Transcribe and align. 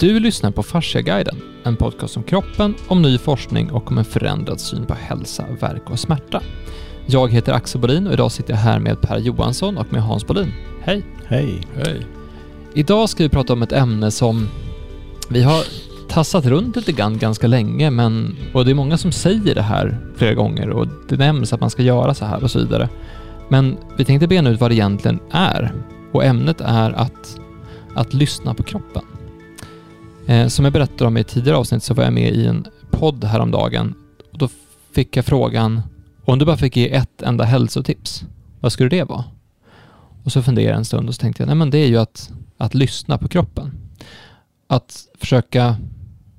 Du 0.00 0.20
lyssnar 0.20 0.50
på 0.50 0.62
Fasciaguiden, 0.62 1.36
en 1.64 1.76
podcast 1.76 2.16
om 2.16 2.22
kroppen, 2.22 2.74
om 2.88 3.02
ny 3.02 3.18
forskning 3.18 3.70
och 3.70 3.90
om 3.90 3.98
en 3.98 4.04
förändrad 4.04 4.60
syn 4.60 4.86
på 4.86 4.94
hälsa, 4.94 5.44
verk 5.60 5.90
och 5.90 5.98
smärta. 5.98 6.42
Jag 7.06 7.32
heter 7.32 7.52
Axel 7.52 7.80
Bolin 7.80 8.06
och 8.06 8.12
idag 8.12 8.32
sitter 8.32 8.52
jag 8.52 8.58
här 8.58 8.78
med 8.78 9.00
Per 9.00 9.18
Johansson 9.18 9.78
och 9.78 9.92
med 9.92 10.02
Hans 10.02 10.26
Bolin. 10.26 10.52
Hej! 10.82 11.04
Hej! 11.26 11.60
Hej! 11.74 12.06
Idag 12.74 13.08
ska 13.08 13.22
vi 13.22 13.28
prata 13.28 13.52
om 13.52 13.62
ett 13.62 13.72
ämne 13.72 14.10
som 14.10 14.48
vi 15.28 15.42
har 15.42 15.64
tassat 16.08 16.46
runt 16.46 16.76
lite 16.76 16.92
grann 16.92 17.18
ganska 17.18 17.46
länge, 17.46 17.90
men 17.90 18.36
och 18.54 18.64
det 18.64 18.70
är 18.70 18.74
många 18.74 18.98
som 18.98 19.12
säger 19.12 19.54
det 19.54 19.62
här 19.62 19.98
flera 20.16 20.34
gånger 20.34 20.70
och 20.70 20.86
det 21.08 21.16
nämns 21.16 21.52
att 21.52 21.60
man 21.60 21.70
ska 21.70 21.82
göra 21.82 22.14
så 22.14 22.24
här 22.24 22.42
och 22.42 22.50
så 22.50 22.58
vidare. 22.58 22.88
Men 23.48 23.76
vi 23.96 24.04
tänkte 24.04 24.28
bena 24.28 24.50
ut 24.50 24.60
vad 24.60 24.70
det 24.70 24.74
egentligen 24.74 25.20
är 25.30 25.72
och 26.12 26.24
ämnet 26.24 26.60
är 26.60 26.90
att, 26.90 27.40
att 27.94 28.14
lyssna 28.14 28.54
på 28.54 28.62
kroppen. 28.62 29.02
Eh, 30.30 30.48
som 30.48 30.64
jag 30.64 30.72
berättade 30.72 31.04
om 31.04 31.16
i 31.16 31.20
ett 31.20 31.28
tidigare 31.28 31.56
avsnitt 31.56 31.82
så 31.82 31.94
var 31.94 32.04
jag 32.04 32.12
med 32.12 32.32
i 32.32 32.46
en 32.46 32.66
podd 32.90 33.24
häromdagen 33.24 33.94
och 34.32 34.38
då 34.38 34.48
fick 34.94 35.16
jag 35.16 35.24
frågan 35.24 35.82
om 36.24 36.38
du 36.38 36.44
bara 36.44 36.56
fick 36.56 36.76
ge 36.76 36.94
ett 36.94 37.22
enda 37.22 37.44
hälsotips, 37.44 38.24
vad 38.60 38.72
skulle 38.72 38.88
det 38.88 39.04
vara? 39.04 39.24
Och 40.24 40.32
så 40.32 40.42
funderade 40.42 40.70
jag 40.70 40.78
en 40.78 40.84
stund 40.84 41.08
och 41.08 41.14
så 41.14 41.20
tänkte 41.20 41.42
jag, 41.42 41.46
nej 41.46 41.56
men 41.56 41.70
det 41.70 41.78
är 41.78 41.86
ju 41.86 41.96
att, 41.96 42.30
att 42.58 42.74
lyssna 42.74 43.18
på 43.18 43.28
kroppen. 43.28 43.72
Att 44.66 45.04
försöka 45.20 45.76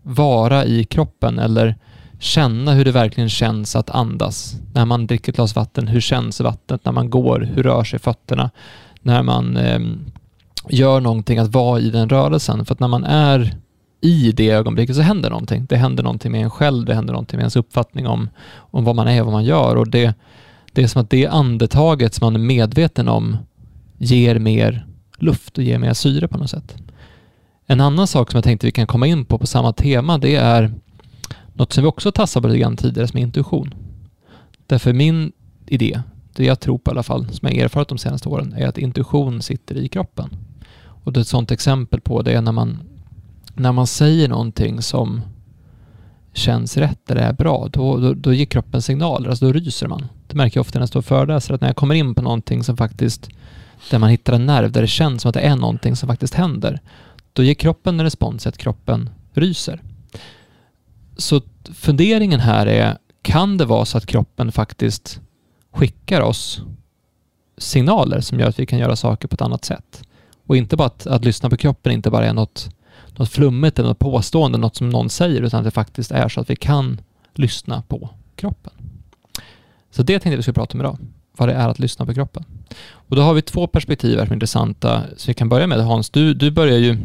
vara 0.04 0.66
i 0.66 0.84
kroppen 0.84 1.40
eller 1.40 1.76
känna 2.20 2.74
hur 2.74 2.86
det 2.86 2.92
verkligen 2.92 3.30
känns 3.30 3.76
att 3.76 3.90
andas. 3.90 4.56
När 4.74 4.86
man 4.86 5.08
dricker 5.08 5.32
ett 5.32 5.36
glas 5.36 5.56
vatten, 5.56 5.88
hur 5.88 6.02
känns 6.02 6.40
vattnet? 6.40 6.86
När 6.86 6.92
man 6.92 7.10
går, 7.10 7.40
hur 7.40 7.64
rör 7.64 7.84
sig 7.84 8.00
fötterna? 8.00 8.50
När 9.02 9.24
man 9.24 9.58
eh, 9.58 9.80
gör 10.70 11.00
någonting, 11.02 11.38
att 11.38 11.54
vara 11.54 11.80
i 11.80 11.90
den 11.90 12.10
rörelsen. 12.10 12.66
För 12.66 12.74
att 12.74 12.80
när 12.80 12.88
man 12.88 13.04
är 13.04 13.62
i 14.02 14.32
det 14.32 14.50
ögonblicket 14.50 14.96
så 14.96 15.02
händer 15.02 15.30
någonting. 15.30 15.66
Det 15.66 15.78
händer 15.78 16.04
någonting 16.04 16.32
med 16.32 16.44
en 16.44 16.50
själv, 16.50 16.86
det 16.86 16.96
händer 16.96 17.14
någonting 17.14 17.38
med 17.38 17.44
ens 17.44 17.56
uppfattning 17.56 18.08
om, 18.08 18.30
om 18.56 18.84
vad 18.84 18.96
man 18.96 19.08
är 19.08 19.20
och 19.20 19.26
vad 19.26 19.34
man 19.34 19.46
gör. 19.46 19.76
Och 19.76 19.90
det, 19.90 20.14
det 20.72 20.84
är 20.84 20.88
som 20.88 21.02
att 21.02 21.10
det 21.10 21.28
andetaget 21.28 22.14
som 22.14 22.26
man 22.26 22.36
är 22.36 22.46
medveten 22.46 23.08
om 23.08 23.38
ger 23.98 24.40
mer 24.40 24.86
luft 25.18 25.58
och 25.58 25.64
ger 25.64 25.80
mer 25.80 25.94
syre 25.94 26.28
på 26.28 26.38
något 26.38 26.50
sätt. 26.50 26.76
En 27.66 27.82
annan 27.82 28.08
sak 28.08 28.32
som 28.32 28.38
jag 28.38 28.44
tänkte 28.44 28.68
vi 28.68 28.72
kan 28.72 28.88
komma 28.88 29.08
in 29.08 29.26
på 29.26 29.38
på 29.38 29.48
samma 29.48 29.74
tema, 29.74 30.18
det 30.18 30.36
är 30.36 30.72
något 31.54 31.74
som 31.74 31.84
vi 31.84 31.90
också 31.90 32.12
tassade 32.12 32.42
på 32.42 32.48
lite 32.48 32.60
grann 32.60 32.78
tidigare, 32.78 33.08
som 33.08 33.20
är 33.20 33.24
intuition. 33.24 33.74
Därför 34.68 34.94
min 34.94 35.32
idé, 35.66 36.02
det 36.34 36.46
jag 36.46 36.60
tror 36.60 36.78
på 36.78 36.92
i 36.92 36.94
alla 36.94 37.04
fall, 37.04 37.30
som 37.32 37.48
jag 37.48 37.58
erfarit 37.58 37.88
de 37.88 37.98
senaste 37.98 38.30
åren, 38.30 38.54
är 38.58 38.68
att 38.68 38.78
intuition 38.78 39.42
sitter 39.42 39.76
i 39.76 39.88
kroppen. 39.88 40.30
Och 41.04 41.14
det 41.14 41.20
är 41.20 41.22
ett 41.22 41.28
sådant 41.28 41.52
exempel 41.52 42.02
på 42.02 42.22
det 42.22 42.34
är 42.34 42.42
när 42.42 42.52
man, 42.52 42.80
när 43.56 43.72
man 43.72 43.88
säger 43.88 44.28
någonting 44.28 44.82
som 44.82 45.22
känns 46.34 46.78
rätt 46.78 47.12
eller 47.12 47.22
är 47.22 47.34
bra, 47.34 47.68
då, 47.72 47.98
då, 47.98 48.14
då 48.14 48.34
ger 48.34 48.46
kroppen 48.46 48.82
signaler, 48.82 49.30
alltså 49.30 49.46
då 49.46 49.52
ryser 49.52 49.88
man. 49.88 50.08
Det 50.28 50.36
märker 50.36 50.58
jag 50.58 50.62
ofta 50.62 50.80
när 50.80 50.82
jag 50.82 50.90
står 50.90 51.00
och 51.00 51.06
föreläser, 51.06 51.54
att 51.54 51.62
när 51.62 51.70
jag 51.70 51.76
kommer 51.76 51.96
in 51.96 52.16
på 52.16 52.22
någonting 52.22 52.64
som 52.64 52.78
faktiskt, 52.78 53.30
där 53.90 54.00
man 54.00 54.10
hittar 54.10 54.34
en 54.34 54.46
nerv, 54.46 54.72
där 54.72 54.82
det 54.82 54.88
känns 54.88 55.22
som 55.22 55.30
att 55.30 55.34
det 55.34 55.42
är 55.42 55.56
någonting 55.56 55.96
som 55.96 56.10
faktiskt 56.10 56.34
händer, 56.34 56.80
då 57.34 57.44
ger 57.44 57.54
kroppen 57.54 58.00
en 58.00 58.04
respons 58.04 58.48
att 58.48 58.58
kroppen 58.58 59.10
ryser. 59.34 59.82
Så 61.18 61.42
funderingen 61.74 62.40
här 62.40 62.66
är, 62.66 62.98
kan 63.22 63.58
det 63.58 63.66
vara 63.66 63.86
så 63.86 63.98
att 63.98 64.06
kroppen 64.06 64.52
faktiskt 64.52 65.22
skickar 65.72 66.22
oss 66.22 66.62
signaler 67.58 68.20
som 68.20 68.40
gör 68.40 68.50
att 68.50 68.60
vi 68.60 68.66
kan 68.66 68.80
göra 68.80 68.96
saker 68.96 69.28
på 69.28 69.34
ett 69.34 69.42
annat 69.42 69.66
sätt? 69.66 70.04
Och 70.48 70.58
inte 70.58 70.78
bara 70.78 70.88
att, 70.88 71.08
att 71.08 71.26
lyssna 71.26 71.50
på 71.50 71.58
kroppen 71.58 71.92
inte 71.92 72.10
bara 72.10 72.26
är 72.26 72.34
något, 72.34 72.70
något 73.16 73.30
flummigt 73.30 73.80
eller 73.80 73.90
något 73.90 74.00
påstående, 74.00 74.58
något 74.58 74.76
som 74.76 74.90
någon 74.90 75.10
säger, 75.10 75.42
utan 75.42 75.60
att 75.60 75.66
det 75.66 75.72
faktiskt 75.72 76.12
är 76.12 76.30
så 76.30 76.42
att 76.42 76.50
vi 76.50 76.56
kan 76.56 77.02
lyssna 77.36 77.82
på 77.88 78.10
kroppen. 78.36 78.74
Så 79.92 80.04
det 80.04 80.14
tänkte 80.14 80.30
jag 80.30 80.38
vi 80.38 80.44
skulle 80.44 80.54
prata 80.54 80.74
om 80.74 80.80
idag, 80.80 80.98
vad 81.38 81.50
det 81.50 81.54
är 81.54 81.70
att 81.70 81.80
lyssna 81.80 82.06
på 82.06 82.14
kroppen. 82.14 82.44
Och 82.92 83.16
då 83.16 83.22
har 83.22 83.34
vi 83.34 83.42
två 83.42 83.68
perspektiv 83.68 84.18
här 84.18 84.26
som 84.26 84.32
är 84.32 84.36
intressanta, 84.36 85.04
så 85.18 85.28
vi 85.28 85.34
kan 85.34 85.50
börja 85.50 85.68
med 85.68 85.86
Hans. 85.86 86.10
Du, 86.10 86.34
du 86.34 86.52
börjar 86.52 86.78
ju, 86.78 86.98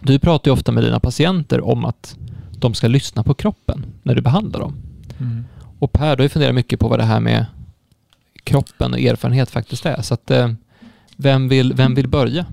du 0.00 0.18
pratar 0.18 0.50
ju 0.50 0.52
ofta 0.52 0.72
med 0.72 0.84
dina 0.84 1.00
patienter 1.00 1.60
om 1.60 1.84
att 1.84 2.16
de 2.52 2.74
ska 2.74 2.88
lyssna 2.88 3.22
på 3.22 3.34
kroppen 3.34 3.84
när 4.02 4.14
du 4.14 4.20
behandlar 4.20 4.60
dem. 4.60 4.74
Mm. 5.18 5.44
Och 5.78 5.92
Per, 5.92 6.16
du 6.16 6.20
har 6.20 6.24
ju 6.24 6.28
funderat 6.28 6.54
mycket 6.54 6.80
på 6.80 6.88
vad 6.88 6.98
det 6.98 7.04
här 7.04 7.20
med 7.20 7.46
kroppen 8.44 8.92
och 8.92 9.00
erfarenhet 9.00 9.50
faktiskt 9.50 9.86
är. 9.86 10.02
Så 10.02 10.14
att, 10.14 10.30
eh, 10.30 10.52
vem, 11.16 11.48
vill, 11.48 11.74
vem 11.74 11.94
vill 11.94 12.08
börja? 12.08 12.46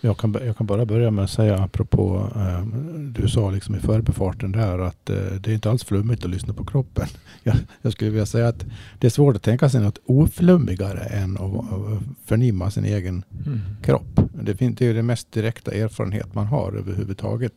Jag 0.00 0.18
kan, 0.18 0.36
jag 0.46 0.56
kan 0.56 0.66
bara 0.66 0.86
börja 0.86 1.10
med 1.10 1.24
att 1.24 1.30
säga 1.30 1.58
apropå, 1.58 2.30
eh, 2.36 2.66
du 2.96 3.28
sa 3.28 3.50
liksom 3.50 3.74
i 3.74 3.78
förbifarten 3.78 4.52
där 4.52 4.78
att 4.78 5.10
eh, 5.10 5.16
det 5.16 5.50
är 5.50 5.54
inte 5.54 5.70
alls 5.70 5.84
flummigt 5.84 6.24
att 6.24 6.30
lyssna 6.30 6.54
på 6.54 6.64
kroppen. 6.64 7.06
Jag, 7.42 7.56
jag, 7.82 7.92
skulle 7.92 8.10
vilja 8.10 8.26
säga 8.26 8.48
att 8.48 8.66
det 8.98 9.06
är 9.06 9.10
svårt 9.10 9.36
att 9.36 9.42
tänka 9.42 9.68
sig 9.68 9.80
något 9.80 9.98
oflummigare 10.04 11.00
än 11.00 11.36
att, 11.36 11.72
att 11.72 12.02
förnimma 12.24 12.70
sin 12.70 12.84
egen 12.84 13.24
mm. 13.46 13.60
kropp. 13.82 14.20
Det, 14.32 14.52
det 14.52 14.86
är 14.86 14.94
den 14.94 15.06
mest 15.06 15.32
direkta 15.32 15.72
erfarenhet 15.72 16.34
man 16.34 16.46
har 16.46 16.72
överhuvudtaget 16.72 17.52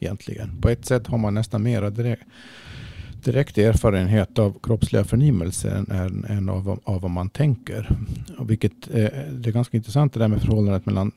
egentligen. 0.00 0.60
På 0.60 0.68
ett 0.68 0.86
sätt 0.86 1.06
har 1.06 1.18
man 1.18 1.34
nästan 1.34 1.62
mera 1.62 1.90
direkt, 1.90 2.22
direkt 3.24 3.58
erfarenhet 3.58 4.38
av 4.38 4.58
kroppsliga 4.62 5.04
förnimmelser 5.04 5.84
än, 5.90 6.24
än 6.24 6.48
av, 6.48 6.80
av 6.84 7.00
vad 7.00 7.10
man 7.10 7.30
tänker. 7.30 7.96
Och 8.38 8.50
vilket, 8.50 8.72
eh, 8.90 9.08
det 9.30 9.48
är 9.48 9.52
ganska 9.52 9.76
intressant 9.76 10.12
det 10.12 10.20
där 10.20 10.28
med 10.28 10.42
förhållandet 10.42 10.86
mellan 10.86 11.12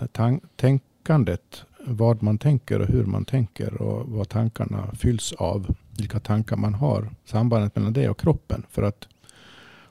tänkandet, 0.56 1.64
vad 1.86 2.24
man 2.24 2.38
tänker 2.38 2.80
och 2.80 2.88
hur 2.88 3.06
man 3.06 3.26
tänker 3.26 3.82
och 3.82 4.10
vad 4.10 4.30
tankarna 4.30 4.92
fylls 4.94 5.34
av. 5.34 5.76
Vilka 5.98 6.20
tankar 6.20 6.58
man 6.58 6.74
har. 6.74 7.10
Sambandet 7.26 7.76
mellan 7.76 7.94
det 7.94 8.10
och 8.10 8.20
kroppen. 8.20 8.64
För 8.70 8.84
att 8.84 9.08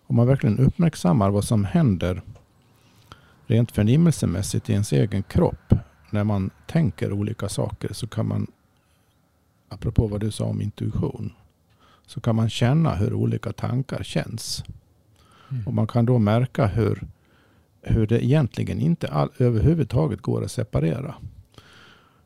om 0.07 0.17
man 0.17 0.27
verkligen 0.27 0.59
uppmärksammar 0.59 1.31
vad 1.31 1.45
som 1.45 1.65
händer 1.65 2.23
rent 3.47 3.73
förnimmelsemässigt 3.73 4.71
i 4.71 4.73
ens 4.73 4.93
egen 4.93 5.23
kropp 5.23 5.75
när 6.11 6.25
man 6.25 6.51
tänker 6.67 7.13
olika 7.13 7.49
saker 7.49 7.93
så 7.93 8.07
kan 8.07 8.29
man, 8.29 8.47
apropå 9.69 10.07
vad 10.07 10.21
du 10.21 10.31
sa 10.31 10.45
om 10.45 10.63
intuition, 10.63 11.33
så 12.07 12.21
kan 12.21 12.37
man 12.37 12.51
känna 12.51 12.95
hur 12.95 13.15
olika 13.15 13.53
tankar 13.53 14.03
känns. 14.03 14.65
Mm. 15.51 15.67
Och 15.67 15.75
man 15.75 15.87
kan 15.87 16.07
då 16.07 16.19
märka 16.19 16.67
hur, 16.67 17.03
hur 17.83 18.07
det 18.07 18.25
egentligen 18.25 18.81
inte 18.81 19.09
all, 19.09 19.29
överhuvudtaget 19.39 20.21
går 20.21 20.45
att 20.45 20.51
separera 20.51 21.15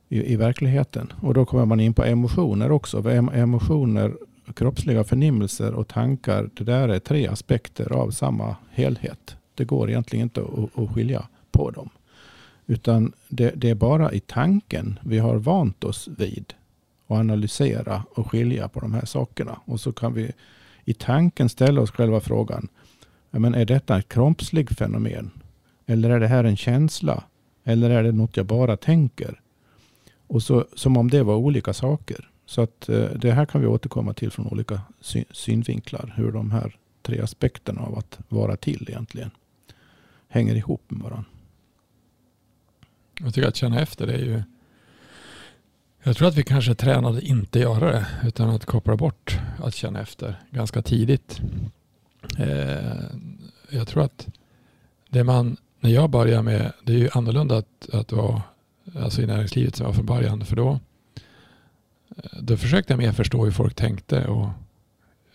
i, 0.09 0.33
i 0.33 0.37
verkligheten. 0.37 1.13
Och 1.21 1.35
då 1.35 1.45
kommer 1.45 1.65
man 1.65 1.81
in 1.81 1.95
på 1.95 2.05
emotioner 2.05 2.73
också. 2.73 3.11
Emotioner, 3.11 4.15
kroppsliga 4.55 5.05
förnimmelser 5.05 5.75
och 5.75 5.89
tankar, 5.89 6.51
det 6.55 6.65
där 6.65 6.89
är 6.89 6.99
tre 6.99 7.27
aspekter 7.27 7.93
av 7.93 8.11
samma 8.11 8.57
helhet. 8.71 9.37
Det 9.55 9.65
går 9.65 9.91
egentligen 9.91 10.23
inte 10.23 10.41
att, 10.41 10.79
att 10.79 10.95
skilja 10.95 11.29
på 11.51 11.71
dem. 11.71 11.89
Utan 12.67 13.13
det, 13.29 13.53
det, 13.57 13.71
är 13.71 13.75
bara 13.75 14.13
i 14.13 14.21
tanken 14.21 14.99
vi 15.03 15.19
har 15.19 15.37
vant 15.37 15.85
oss 15.85 16.09
vid 16.17 16.55
och 17.09 17.17
analysera 17.17 18.05
och 18.11 18.31
skilja 18.31 18.69
på 18.69 18.81
de 18.81 18.95
här 18.95 19.05
sakerna. 19.05 19.61
Och 19.65 19.81
så 19.81 19.93
kan 19.93 20.15
vi 20.15 20.33
i 20.85 20.95
tanken 20.95 21.49
ställa 21.49 21.81
oss 21.81 21.91
själva 21.91 22.21
frågan. 22.21 22.69
Men 23.31 23.55
är 23.55 23.65
detta 23.65 23.99
ett 23.99 24.09
kroppsligt 24.09 24.79
fenomen? 24.79 25.31
Eller 25.87 26.11
är 26.11 26.21
det 26.21 26.27
här 26.27 26.45
en 26.45 26.57
känsla? 26.57 27.25
Eller 27.65 27.91
är 27.91 28.03
det 28.03 28.13
något 28.13 28.37
jag 28.37 28.47
bara 28.47 28.77
tänker? 28.77 29.41
Och 30.27 30.43
så, 30.43 30.67
som 30.75 30.97
om 30.97 31.11
det 31.11 31.23
var 31.23 31.37
olika 31.37 31.73
saker. 31.73 32.31
Så 32.47 32.61
att 32.63 32.89
eh, 32.89 33.05
det 33.05 33.33
här 33.33 33.47
kan 33.47 33.61
vi 33.61 33.67
återkomma 33.67 34.15
till 34.15 34.31
från 34.31 34.47
olika 34.47 34.81
synvinklar. 35.31 36.15
Hur 36.17 36.33
de 36.33 36.51
här 36.51 36.77
tre 37.03 37.21
aspekterna 37.21 37.81
av 37.81 37.99
att 37.99 38.19
vara 38.29 38.57
till 38.57 38.87
egentligen 38.89 39.31
hänger 40.29 40.55
ihop 40.55 40.83
med 40.89 41.03
varandra. 41.03 41.31
Jag 43.21 43.35
tycker 43.35 43.49
att 43.49 43.57
känna 43.57 43.81
efter 43.81 44.07
det 44.07 44.15
är 44.15 44.25
ju 44.25 44.43
jag 46.03 46.17
tror 46.17 46.29
att 46.29 46.37
vi 46.37 46.43
kanske 46.43 46.75
tränade 46.75 47.21
inte 47.21 47.59
göra 47.59 47.93
det 47.93 48.07
utan 48.25 48.51
att 48.51 48.65
koppla 48.65 48.97
bort 48.97 49.39
att 49.63 49.75
känna 49.75 50.01
efter 50.01 50.37
ganska 50.51 50.83
tidigt. 50.83 51.41
Eh, 52.39 52.93
jag 53.71 53.89
tror 53.89 54.03
att 54.03 54.27
det 55.09 55.25
man, 55.25 55.57
när 55.81 55.91
jag 55.91 56.11
börjar 56.11 56.43
med, 56.43 56.73
det 56.85 56.93
är 56.93 56.97
ju 56.97 57.09
annorlunda 57.13 57.57
att, 57.57 57.89
att 57.93 58.13
vara 58.13 58.43
alltså 58.97 59.23
i 59.23 59.27
näringslivet 59.27 59.77
som 59.77 59.85
jag 59.85 59.89
var 59.89 59.95
från 59.95 60.07
början 60.07 60.45
för 60.45 60.57
då, 60.57 60.81
eh, 62.17 62.39
då 62.41 62.57
försökte 62.57 62.93
jag 62.93 62.99
mer 62.99 63.13
förstå 63.13 63.45
hur 63.45 63.53
folk 63.53 63.75
tänkte 63.75 64.27
och 64.27 64.49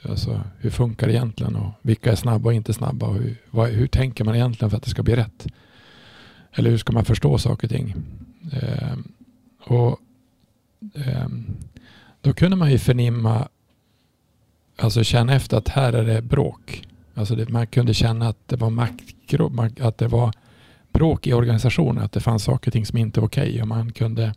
alltså, 0.10 0.42
hur 0.60 0.70
funkar 0.70 1.08
det 1.08 1.14
egentligen 1.14 1.56
och 1.56 1.72
vilka 1.82 2.12
är 2.12 2.16
snabba 2.16 2.50
och 2.50 2.54
inte 2.54 2.74
snabba 2.74 3.08
och 3.08 3.16
hur, 3.16 3.38
vad, 3.50 3.70
hur 3.70 3.88
tänker 3.88 4.24
man 4.24 4.36
egentligen 4.36 4.70
för 4.70 4.78
att 4.78 4.84
det 4.84 4.90
ska 4.90 5.04
bli 5.04 5.16
rätt? 5.16 5.48
Eller 6.52 6.70
hur 6.70 6.78
ska 6.78 6.94
man 6.94 7.06
förstå 7.06 7.38
saker 7.38 7.68
och 7.68 7.72
ting? 7.72 7.96
Eh, 8.52 8.98
och 9.66 10.00
Ehm, 10.96 11.46
då 12.22 12.34
kunde 12.34 12.58
man 12.58 12.72
ju 12.72 12.78
förnimma, 12.78 13.48
alltså 14.78 15.04
känna 15.04 15.36
efter 15.36 15.58
att 15.58 15.70
här 15.70 15.94
är 15.94 16.04
det 16.04 16.22
bråk. 16.22 16.88
Alltså 17.14 17.36
det, 17.36 17.50
man 17.50 17.68
kunde 17.68 17.94
känna 17.94 18.28
att 18.28 18.48
det 18.48 18.56
var 18.56 18.70
makro, 18.70 19.70
att 19.80 19.98
det 19.98 20.08
var 20.08 20.34
bråk 20.94 21.28
i 21.28 21.34
organisationen, 21.34 22.04
att 22.04 22.12
det 22.12 22.20
fanns 22.20 22.44
saker 22.44 22.70
och 22.70 22.74
ting 22.74 22.86
som 22.86 22.98
inte 22.98 23.20
var 23.20 23.28
okej 23.28 23.50
okay, 23.50 23.62
och 23.62 23.68
man 23.68 23.92
kunde 23.92 24.34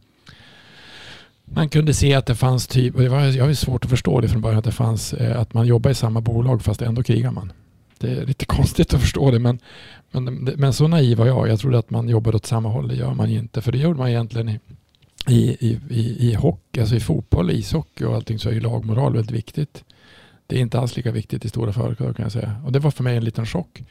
man 1.45 1.69
kunde 1.69 1.95
se 1.95 2.15
att 2.15 2.27
det 2.27 2.35
fanns 2.35 2.67
typ, 2.67 2.95
och 2.95 3.01
det 3.03 3.09
var, 3.09 3.21
jag 3.21 3.45
har 3.45 3.55
svårt 3.55 3.85
att 3.85 3.91
förstå 3.91 4.21
det 4.21 4.29
från 4.29 4.43
början, 4.43 4.59
att 4.59 4.65
det 4.65 4.73
fanns 4.73 5.13
eh, 5.13 5.41
att 5.41 5.55
man 5.55 5.67
jobbar 5.67 5.91
i 5.91 5.95
samma 5.95 6.21
bolag 6.21 6.63
fast 6.63 6.83
ändå 6.83 7.03
krigar 7.03 7.31
man. 7.31 7.53
Det 7.99 8.11
är 8.11 8.27
lite 8.27 8.45
konstigt 8.57 8.95
att 8.95 9.01
förstå 9.01 9.31
det 9.31 9.39
men, 9.39 9.59
men, 10.11 10.35
men 10.35 10.73
så 10.73 10.89
naiv 10.89 11.19
var 11.19 11.27
jag. 11.27 11.49
Jag 11.49 11.61
trodde 11.61 11.79
att 11.79 11.91
man 11.91 12.09
jobbade 12.09 12.37
åt 12.37 12.47
samma 12.47 12.69
håll. 12.69 12.89
Det 12.89 12.95
gör 12.95 13.15
man 13.15 13.29
inte. 13.29 13.63
För 13.63 13.73
det 13.73 13.79
gjorde 13.79 13.99
man 13.99 14.09
egentligen 14.09 14.59
i, 15.29 15.57
i, 15.61 15.81
i, 15.91 16.31
i 16.31 16.35
hockey, 16.35 16.81
alltså 16.81 16.95
i 16.95 17.01
fotboll, 17.01 17.51
ishockey 17.51 18.05
och 18.05 18.15
allting 18.15 18.39
så 18.39 18.49
är 18.49 18.53
ju 18.53 18.61
lagmoral 18.61 19.13
väldigt 19.13 19.31
viktigt. 19.37 19.85
Det 20.47 20.57
är 20.57 20.61
inte 20.61 20.81
alls 20.81 20.97
lika 20.97 21.13
viktigt 21.13 21.45
i 21.45 21.49
stora 21.49 21.73
företag 21.73 22.17
kan 22.17 22.23
jag 22.23 22.33
säga. 22.33 22.57
Och 22.65 22.73
det 22.73 22.79
var 22.79 22.91
för 22.91 23.05
mig 23.05 23.17
en 23.17 23.25
liten 23.25 23.47
chock. 23.47 23.85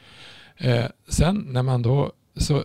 Eh, 0.56 0.84
sen 1.08 1.46
när 1.50 1.62
man 1.62 1.82
då, 1.82 2.12
så 2.36 2.64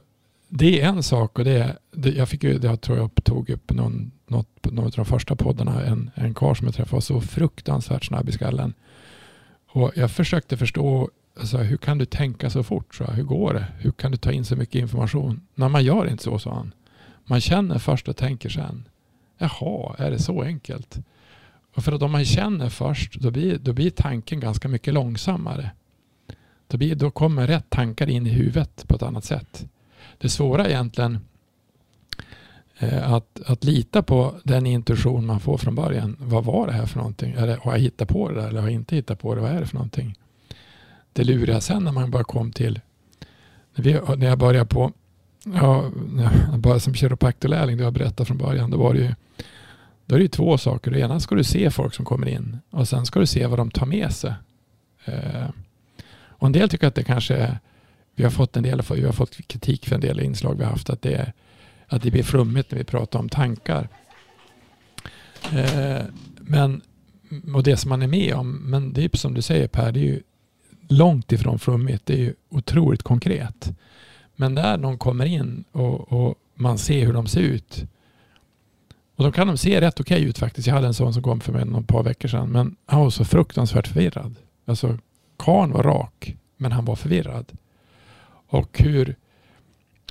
det 0.50 0.82
är 0.82 0.88
en 0.88 1.04
sak 1.04 1.40
och 1.40 1.46
det 1.46 1.52
är, 1.52 1.78
det, 1.92 2.10
jag 2.10 2.30
fick 2.30 2.44
ju, 2.44 2.60
jag 2.64 2.82
tror 2.82 2.98
jag 2.98 3.24
tog 3.24 3.50
upp 3.50 3.72
någon, 3.72 4.12
något, 4.28 4.48
någon 4.64 4.86
av 4.86 4.92
de 4.92 5.06
första 5.06 5.36
poddarna, 5.36 5.84
en, 5.84 6.12
en 6.16 6.34
karl 6.34 6.56
som 6.56 6.68
jag 6.68 6.76
träffade 6.76 6.96
var 6.96 7.02
så 7.02 7.22
fruktansvärt 7.22 8.06
snabb 8.06 8.30
i 8.30 8.32
skallen. 8.32 8.74
Och 9.68 9.92
jag 9.96 10.12
försökte 10.12 10.58
förstå, 10.58 11.10
alltså, 11.40 11.58
hur 11.58 11.78
kan 11.78 11.98
du 11.98 12.06
tänka 12.06 12.50
så 12.50 12.64
fort? 12.64 12.96
Så, 12.96 13.04
hur 13.04 13.24
går 13.24 13.54
det? 13.54 13.66
Hur 13.80 13.92
kan 13.92 14.12
du 14.12 14.18
ta 14.18 14.32
in 14.32 14.46
så 14.46 14.56
mycket 14.56 14.76
information? 14.76 15.42
Nej, 15.56 15.70
man 15.70 15.84
gör 15.84 16.10
inte 16.10 16.24
så, 16.24 16.40
sa 16.40 16.54
han. 16.54 16.72
Man 17.32 17.42
känner 17.42 17.80
först 17.80 18.08
och 18.08 18.18
tänker 18.18 18.50
sen. 18.50 18.88
Jaha, 19.38 19.96
är 19.98 20.12
det 20.12 20.20
så 20.20 20.42
enkelt? 20.42 21.00
Och 21.76 21.84
för 21.84 21.92
att 21.92 22.02
om 22.02 22.12
man 22.12 22.26
känner 22.26 22.70
först, 22.70 23.14
då 23.14 23.32
blir, 23.32 23.58
då 23.58 23.74
blir 23.74 23.90
tanken 23.90 24.40
ganska 24.40 24.68
mycket 24.68 24.94
långsammare. 24.94 25.72
Då, 26.68 26.78
blir, 26.78 26.96
då 26.96 27.12
kommer 27.12 27.48
rätt 27.48 27.70
tankar 27.70 28.10
in 28.10 28.28
i 28.28 28.30
huvudet 28.30 28.88
på 28.88 28.96
ett 28.96 29.04
annat 29.04 29.26
sätt. 29.26 29.66
Det 30.18 30.30
svåra 30.30 30.66
är 30.66 30.70
egentligen 30.70 31.20
eh, 32.80 33.14
att, 33.14 33.42
att 33.46 33.64
lita 33.64 34.04
på 34.04 34.36
den 34.44 34.66
intuition 34.66 35.26
man 35.26 35.40
får 35.40 35.58
från 35.58 35.76
början. 35.76 36.18
Vad 36.20 36.46
var 36.46 36.68
det 36.68 36.74
här 36.74 36.86
för 36.86 36.98
någonting? 36.98 37.34
Eller, 37.38 37.58
har 37.58 37.72
jag 37.72 37.80
hittat 37.80 38.08
på 38.08 38.30
det 38.30 38.42
där 38.42 38.48
eller 38.48 38.62
har 38.62 38.68
jag 38.68 38.76
inte 38.76 38.96
hittat 38.96 39.20
på 39.20 39.36
det? 39.36 39.42
Vad 39.42 39.52
är 39.52 39.60
det 39.60 39.68
för 39.68 39.76
någonting? 39.76 40.16
Det 41.14 41.24
luriga 41.24 41.62
sen 41.62 41.84
när 41.84 41.92
man 41.92 42.12
bara 42.12 42.24
kom 42.24 42.52
till, 42.52 42.80
när, 43.76 43.84
vi, 43.84 43.94
när 44.18 44.28
jag 44.28 44.38
började 44.38 44.66
på, 44.66 44.92
ja, 45.44 45.92
bara 46.58 46.80
som 46.80 46.94
kiropraktorlärling, 46.94 47.78
det 47.78 47.84
jag 47.84 47.94
berättade 47.94 48.26
från 48.26 48.38
början, 48.38 48.72
då 48.72 48.78
var 48.78 48.94
det 48.94 49.00
ju 49.00 49.16
då 50.06 50.16
är 50.16 50.20
det 50.20 50.28
två 50.28 50.58
saker. 50.58 50.92
Det 50.92 51.00
ena 51.00 51.20
ska 51.20 51.36
du 51.36 51.44
se 51.44 51.72
folk 51.72 51.94
som 51.94 52.06
kommer 52.06 52.28
in 52.28 52.58
och 52.70 52.88
sen 52.88 53.06
ska 53.06 53.20
du 53.20 53.26
se 53.26 53.46
vad 53.46 53.60
de 53.60 53.72
tar 53.72 53.86
med 53.86 54.12
sig. 54.12 54.34
Eh, 55.06 55.50
och 56.14 56.48
en 56.48 56.52
del 56.52 56.70
tycker 56.70 56.88
att 56.88 56.96
det 56.96 57.04
kanske 57.04 57.36
är 57.36 57.60
vi 58.16 58.24
har 58.24 58.32
fått 58.32 58.58
en 58.58 58.64
del 58.64 58.82
vi 58.92 59.06
har 59.06 59.12
fått 59.12 59.48
kritik 59.48 59.86
för 59.86 59.96
en 59.96 60.02
del 60.02 60.20
inslag 60.20 60.56
vi 60.58 60.64
har 60.64 60.72
haft 60.72 60.90
att 60.90 61.02
det, 61.02 61.34
att 61.88 62.02
det 62.02 62.12
blir 62.12 62.24
flummigt 62.24 62.72
när 62.72 62.78
vi 62.78 62.84
pratar 62.84 63.20
om 63.20 63.30
tankar. 63.30 63.90
Eh, 65.54 66.02
men, 66.38 66.82
och 67.54 67.64
det 67.64 67.78
som 67.78 67.90
man 67.90 68.02
är 68.02 68.08
med 68.08 68.34
om, 68.34 68.52
men 68.52 68.94
det 68.94 69.04
är 69.04 69.18
som 69.18 69.34
du 69.34 69.42
säger 69.42 69.68
Per, 69.68 69.92
det 69.92 70.00
är 70.00 70.04
ju 70.04 70.22
långt 70.88 71.32
ifrån 71.32 71.60
flummigt. 71.60 72.06
Det 72.06 72.14
är 72.14 72.18
ju 72.18 72.34
otroligt 72.50 73.04
konkret. 73.04 73.72
Men 74.36 74.56
där 74.56 74.78
någon 74.78 74.98
kommer 74.98 75.26
in 75.26 75.64
och, 75.72 76.12
och 76.12 76.36
man 76.56 76.78
ser 76.78 77.06
hur 77.06 77.14
de 77.14 77.28
ser 77.28 77.42
ut. 77.42 77.86
Och 79.16 79.24
då 79.24 79.32
kan 79.32 79.48
de 79.48 79.58
se 79.58 79.82
rätt 79.82 80.00
okej 80.00 80.24
ut 80.24 80.38
faktiskt. 80.38 80.68
Jag 80.68 80.76
hade 80.76 80.88
en 80.88 80.94
sån 80.94 81.14
som 81.14 81.24
kom 81.24 81.40
för 81.40 81.54
mig 81.54 81.66
någon 81.66 81.84
par 81.84 82.04
veckor 82.04 82.28
sedan. 82.30 82.50
Men 82.50 82.76
han 82.86 83.02
var 83.02 83.10
så 83.10 83.26
fruktansvärt 83.26 83.88
förvirrad. 83.88 84.36
Alltså, 84.66 84.98
karn 85.38 85.72
var 85.72 85.84
rak, 85.84 86.36
men 86.58 86.72
han 86.72 86.86
var 86.86 86.96
förvirrad. 86.96 87.52
Och 88.48 88.80
hur, 88.80 89.16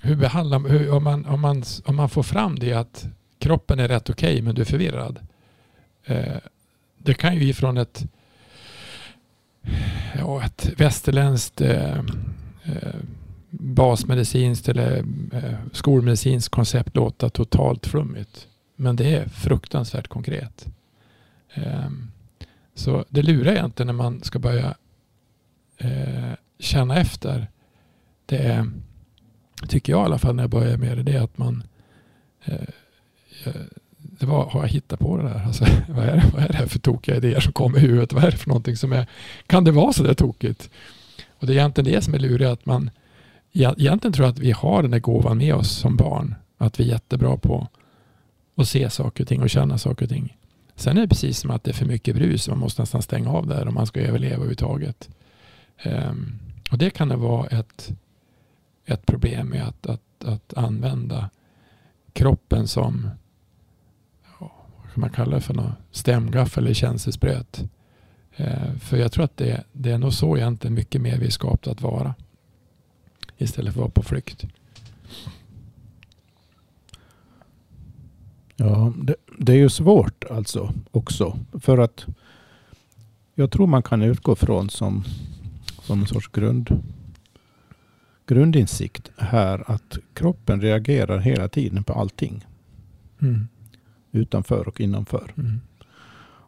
hur 0.02 0.16
behandlar 0.16 0.68
hur, 0.68 0.92
om, 0.92 1.04
man, 1.04 1.26
om, 1.26 1.40
man, 1.40 1.62
om 1.84 1.96
man 1.96 2.08
får 2.08 2.22
fram 2.22 2.58
det 2.58 2.72
att 2.72 3.06
kroppen 3.38 3.78
är 3.78 3.88
rätt 3.88 4.10
okej 4.10 4.32
okay, 4.32 4.42
men 4.42 4.54
du 4.54 4.60
är 4.60 4.66
förvirrad. 4.66 5.18
Eh, 6.04 6.36
det 6.98 7.14
kan 7.14 7.36
ju 7.36 7.48
ifrån 7.48 7.76
ett, 7.76 8.04
ja, 10.18 10.44
ett 10.44 10.70
västerländskt 10.76 11.60
eh, 11.60 11.98
eh, 12.64 12.94
basmedicinskt 13.50 14.68
eller 14.68 15.04
eh, 15.32 15.54
skolmedicinskt 15.72 16.50
koncept 16.50 16.96
låta 16.96 17.30
totalt 17.30 17.86
flummigt. 17.86 18.48
Men 18.76 18.96
det 18.96 19.14
är 19.14 19.28
fruktansvärt 19.28 20.08
konkret. 20.08 20.66
Ehm, 21.54 22.10
så 22.74 23.04
det 23.08 23.22
lurar 23.22 23.52
egentligen 23.52 23.86
när 23.86 24.04
man 24.04 24.22
ska 24.22 24.38
börja 24.38 24.74
eh, 25.78 26.32
känna 26.58 26.96
efter 26.96 27.46
det 28.26 28.36
är, 28.36 28.70
tycker 29.68 29.92
jag 29.92 30.02
i 30.02 30.04
alla 30.04 30.18
fall 30.18 30.34
när 30.34 30.42
jag 30.42 30.50
börjar 30.50 30.76
med 30.76 30.96
det, 30.96 31.02
det 31.02 31.12
är 31.12 31.22
att 31.22 31.38
man 31.38 31.62
eh, 32.44 32.68
det 33.98 34.26
var, 34.26 34.50
har 34.50 34.60
jag 34.60 34.68
hittat 34.68 35.00
på 35.00 35.16
det 35.16 35.22
där? 35.22 35.42
Alltså, 35.46 35.64
vad, 35.88 36.04
är 36.04 36.16
det, 36.16 36.30
vad 36.32 36.42
är 36.42 36.48
det 36.48 36.56
här 36.56 36.66
för 36.66 36.78
tokiga 36.78 37.16
idéer 37.16 37.40
som 37.40 37.52
kommer 37.52 37.78
i 37.78 37.80
huvudet? 37.80 38.12
Vad 38.12 38.24
är 38.24 38.30
det 38.30 38.36
för 38.36 38.48
någonting 38.48 38.76
som 38.76 38.92
är, 38.92 39.06
kan 39.46 39.64
det 39.64 39.70
vara 39.70 39.92
så 39.92 40.02
där 40.02 40.14
tokigt? 40.14 40.70
Och 41.38 41.46
det 41.46 41.52
är 41.52 41.56
egentligen 41.56 41.92
det 41.92 42.02
som 42.02 42.14
är 42.14 42.18
lurigt, 42.18 42.50
att 42.50 42.66
man 42.66 42.90
egentligen 43.52 44.12
tror 44.12 44.26
jag 44.26 44.32
att 44.32 44.38
vi 44.38 44.52
har 44.52 44.82
den 44.82 44.90
där 44.90 44.98
gåvan 44.98 45.38
med 45.38 45.54
oss 45.54 45.70
som 45.70 45.96
barn, 45.96 46.34
att 46.58 46.80
vi 46.80 46.84
är 46.84 46.88
jättebra 46.88 47.36
på 47.36 47.68
att 48.56 48.68
se 48.68 48.90
saker 48.90 49.24
och 49.24 49.28
ting 49.28 49.42
och 49.42 49.50
känna 49.50 49.78
saker 49.78 50.04
och 50.04 50.10
ting. 50.10 50.36
Sen 50.74 50.96
är 50.96 51.00
det 51.00 51.08
precis 51.08 51.38
som 51.38 51.50
att 51.50 51.64
det 51.64 51.70
är 51.70 51.74
för 51.74 51.86
mycket 51.86 52.16
brus, 52.16 52.48
man 52.48 52.58
måste 52.58 52.82
nästan 52.82 53.02
stänga 53.02 53.30
av 53.30 53.46
där 53.46 53.68
om 53.68 53.74
man 53.74 53.86
ska 53.86 54.00
överleva 54.00 54.34
överhuvudtaget. 54.34 55.08
Um, 55.84 56.38
och 56.70 56.78
det 56.78 56.90
kan 56.90 57.08
det 57.08 57.16
vara 57.16 57.46
ett, 57.46 57.92
ett 58.86 59.06
problem 59.06 59.48
med 59.48 59.68
att, 59.68 59.86
att, 59.86 60.24
att 60.24 60.54
använda 60.54 61.30
kroppen 62.12 62.68
som 62.68 63.10
vad 64.38 64.92
kan 64.92 65.00
man 65.00 65.10
kalla 65.10 65.34
det 65.34 65.40
för 65.40 65.54
något, 65.54 65.72
stämgaffel 65.90 66.64
eller 66.64 66.74
känselspröt. 66.74 67.64
Uh, 68.40 68.76
för 68.78 68.96
jag 68.96 69.12
tror 69.12 69.24
att 69.24 69.36
det, 69.36 69.64
det 69.72 69.90
är 69.90 69.98
nog 69.98 70.12
så 70.12 70.36
egentligen 70.36 70.74
mycket 70.74 71.00
mer 71.00 71.18
vi 71.18 71.26
är 71.26 71.30
skapta 71.30 71.70
att 71.70 71.80
vara. 71.80 72.14
Istället 73.40 73.74
för 73.74 73.80
att 73.80 73.84
vara 73.84 73.90
på 73.90 74.02
flykt. 74.02 74.44
Ja, 78.56 78.92
det, 78.96 79.14
det, 79.38 79.52
är 79.52 79.56
ju 79.56 79.68
svårt 79.68 80.24
alltså 80.30 80.74
också. 80.90 81.38
För 81.60 81.78
att 81.78 82.06
jag 83.34 83.50
tror 83.50 83.66
man 83.66 83.82
kan 83.82 84.02
utgå 84.02 84.34
från 84.36 84.70
som, 84.70 85.04
som 85.82 86.00
en 86.00 86.06
sorts 86.06 86.28
grund 86.28 86.82
grundinsikt 88.26 89.10
här 89.16 89.70
att 89.70 89.98
kroppen 90.14 90.60
reagerar 90.60 91.18
hela 91.18 91.48
tiden 91.48 91.84
på 91.84 91.92
allting. 91.92 92.46
Mm. 93.22 93.48
Utanför 94.12 94.68
och 94.68 94.80
innanför. 94.80 95.34
Mm. 95.36 95.60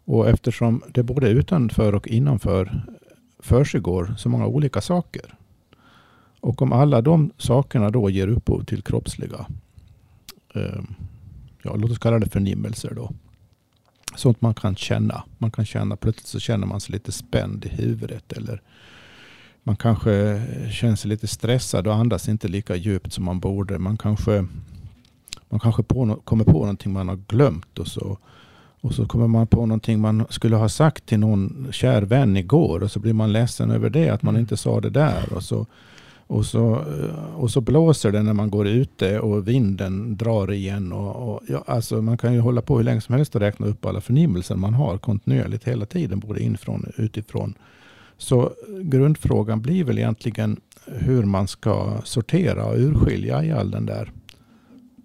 Och 0.05 0.29
eftersom 0.29 0.83
det 0.89 1.03
både 1.03 1.29
utanför 1.29 1.95
och 1.95 2.09
innanför 2.09 2.83
försiggår 3.39 4.15
så 4.19 4.29
många 4.29 4.47
olika 4.47 4.81
saker. 4.81 5.35
Och 6.43 6.63
om 6.63 6.73
alla 6.73 7.01
de 7.03 7.31
sakerna 7.39 7.91
då 7.91 8.11
ger 8.11 8.29
upphov 8.29 8.65
till 8.65 8.83
kroppsliga, 8.83 9.47
eh, 10.55 10.83
ja, 11.63 11.77
låt 11.77 11.91
oss 11.91 11.99
kalla 11.99 12.19
det 12.19 12.29
förnimmelser 12.29 12.95
då. 12.95 13.11
Sånt 14.17 14.41
man 14.41 14.55
kan 14.55 14.77
känna. 14.77 15.23
Man 15.39 15.51
kan 15.51 15.65
känna, 15.65 15.97
plötsligt 15.97 16.27
så 16.27 16.41
känner 16.41 16.67
man 16.67 16.81
sig 16.81 16.93
lite 16.93 17.13
spänd 17.13 17.65
i 17.65 17.69
huvudet. 17.69 18.33
Eller 18.33 18.63
man 19.63 19.77
kanske 19.77 20.43
känner 20.71 20.97
sig 20.97 21.09
lite 21.09 21.27
stressad 21.27 21.87
och 21.87 21.95
andas 21.95 22.29
inte 22.29 22.49
lika 22.49 22.77
djupt 22.77 23.13
som 23.13 23.25
man 23.25 23.41
borde. 23.41 23.79
Man 23.79 23.97
kanske, 23.97 24.47
man 25.49 25.61
kanske 25.61 25.83
på, 25.83 26.21
kommer 26.25 26.45
på 26.45 26.59
någonting 26.59 26.93
man 26.93 27.09
har 27.09 27.21
glömt 27.29 27.79
och 27.79 27.89
så, 27.89 28.19
och 28.81 28.95
så 28.95 29.07
kommer 29.07 29.27
man 29.27 29.47
på 29.47 29.67
någonting 29.67 30.01
man 30.01 30.27
skulle 30.31 30.57
ha 30.57 30.69
sagt 30.69 31.07
till 31.07 31.19
någon 31.19 31.69
kär 31.73 32.03
vän 32.03 32.37
igår 32.37 32.83
och 32.83 32.91
så 32.91 33.01
blir 33.01 33.13
man 33.13 33.33
ledsen 33.33 33.71
över 33.71 33.91
det, 33.91 34.09
att 34.09 34.23
man 34.23 34.35
mm. 34.35 34.41
inte 34.41 34.57
sa 34.57 34.81
det 34.81 34.91
där. 34.91 35.33
Och 35.33 35.43
så, 35.43 35.67
och 36.33 36.47
så, 36.47 36.75
eh, 36.75 37.35
och 37.37 37.51
så 37.51 37.61
blåser 37.61 38.13
det 38.13 38.23
när 38.23 38.33
man 38.33 38.51
går 38.51 38.67
ute 38.67 39.21
och 39.21 39.49
vinden 39.49 40.17
drar 40.17 40.53
igen. 40.53 40.93
Och, 40.93 41.29
och 41.29 41.41
ja, 41.49 41.65
alltså 41.67 42.03
man 42.03 42.19
kan 42.19 42.35
ju 42.35 42.41
hålla 42.41 42.63
på 42.63 42.77
hur 42.77 42.85
länge 42.85 43.01
som 43.01 43.15
helst 43.15 43.35
och 43.35 43.41
räkna 43.41 43.67
upp 43.67 43.87
alla 43.87 44.01
förnimmelser 44.01 44.57
man 44.57 44.75
har 44.75 44.99
kontinuerligt 44.99 45.65
hela 45.65 45.87
tiden, 45.87 46.21
både 46.21 46.43
inifrån 46.43 46.85
och 46.85 46.93
utifrån. 46.97 47.55
Så 48.19 48.51
grundfrågan 48.83 49.61
blir 49.61 49.85
väl 49.85 49.99
egentligen 49.99 50.61
hur 50.87 51.25
man 51.25 51.49
ska 51.49 51.93
sortera 52.05 52.65
och 52.67 52.79
urskilja 52.79 53.45
i 53.45 53.53
all 53.53 53.71
den 53.71 53.87
där 53.87 54.13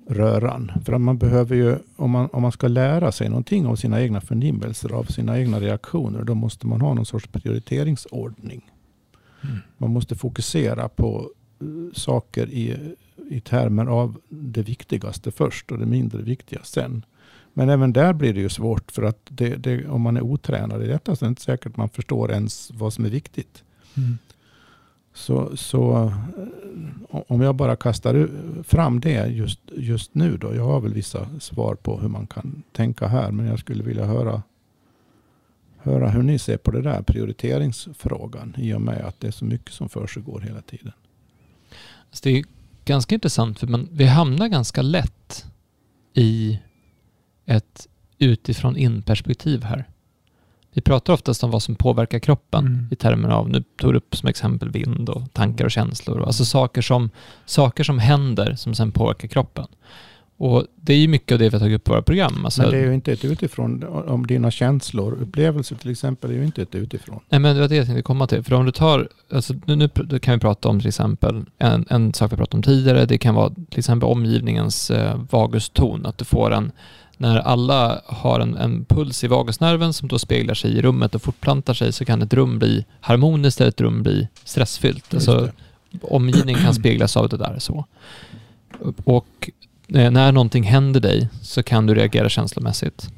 röran. 0.09 0.71
För 0.85 0.97
man 0.97 1.17
behöver 1.17 1.55
ju, 1.55 1.75
om 1.95 2.11
man, 2.11 2.29
om 2.31 2.41
man 2.41 2.51
ska 2.51 2.67
lära 2.67 3.11
sig 3.11 3.29
någonting 3.29 3.65
av 3.65 3.75
sina 3.75 4.01
egna 4.01 4.21
förnimmelser, 4.21 4.93
av 4.93 5.03
sina 5.03 5.39
egna 5.39 5.59
reaktioner, 5.59 6.23
då 6.23 6.35
måste 6.35 6.67
man 6.67 6.81
ha 6.81 6.93
någon 6.93 7.05
sorts 7.05 7.27
prioriteringsordning. 7.27 8.61
Mm. 9.47 9.59
Man 9.77 9.89
måste 9.89 10.15
fokusera 10.15 10.89
på 10.89 11.29
uh, 11.63 11.93
saker 11.93 12.49
i, 12.49 12.95
i 13.29 13.39
termer 13.39 13.85
av 13.85 14.17
det 14.29 14.61
viktigaste 14.61 15.31
först 15.31 15.71
och 15.71 15.77
det 15.77 15.85
mindre 15.85 16.21
viktiga 16.21 16.59
sen. 16.63 17.05
Men 17.53 17.69
även 17.69 17.93
där 17.93 18.13
blir 18.13 18.33
det 18.33 18.39
ju 18.39 18.49
svårt 18.49 18.91
för 18.91 19.03
att 19.03 19.19
det, 19.29 19.55
det, 19.55 19.87
om 19.87 20.01
man 20.01 20.17
är 20.17 20.21
otränad 20.21 20.83
i 20.83 20.87
detta 20.87 21.15
så 21.15 21.25
är 21.25 21.27
det 21.27 21.29
inte 21.29 21.41
säkert 21.41 21.65
att 21.65 21.77
man 21.77 21.89
förstår 21.89 22.31
ens 22.31 22.71
vad 22.73 22.93
som 22.93 23.05
är 23.05 23.09
viktigt. 23.09 23.63
Mm. 23.97 24.17
Så, 25.13 25.57
så 25.57 26.11
eh, 27.11 27.21
om 27.27 27.41
jag 27.41 27.55
bara 27.55 27.75
kastar 27.75 28.29
fram 28.63 28.99
det 28.99 29.27
just, 29.27 29.59
just 29.75 30.15
nu 30.15 30.37
då. 30.37 30.55
Jag 30.55 30.63
har 30.63 30.81
väl 30.81 30.93
vissa 30.93 31.27
svar 31.39 31.75
på 31.75 31.99
hur 31.99 32.09
man 32.09 32.27
kan 32.27 32.63
tänka 32.71 33.07
här. 33.07 33.31
Men 33.31 33.45
jag 33.45 33.59
skulle 33.59 33.83
vilja 33.83 34.05
höra, 34.05 34.43
höra 35.87 36.09
hur 36.09 36.23
ni 36.23 36.39
ser 36.39 36.57
på 36.57 36.71
det 36.71 36.81
där 36.81 37.01
prioriteringsfrågan. 37.01 38.53
I 38.57 38.73
och 38.73 38.81
med 38.81 39.05
att 39.05 39.19
det 39.19 39.27
är 39.27 39.31
så 39.31 39.45
mycket 39.45 39.73
som 39.73 39.89
försiggår 39.89 40.41
hela 40.41 40.61
tiden. 40.61 40.93
Så 42.11 42.19
det 42.23 42.29
är 42.37 42.43
ganska 42.85 43.15
intressant 43.15 43.59
för 43.59 43.67
man, 43.67 43.89
vi 43.91 44.05
hamnar 44.05 44.47
ganska 44.47 44.81
lätt 44.81 45.45
i 46.13 46.59
ett 47.45 47.87
utifrån 48.17 48.77
in-perspektiv 48.77 49.63
här. 49.63 49.85
Vi 50.73 50.81
pratar 50.81 51.13
oftast 51.13 51.43
om 51.43 51.51
vad 51.51 51.63
som 51.63 51.75
påverkar 51.75 52.19
kroppen 52.19 52.65
Mm. 52.65 52.87
i 52.91 52.95
termer 52.95 53.29
av, 53.29 53.49
nu 53.49 53.63
tog 53.77 53.93
du 53.93 53.97
upp 53.97 54.15
som 54.15 54.29
exempel 54.29 54.69
vind 54.69 55.09
och 55.09 55.33
tankar 55.33 55.65
och 55.65 55.71
känslor. 55.71 56.23
Alltså 56.23 56.45
saker 56.45 56.81
som, 56.81 57.09
saker 57.45 57.83
som 57.83 57.99
händer 57.99 58.55
som 58.55 58.75
sen 58.75 58.91
påverkar 58.91 59.27
kroppen. 59.27 59.67
Och 60.39 60.65
det 60.75 60.93
är 60.93 60.97
ju 60.97 61.07
mycket 61.07 61.31
av 61.31 61.39
det 61.39 61.49
vi 61.49 61.55
har 61.55 61.59
tagit 61.59 61.75
upp 61.75 61.87
i 61.87 61.91
våra 61.91 62.01
program. 62.01 62.45
Alltså, 62.45 62.61
Men 62.61 62.71
det 62.71 62.77
är 62.77 62.85
ju 62.85 62.93
inte 62.93 63.11
ett 63.11 63.25
utifrån. 63.25 63.83
Om 64.07 64.27
dina 64.27 64.51
känslor, 64.51 65.17
upplevelser 65.21 65.75
till 65.75 65.91
exempel, 65.91 66.31
är 66.31 66.35
ju 66.35 66.43
inte 66.43 66.61
ett 66.61 66.75
utifrån. 66.75 67.19
Nej, 67.29 67.39
men 67.39 67.55
det 67.55 67.61
var 67.61 67.67
det 67.67 67.75
jag 67.75 67.85
tänkte 67.85 68.01
komma 68.01 68.27
till. 68.27 68.43
För 68.43 68.55
om 68.55 68.65
du 68.65 68.71
tar, 68.71 69.09
alltså, 69.33 69.53
nu, 69.65 69.75
nu 69.75 69.89
kan 70.19 70.33
vi 70.33 70.39
prata 70.39 70.69
om 70.69 70.79
till 70.79 70.87
exempel, 70.87 71.45
en, 71.57 71.85
en 71.89 72.13
sak 72.13 72.31
vi 72.31 72.35
pratat 72.35 72.53
om 72.53 72.63
tidigare, 72.63 73.05
det 73.05 73.17
kan 73.17 73.35
vara 73.35 73.49
till 73.49 73.79
exempel 73.79 74.09
omgivningens 74.09 74.91
eh, 74.91 75.19
vaguston. 75.29 76.05
Att 76.05 76.17
du 76.17 76.25
får 76.25 76.53
en, 76.53 76.71
när 77.17 77.37
alla 77.37 78.01
har 78.05 78.39
en, 78.39 78.57
en 78.57 78.85
puls 78.85 79.23
i 79.23 79.27
vagusnerven 79.27 79.93
som 79.93 80.07
då 80.07 80.19
speglar 80.19 80.53
sig 80.53 80.71
i 80.71 80.81
rummet 80.81 81.15
och 81.15 81.21
fortplantar 81.21 81.73
sig 81.73 81.93
så 81.93 82.05
kan 82.05 82.21
ett 82.21 82.33
rum 82.33 82.59
bli 82.59 82.85
harmoniskt 82.99 83.61
eller 83.61 83.69
ett 83.69 83.81
rum 83.81 84.03
bli 84.03 84.27
stressfyllt. 84.43 85.13
Alltså, 85.13 85.49
omgivningen 86.01 86.61
kan 86.61 86.73
speglas 86.73 87.17
av 87.17 87.29
det 87.29 87.37
där 87.37 87.55
så. 87.59 87.85
Och 89.03 89.49
Eh, 89.93 90.11
när 90.11 90.31
någonting 90.31 90.63
händer 90.63 90.99
dig 90.99 91.29
så 91.41 91.63
kan 91.63 91.85
du 91.85 91.95
reagera 91.95 92.29
känslomässigt. 92.29 93.09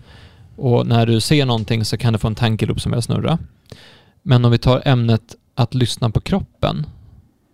Och 0.55 0.87
när 0.87 1.05
du 1.05 1.19
ser 1.19 1.45
någonting 1.45 1.85
så 1.85 1.97
kan 1.97 2.13
du 2.13 2.19
få 2.19 2.27
en 2.27 2.35
tankeloop 2.35 2.81
som 2.81 2.89
börjar 2.89 3.01
snurra. 3.01 3.37
Men 4.21 4.45
om 4.45 4.51
vi 4.51 4.57
tar 4.57 4.81
ämnet 4.85 5.35
att 5.55 5.73
lyssna 5.73 6.09
på 6.09 6.21
kroppen, 6.21 6.85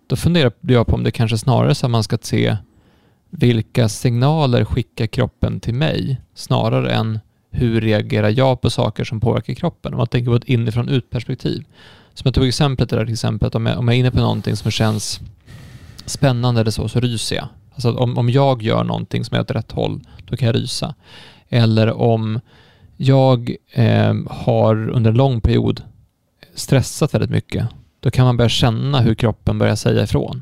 då 0.08 0.16
funderar 0.16 0.52
jag 0.62 0.88
på 0.88 0.94
om 0.94 1.04
det 1.04 1.12
kanske 1.12 1.38
snarare 1.38 1.70
är 1.70 1.74
så 1.74 1.86
att 1.86 1.92
man 1.92 2.04
ska 2.04 2.18
se 2.22 2.58
vilka 3.30 3.90
signaler 3.90 4.66
skickar 4.66 5.08
kroppen 5.08 5.60
till 5.60 5.74
mig 5.74 6.22
snarare 6.34 6.94
än 6.94 7.20
hur 7.52 7.82
reagerar 7.82 8.30
jag 8.30 8.62
på 8.62 8.70
saker 8.70 9.04
som 9.04 9.20
påverkar 9.20 9.54
kroppen? 9.54 9.94
Om 9.94 9.98
man 9.98 10.08
tänker 10.08 10.32
på 10.32 10.36
ett 10.36 10.44
inifrån 10.44 10.90
ut-perspektiv. 10.90 11.66
Som 12.14 12.28
jag 12.28 12.34
tog 12.34 12.48
exemplet 12.48 12.90
där 12.90 13.06
till 13.06 13.14
exempel, 13.14 13.48
att 13.48 13.56
om 13.56 13.66
jag, 13.66 13.80
om 13.80 13.88
jag 13.88 13.96
är 13.96 14.00
inne 14.00 14.12
på 14.12 14.20
någonting 14.20 14.56
som 14.56 14.72
känns 14.72 15.20
spännande 16.06 16.62
eller 16.62 16.72
så, 16.72 16.88
så 16.88 17.00
ryser 17.00 17.36
jag. 17.36 17.48
Alltså 17.76 17.92
om, 17.92 18.18
om 18.18 18.30
jag 18.30 18.62
gör 18.62 18.84
någonting 18.84 19.26
som 19.26 19.38
är 19.38 19.42
åt 19.42 19.52
rätt 19.52 19.72
håll, 19.72 20.02
då 20.26 20.38
kan 20.38 20.46
jag 20.46 20.56
rysa. 20.56 20.96
Eller 21.50 21.92
om 21.92 22.40
jag 22.98 23.56
eh, 23.72 24.16
har 24.28 24.90
under 24.90 25.12
en 25.12 25.18
lång 25.18 25.42
period 25.42 25.82
stressat 26.54 27.14
väldigt 27.14 27.30
mycket, 27.30 27.68
då 28.00 28.12
kan 28.12 28.26
man 28.26 28.38
börja 28.38 28.50
känna 28.50 29.02
hur 29.02 29.16
kroppen 29.16 29.60
börjar 29.60 29.76
säga 29.76 30.04
ifrån. 30.04 30.42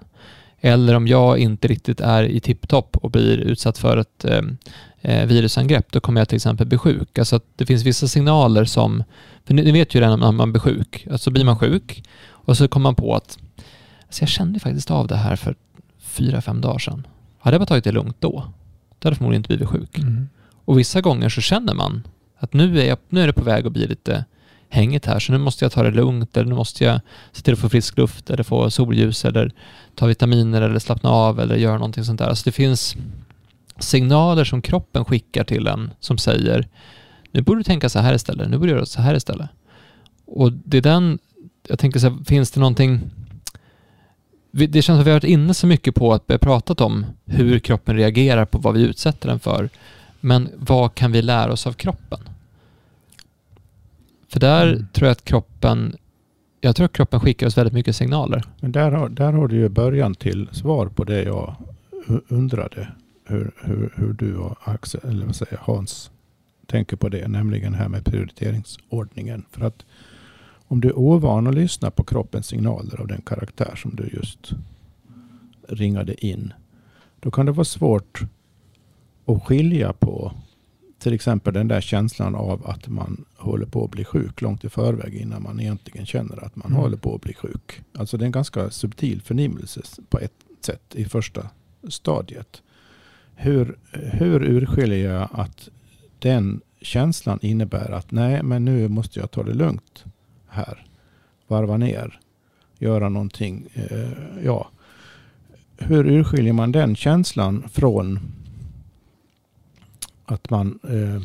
Eller 0.61 0.95
om 0.95 1.07
jag 1.07 1.39
inte 1.39 1.67
riktigt 1.67 2.01
är 2.01 2.23
i 2.23 2.39
tipptopp 2.39 2.97
och 2.97 3.11
blir 3.11 3.37
utsatt 3.37 3.77
för 3.77 3.97
ett 3.97 4.25
eh, 4.25 4.41
eh 5.01 5.25
virusangrepp, 5.27 5.91
då 5.91 5.99
kommer 5.99 6.21
jag 6.21 6.29
till 6.29 6.35
exempel 6.35 6.67
bli 6.67 6.77
sjuk. 6.77 7.17
Alltså 7.17 7.35
att 7.35 7.45
det 7.55 7.65
finns 7.65 7.83
vissa 7.83 8.07
signaler 8.07 8.65
som, 8.65 9.03
för 9.45 9.53
ni, 9.53 9.63
ni 9.63 9.71
vet 9.71 9.95
ju 9.95 9.99
redan 9.99 10.19
när 10.19 10.31
man 10.31 10.51
blir 10.51 10.61
sjuk, 10.61 11.07
alltså 11.11 11.31
blir 11.31 11.45
man 11.45 11.59
sjuk 11.59 12.03
och 12.25 12.57
så 12.57 12.67
kommer 12.67 12.83
man 12.83 12.95
på 12.95 13.15
att 13.15 13.37
alltså 14.05 14.21
jag 14.21 14.29
kände 14.29 14.59
faktiskt 14.59 14.91
av 14.91 15.07
det 15.07 15.15
här 15.15 15.35
för 15.35 15.55
fyra, 15.99 16.41
fem 16.41 16.61
dagar 16.61 16.79
sedan. 16.79 17.07
Hade 17.43 17.55
jag 17.55 17.61
bara 17.61 17.65
tagit 17.65 17.83
det 17.83 17.91
lugnt 17.91 18.17
då, 18.19 18.29
då 18.29 19.07
hade 19.07 19.13
jag 19.13 19.17
förmodligen 19.17 19.39
inte 19.39 19.47
blivit 19.47 19.67
sjuk. 19.67 19.97
Mm. 19.97 20.29
Och 20.65 20.79
vissa 20.79 21.01
gånger 21.01 21.29
så 21.29 21.41
känner 21.41 21.73
man 21.73 22.07
att 22.37 22.53
nu 22.53 22.79
är, 22.79 22.85
jag, 22.85 22.97
nu 23.09 23.21
är 23.21 23.27
det 23.27 23.33
på 23.33 23.43
väg 23.43 23.67
att 23.67 23.73
bli 23.73 23.87
lite 23.87 24.25
hängigt 24.69 25.05
här, 25.05 25.19
så 25.19 25.31
nu 25.31 25.37
måste 25.37 25.65
jag 25.65 25.71
ta 25.71 25.83
det 25.83 25.91
lugnt, 25.91 26.37
eller 26.37 26.49
nu 26.49 26.55
måste 26.55 26.83
jag 26.83 26.99
se 27.31 27.41
till 27.41 27.53
att 27.53 27.59
få 27.59 27.69
frisk 27.69 27.97
luft, 27.97 28.29
eller 28.29 28.43
få 28.43 28.69
solljus, 28.69 29.25
eller 29.25 29.51
ta 29.95 30.05
vitaminer, 30.05 30.61
eller 30.61 30.79
slappna 30.79 31.09
av, 31.09 31.39
eller 31.39 31.55
göra 31.55 31.73
någonting 31.73 32.03
sånt 32.03 32.19
där. 32.19 32.27
Alltså 32.27 32.43
det 32.45 32.51
finns 32.51 32.95
signaler 33.79 34.43
som 34.43 34.61
kroppen 34.61 35.05
skickar 35.05 35.43
till 35.43 35.67
en 35.67 35.91
som 35.99 36.17
säger 36.17 36.67
nu 37.31 37.41
borde 37.41 37.59
du 37.59 37.63
tänka 37.63 37.89
så 37.89 37.99
här 37.99 38.13
istället, 38.13 38.49
nu 38.49 38.57
borde 38.57 38.71
du 38.71 38.75
göra 38.75 38.85
så 38.85 39.01
här 39.01 39.15
istället. 39.15 39.49
Och 40.25 40.51
det 40.51 40.77
är 40.77 40.81
den, 40.81 41.19
jag 41.67 41.79
tänker 41.79 41.99
så 41.99 42.09
här, 42.09 42.23
finns 42.25 42.51
det 42.51 42.59
någonting 42.59 43.01
det 44.53 44.81
känns 44.81 44.85
som 44.85 44.99
att 44.99 45.05
vi 45.05 45.09
har 45.11 45.15
varit 45.15 45.23
inne 45.23 45.53
så 45.53 45.67
mycket 45.67 45.95
på 45.95 46.13
att 46.13 46.23
vi 46.27 46.33
har 46.33 46.39
pratat 46.39 46.81
om 46.81 47.05
hur 47.25 47.59
kroppen 47.59 47.95
reagerar 47.95 48.45
på 48.45 48.57
vad 48.57 48.73
vi 48.73 48.81
utsätter 48.81 49.27
den 49.29 49.39
för. 49.39 49.69
Men 50.19 50.49
vad 50.55 50.95
kan 50.95 51.11
vi 51.11 51.21
lära 51.21 51.51
oss 51.51 51.67
av 51.67 51.73
kroppen? 51.73 52.19
För 54.29 54.39
där 54.39 54.67
Mm. 54.73 54.87
tror 54.93 55.07
jag 55.07 55.11
att 55.11 55.25
kroppen, 55.25 55.95
jag 56.61 56.75
tror 56.75 56.85
att 56.85 56.93
kroppen 56.93 57.19
skickar 57.19 57.47
oss 57.47 57.57
väldigt 57.57 57.73
mycket 57.73 57.95
signaler. 57.95 58.43
Men 58.59 58.71
där 58.71 58.91
har, 58.91 59.09
där 59.09 59.31
har 59.33 59.47
du 59.47 59.55
ju 59.55 59.69
början 59.69 60.15
till 60.15 60.49
svar 60.51 60.87
på 60.87 61.03
det 61.03 61.23
jag 61.23 61.55
undrade. 62.27 62.87
Hur, 63.25 63.51
hur, 63.63 63.93
hur 63.95 64.13
du 64.13 64.35
och 64.37 64.57
Axel, 64.63 65.01
eller 65.03 65.25
vad 65.25 65.35
säger 65.35 65.57
Hans 65.61 66.11
tänker 66.67 66.95
på 66.97 67.09
det. 67.09 67.27
Nämligen 67.27 67.73
här 67.73 67.87
med 67.89 68.05
prioriteringsordningen. 68.05 69.45
För 69.51 69.65
att 69.65 69.85
om 70.73 70.81
du 70.81 70.87
är 70.89 70.97
ovan 70.99 71.47
att 71.47 71.55
lyssna 71.55 71.91
på 71.91 72.03
kroppens 72.03 72.47
signaler 72.47 73.01
av 73.01 73.07
den 73.07 73.21
karaktär 73.21 73.75
som 73.75 73.95
du 73.95 74.09
just 74.13 74.51
ringade 75.67 76.25
in. 76.25 76.53
Då 77.19 77.31
kan 77.31 77.45
det 77.45 77.51
vara 77.51 77.65
svårt 77.65 78.21
att 79.25 79.43
skilja 79.43 79.93
på 79.93 80.31
till 80.99 81.13
exempel 81.13 81.53
den 81.53 81.67
där 81.67 81.81
känslan 81.81 82.35
av 82.35 82.67
att 82.67 82.87
man 82.87 83.25
håller 83.37 83.65
på 83.65 83.83
att 83.85 83.91
bli 83.91 84.05
sjuk 84.05 84.41
långt 84.41 84.63
i 84.63 84.69
förväg 84.69 85.13
innan 85.15 85.43
man 85.43 85.59
egentligen 85.59 86.05
känner 86.05 86.45
att 86.45 86.55
man 86.55 86.67
Mm. 86.67 86.79
håller 86.81 86.97
på 86.97 87.15
att 87.15 87.21
bli 87.21 87.33
sjuk. 87.33 87.81
Alltså 87.97 88.17
det 88.17 88.23
är 88.23 88.25
en 88.25 88.31
ganska 88.31 88.69
subtil 88.69 89.21
förnimmelse 89.21 89.81
på 90.09 90.19
ett 90.19 90.33
sätt 90.61 90.95
i 90.95 91.05
första 91.05 91.49
stadiet. 91.89 92.61
Hur, 93.35 93.77
hur 93.91 94.43
urskiljer 94.43 95.13
jag 95.13 95.29
att 95.31 95.69
den 96.19 96.61
känslan 96.81 97.39
innebär 97.41 97.91
att 97.91 98.11
nej, 98.11 98.43
men 98.43 98.65
nu 98.65 98.87
måste 98.87 99.19
jag 99.19 99.31
ta 99.31 99.43
det 99.43 99.53
lugnt 99.53 100.05
här. 100.53 100.85
Varva 101.47 101.77
ner. 101.77 102.19
Göra 102.77 103.09
någonting. 103.09 103.67
Eh, 103.73 104.43
ja. 104.43 104.67
Hur 105.77 106.07
urskiljer 106.07 106.53
man 106.53 106.71
den 106.71 106.95
känslan 106.95 107.69
från 107.69 108.19
att 110.25 110.49
man 110.49 110.79
eh, 110.83 111.15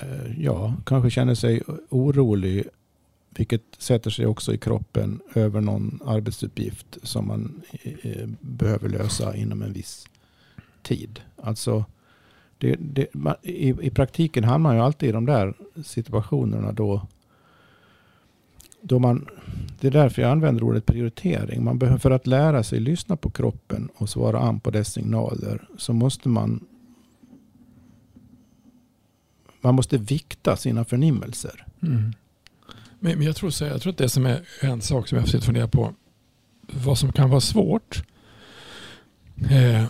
eh, 0.00 0.42
ja, 0.42 0.74
kanske 0.86 1.10
känner 1.10 1.34
sig 1.34 1.62
orolig, 1.88 2.64
vilket 3.30 3.62
sätter 3.78 4.10
sig 4.10 4.26
också 4.26 4.54
i 4.54 4.58
kroppen 4.58 5.20
över 5.34 5.60
någon 5.60 6.00
arbetsuppgift 6.04 6.98
som 7.02 7.26
man 7.26 7.62
eh, 7.82 7.92
eh 8.02 8.28
behöver 8.40 8.88
lösa 8.88 9.36
inom 9.36 9.62
en 9.62 9.72
viss 9.72 10.06
tid. 10.82 11.20
Alltså, 11.42 11.84
det, 12.58 12.76
det, 12.78 13.14
man, 13.14 13.34
i, 13.42 13.68
I 13.68 13.90
praktiken 13.90 14.44
hamnar 14.44 14.70
man 14.70 14.76
ju 14.76 14.82
alltid 14.82 15.08
i 15.08 15.12
de 15.12 15.26
där 15.26 15.54
situationerna 15.84 16.72
då, 16.72 17.06
då 18.88 18.98
man, 18.98 19.26
det 19.80 19.86
är 19.86 19.90
därför 19.90 20.22
jag 20.22 20.30
använder 20.30 20.62
ordet 20.62 20.86
prioritering. 20.86 21.64
Man 21.64 21.78
behöver, 21.78 21.98
för 21.98 22.10
att 22.10 22.26
lära 22.26 22.62
sig 22.62 22.80
lyssna 22.80 23.16
på 23.16 23.30
kroppen 23.30 23.88
och 23.96 24.08
svara 24.08 24.38
an 24.38 24.60
på 24.60 24.70
dess 24.70 24.92
signaler 24.92 25.68
så 25.76 25.92
måste 25.92 26.28
man 26.28 26.66
man 29.60 29.74
måste 29.74 29.98
vikta 29.98 30.56
sina 30.56 30.84
förnimmelser. 30.84 31.66
Mm. 31.82 32.12
Men, 33.00 33.22
jag, 33.22 33.36
tror 33.36 33.50
så, 33.50 33.64
jag 33.64 33.82
tror 33.82 33.92
att 33.92 33.98
det 33.98 34.08
som 34.08 34.26
är 34.26 34.40
en 34.60 34.80
sak 34.80 35.08
som 35.08 35.16
jag 35.16 35.22
har 35.22 35.26
försökt 35.26 35.44
fundera 35.44 35.68
på, 35.68 35.94
vad 36.60 36.98
som 36.98 37.12
kan 37.12 37.30
vara 37.30 37.40
svårt. 37.40 38.02
Eh, 39.50 39.84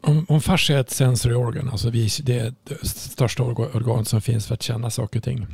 om, 0.00 0.26
om 0.28 0.40
fascia 0.40 0.76
är 0.76 0.80
ett 0.80 0.90
sensory 0.90 1.34
organ, 1.34 1.68
alltså 1.68 1.90
vi, 1.90 2.08
det 2.22 2.38
är 2.38 2.54
det 2.64 2.88
största 2.88 3.42
organ 3.42 4.04
som 4.04 4.20
finns 4.20 4.46
för 4.46 4.54
att 4.54 4.62
känna 4.62 4.90
saker 4.90 5.18
och 5.18 5.24
ting. 5.24 5.46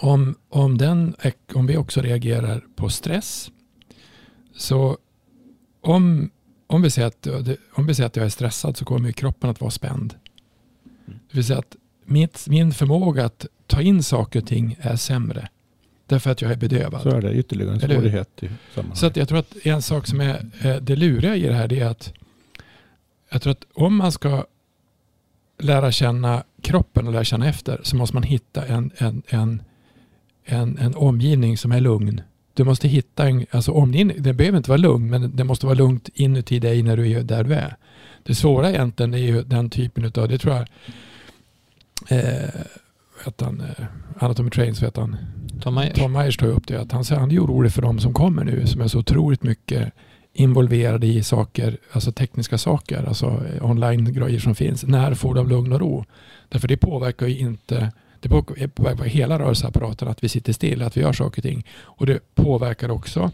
Om, 0.00 0.34
om, 0.48 0.78
den, 0.78 1.16
om 1.54 1.66
vi 1.66 1.76
också 1.76 2.00
reagerar 2.00 2.64
på 2.76 2.88
stress, 2.88 3.50
så 4.56 4.98
om, 5.80 6.30
om, 6.66 6.82
vi 6.82 6.90
säger 6.90 7.08
att, 7.08 7.26
om 7.72 7.86
vi 7.86 7.94
säger 7.94 8.06
att 8.06 8.16
jag 8.16 8.26
är 8.26 8.30
stressad 8.30 8.76
så 8.76 8.84
kommer 8.84 9.12
kroppen 9.12 9.50
att 9.50 9.60
vara 9.60 9.70
spänd. 9.70 10.14
Det 11.06 11.36
vill 11.36 11.44
säga 11.44 11.58
att 11.58 11.76
mitt, 12.04 12.48
min 12.48 12.72
förmåga 12.72 13.24
att 13.24 13.46
ta 13.66 13.82
in 13.82 14.02
saker 14.02 14.40
och 14.40 14.46
ting 14.46 14.76
är 14.80 14.96
sämre. 14.96 15.48
Därför 16.06 16.30
att 16.30 16.42
jag 16.42 16.52
är 16.52 16.56
bedövad. 16.56 17.02
Så 17.02 17.08
är 17.08 17.22
det 17.22 17.34
ytterligare 17.34 17.72
en 17.72 17.80
svårighet 17.80 18.42
i 18.42 18.48
sammanhanget. 18.74 18.98
Så 18.98 19.06
att 19.06 19.16
jag 19.16 19.28
tror 19.28 19.38
att 19.38 19.56
en 19.62 19.82
sak 19.82 20.06
som 20.06 20.20
är 20.20 20.46
eh, 20.60 20.76
det 20.76 20.96
luriga 20.96 21.36
i 21.36 21.42
det 21.42 21.54
här 21.54 21.68
det 21.68 21.80
är 21.80 21.86
att 21.86 22.12
jag 23.30 23.42
tror 23.42 23.50
att 23.50 23.66
om 23.74 23.96
man 23.96 24.12
ska 24.12 24.46
lära 25.58 25.92
känna 25.92 26.44
kroppen 26.62 27.06
och 27.06 27.12
lära 27.12 27.24
känna 27.24 27.48
efter 27.48 27.80
så 27.82 27.96
måste 27.96 28.16
man 28.16 28.22
hitta 28.22 28.66
en, 28.66 28.90
en, 28.96 29.22
en, 29.28 29.62
en, 30.48 30.78
en 30.78 30.94
omgivning 30.94 31.58
som 31.58 31.72
är 31.72 31.80
lugn. 31.80 32.20
Du 32.54 32.64
måste 32.64 32.88
hitta 32.88 33.28
en, 33.28 33.46
alltså 33.50 33.72
omgivning, 33.72 34.22
det 34.22 34.32
behöver 34.32 34.58
inte 34.58 34.70
vara 34.70 34.78
lugn, 34.78 35.10
men 35.10 35.36
det 35.36 35.44
måste 35.44 35.66
vara 35.66 35.76
lugnt 35.76 36.08
inuti 36.14 36.58
dig 36.58 36.82
när 36.82 36.96
du 36.96 37.10
är 37.10 37.22
där 37.22 37.44
du 37.44 37.54
är. 37.54 37.76
Det 38.22 38.34
svåra 38.34 38.70
egentligen 38.70 39.14
är 39.14 39.18
ju 39.18 39.42
den 39.42 39.70
typen 39.70 40.04
av, 40.04 40.28
det 40.28 40.38
tror 40.38 40.54
jag, 40.54 40.68
eh, 42.08 42.50
vet 43.24 43.40
han, 43.40 43.60
eh, 43.60 43.84
Anatomy 44.18 44.50
Trains 44.50 44.82
vet 44.82 44.96
han, 44.96 45.16
Tom 45.60 45.74
Myers. 45.74 45.98
Tom 45.98 46.12
Myers 46.12 46.36
tar 46.36 46.46
upp 46.46 46.66
det, 46.66 46.80
att 46.80 46.92
han, 46.92 47.04
han 47.10 47.30
är 47.30 47.44
orolig 47.44 47.72
för 47.72 47.82
de 47.82 47.98
som 47.98 48.12
kommer 48.12 48.44
nu 48.44 48.66
som 48.66 48.80
är 48.80 48.88
så 48.88 48.98
otroligt 48.98 49.42
mycket 49.42 49.92
involverade 50.32 51.06
i 51.06 51.22
saker, 51.22 51.76
alltså 51.92 52.12
tekniska 52.12 52.58
saker, 52.58 53.04
alltså 53.08 53.42
online-grejer 53.60 54.40
som 54.40 54.54
finns. 54.54 54.84
När 54.84 55.14
får 55.14 55.34
de 55.34 55.48
lugn 55.48 55.72
och 55.72 55.80
ro? 55.80 56.04
Därför 56.48 56.68
det 56.68 56.76
påverkar 56.76 57.26
ju 57.26 57.38
inte, 57.38 57.92
det 58.20 58.28
påverkar 58.68 59.04
hela 59.04 59.38
rörelseapparaten 59.38 60.08
att 60.08 60.24
vi 60.24 60.28
sitter 60.28 60.52
still, 60.52 60.82
att 60.82 60.96
vi 60.96 61.00
gör 61.00 61.12
saker 61.12 61.40
och 61.40 61.42
ting. 61.44 61.66
Och 61.80 62.06
det 62.06 62.34
påverkar 62.34 62.90
också 62.90 63.30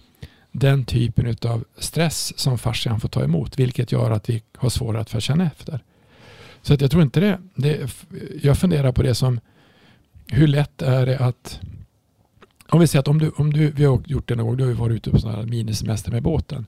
den 0.52 0.84
typen 0.84 1.36
av 1.46 1.64
stress 1.78 2.38
som 2.38 2.58
fascian 2.58 3.00
får 3.00 3.08
ta 3.08 3.24
emot, 3.24 3.58
vilket 3.58 3.92
gör 3.92 4.10
att 4.10 4.30
vi 4.30 4.42
har 4.56 4.68
svårare 4.68 5.00
att 5.00 5.22
känna 5.22 5.46
efter. 5.46 5.80
Så 6.62 6.74
att 6.74 6.80
jag 6.80 6.90
tror 6.90 7.02
inte 7.02 7.20
det, 7.20 7.38
det. 7.54 7.90
Jag 8.42 8.58
funderar 8.58 8.92
på 8.92 9.02
det 9.02 9.14
som, 9.14 9.40
hur 10.26 10.46
lätt 10.46 10.82
är 10.82 11.06
det 11.06 11.18
att 11.18 11.60
om 12.68 12.80
vi 12.80 12.86
säger 12.86 13.00
att 13.00 13.08
om 13.08 13.18
du, 13.18 13.30
om 13.30 13.52
du, 13.52 13.70
vi 13.70 13.84
har 13.84 14.02
gjort 14.06 14.28
det 14.28 14.34
någon 14.34 14.46
gång, 14.46 14.56
du 14.56 14.64
har 14.64 14.70
ju 14.70 14.76
varit 14.76 14.96
ute 14.96 15.10
på 15.10 15.18
sådana 15.18 15.38
här 15.38 15.46
minisemester 15.46 16.10
med 16.10 16.22
båten. 16.22 16.66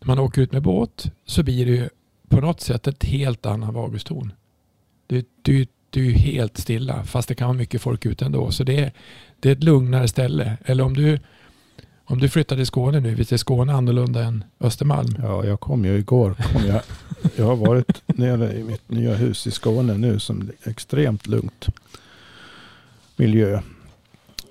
När 0.00 0.06
man 0.06 0.18
åker 0.18 0.42
ut 0.42 0.52
med 0.52 0.62
båt 0.62 1.12
så 1.24 1.42
blir 1.42 1.66
det 1.66 1.72
ju 1.72 1.88
på 2.28 2.40
något 2.40 2.60
sätt 2.60 2.86
ett 2.86 3.04
helt 3.04 3.46
annan 3.46 3.74
vaguston. 3.74 4.32
Du, 5.06 5.24
du, 5.42 5.66
sitter 5.94 6.00
är 6.00 6.12
ju 6.12 6.32
helt 6.32 6.58
stilla 6.58 7.04
fast 7.04 7.28
det 7.28 7.34
kan 7.34 7.48
vara 7.48 7.58
mycket 7.58 7.82
folk 7.82 8.06
ute 8.06 8.24
ändå. 8.24 8.50
Så 8.50 8.64
det 8.64 8.80
är, 8.80 8.92
det 9.40 9.48
är 9.48 9.52
ett 9.52 9.64
lugnare 9.64 10.08
ställe. 10.08 10.56
Eller 10.64 10.84
om 10.84 10.94
du, 10.94 11.18
om 12.04 12.18
du 12.18 12.28
flyttar 12.28 12.56
till 12.56 12.66
Skåne 12.66 13.00
nu, 13.00 13.14
visst 13.14 13.32
är 13.32 13.36
Skåne 13.36 13.72
annorlunda 13.72 14.24
än 14.24 14.44
Östermalm? 14.60 15.16
Ja, 15.22 15.44
jag 15.44 15.60
kom 15.60 15.84
ju 15.84 15.98
igår. 15.98 16.34
Kom 16.52 16.66
jag, 16.66 16.80
jag 17.36 17.44
har 17.44 17.56
varit 17.56 18.02
nere 18.06 18.52
i 18.52 18.64
mitt 18.64 18.90
nya 18.90 19.14
hus 19.14 19.46
i 19.46 19.50
Skåne 19.50 19.94
nu 19.94 20.18
som 20.18 20.50
extremt 20.64 21.26
lugnt 21.26 21.66
miljö. 23.16 23.60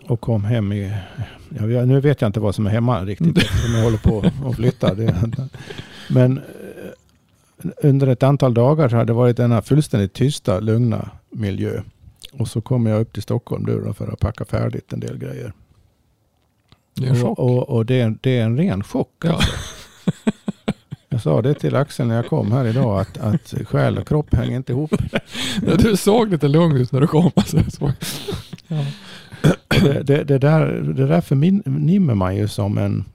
Och 0.08 0.22
kom 0.22 0.44
hem 0.46 0.74
i, 0.74 0.94
ja, 1.50 1.86
nu 1.86 2.02
vet 2.02 2.22
jag 2.22 2.30
inte 2.30 2.40
vad 2.40 2.56
som 2.56 2.68
är 2.68 2.72
hemma 2.72 3.06
riktigt 3.06 3.38
eftersom 3.38 3.76
jag 3.76 3.84
håller 3.84 3.98
på 3.98 4.32
och 4.46 4.56
flyttar. 4.56 4.96
Men 6.10 6.38
eh, 6.38 6.44
under 7.84 8.08
ett 8.08 8.24
antal 8.24 8.54
dagar 8.54 8.90
så 8.90 8.96
har 8.96 9.06
det 9.06 9.14
varit 9.14 9.38
denna 9.38 9.62
fullständigt 9.62 10.14
tysta, 10.14 10.60
lugna 10.60 11.10
miljö. 11.36 11.82
Och 12.34 12.48
så 12.48 12.62
kommer 12.62 12.92
jag 12.92 13.02
upp 13.02 13.14
till 13.14 13.24
Stockholm 13.24 13.66
då 13.66 13.94
för 13.94 14.08
att 14.14 14.20
packa 14.20 14.46
färdigt 14.46 14.94
en 14.94 15.00
del 15.00 15.18
grejer. 15.18 15.54
Det 16.96 17.06
är 17.06 17.10
en 17.10 17.22
chock. 17.22 17.40
Och, 17.40 17.58
och, 17.58 17.70
och 17.70 17.86
det, 17.86 18.02
är, 18.02 18.16
det 18.22 18.38
är 18.40 18.44
en 18.46 18.58
ren 18.58 18.84
chock. 18.84 19.12
Ja. 19.24 19.34
Alltså. 19.34 19.52
Jag 21.10 21.22
sa 21.22 21.42
det 21.42 21.54
till 21.54 21.76
Axel 21.76 22.08
när 22.08 22.16
jag 22.16 22.28
kom 22.28 22.52
här 22.52 22.66
idag 22.66 23.00
att, 23.00 23.18
att 23.18 23.54
själ 23.68 23.98
och 23.98 24.08
kropp 24.08 24.34
hänger 24.36 24.56
inte 24.58 24.72
ihop. 24.72 24.92
Ja, 25.68 25.76
Du 25.78 25.98
såg 25.98 26.30
lite 26.30 26.48
lugn 26.48 26.78
ut 26.78 26.92
när 26.92 27.02
du 27.02 27.08
kom. 27.08 27.32
Alltså. 27.36 27.64
Så- 27.72 27.92
Ja. 28.68 28.86
Det, 29.82 30.04
det, 30.04 30.24
det, 30.24 30.38
där, 30.38 30.66
det 30.98 31.08
där 31.08 31.22
förnimmer 31.22 32.16
man 32.16 32.36
ju 32.36 32.48
som 32.48 32.78
en... 32.78 33.06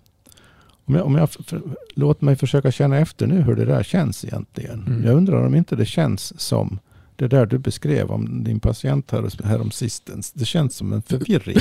Om 0.85 0.95
jag, 0.95 1.07
om 1.07 1.15
jag 1.15 1.31
för, 1.31 1.61
låt 1.95 2.21
mig 2.21 2.37
försöka 2.37 2.73
känna 2.73 2.99
efter 2.99 3.27
nu 3.27 3.41
hur 3.43 3.57
det 3.57 3.65
där 3.65 3.83
känns 3.83 4.25
egentligen. 4.25 4.85
Mm. 4.87 5.05
Jag 5.07 5.15
undrar 5.17 5.47
om 5.47 5.55
inte 5.55 5.77
det 5.77 5.87
känns 5.87 6.41
som 6.41 6.79
det 7.19 7.29
där 7.29 7.47
du 7.47 7.59
beskrev 7.59 8.11
om 8.11 8.45
din 8.45 8.61
patient 8.61 9.11
här, 9.11 9.45
här 9.45 9.61
om 9.61 9.71
sistens. 9.71 10.33
Det 10.33 10.45
känns 10.45 10.77
som 10.77 10.93
en 10.93 11.03
förvirring. 11.03 11.59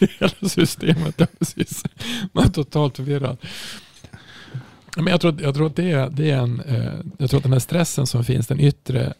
Hela 0.18 0.48
systemet, 0.48 1.14
ja 1.16 1.26
precis. 1.38 1.84
Man 2.32 2.44
är 2.44 2.48
totalt 2.48 2.96
förvirrad. 2.96 3.36
Men 4.96 5.06
jag 5.06 5.20
tror, 5.20 5.42
jag 5.42 5.54
tror 5.54 5.66
att 5.66 5.76
det 5.76 5.90
är, 5.90 6.10
det 6.10 6.30
är 6.30 6.36
en, 6.36 6.60
eh, 6.60 6.92
jag 7.18 7.30
tror 7.30 7.38
att 7.38 7.42
den 7.42 7.52
här 7.52 7.60
stressen 7.60 8.06
som 8.06 8.24
finns, 8.24 8.46
den 8.46 8.60
yttre, 8.60 9.14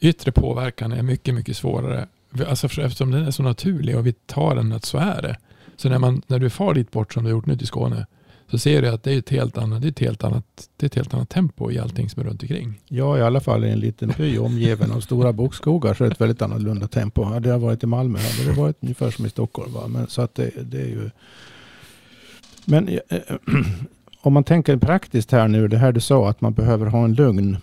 yttre 0.00 0.32
påverkan 0.32 0.92
är 0.92 1.02
mycket, 1.02 1.34
mycket 1.34 1.56
svårare. 1.56 2.06
Alltså 2.48 2.68
för, 2.68 2.82
eftersom 2.82 3.10
den 3.10 3.26
är 3.26 3.30
så 3.30 3.42
naturlig 3.42 3.96
och 3.96 4.06
vi 4.06 4.12
tar 4.12 4.54
den 4.54 4.72
att 4.72 4.84
så 4.84 4.98
är 4.98 5.22
det. 5.22 5.36
Så 5.76 5.88
när, 5.88 5.98
man, 5.98 6.22
när 6.26 6.38
du 6.38 6.50
far 6.50 6.74
dit 6.74 6.90
bort 6.90 7.12
som 7.12 7.24
du 7.24 7.30
har 7.30 7.36
gjort 7.36 7.46
nu 7.46 7.56
till 7.56 7.66
Skåne, 7.66 8.06
så 8.52 8.58
ser 8.58 8.82
du 8.82 8.88
att 8.88 9.02
det 9.02 9.12
är 9.12 9.18
ett 9.18 9.30
helt 9.30 9.58
annat, 9.58 9.82
det 9.82 9.88
är 9.88 9.90
ett 9.90 9.98
helt 9.98 10.24
annat, 10.24 10.44
det 10.76 10.84
är 10.84 10.86
ett 10.86 10.94
helt 10.94 11.14
annat 11.14 11.28
tempo 11.28 11.70
i 11.70 11.78
allting 11.78 12.10
som 12.10 12.22
är 12.22 12.26
runt 12.26 12.42
omkring. 12.42 12.80
Ja, 12.88 13.18
i 13.18 13.22
alla 13.22 13.40
fall 13.40 13.64
i 13.64 13.70
en 13.70 13.80
liten 13.80 14.12
by 14.18 14.38
omgiven 14.38 14.92
av 14.92 15.00
stora 15.00 15.32
bokskogar 15.32 15.94
så 15.94 16.04
är 16.04 16.08
det 16.08 16.14
ett 16.14 16.20
väldigt 16.20 16.42
annorlunda 16.42 16.88
tempo. 16.88 17.22
Hade 17.22 17.48
jag 17.48 17.58
varit 17.58 17.82
i 17.82 17.86
Malmö 17.86 18.18
hade 18.18 18.50
det 18.50 18.60
varit 18.60 18.76
ungefär 18.80 19.10
som 19.10 19.26
i 19.26 19.30
Stockholm. 19.30 19.72
Va? 19.72 19.88
Men, 19.88 20.06
så 20.06 20.22
att 20.22 20.34
det, 20.34 20.50
det 20.70 20.80
är 20.80 20.86
ju... 20.86 21.10
Men 22.64 22.88
eh, 22.88 23.20
om 24.20 24.32
man 24.32 24.44
tänker 24.44 24.76
praktiskt 24.76 25.32
här 25.32 25.48
nu, 25.48 25.68
det 25.68 25.78
här 25.78 25.92
du 25.92 26.00
sa 26.00 26.28
att 26.28 26.40
man 26.40 26.54
behöver 26.54 26.86
ha 26.86 27.04
en 27.04 27.14
lugn 27.14 27.56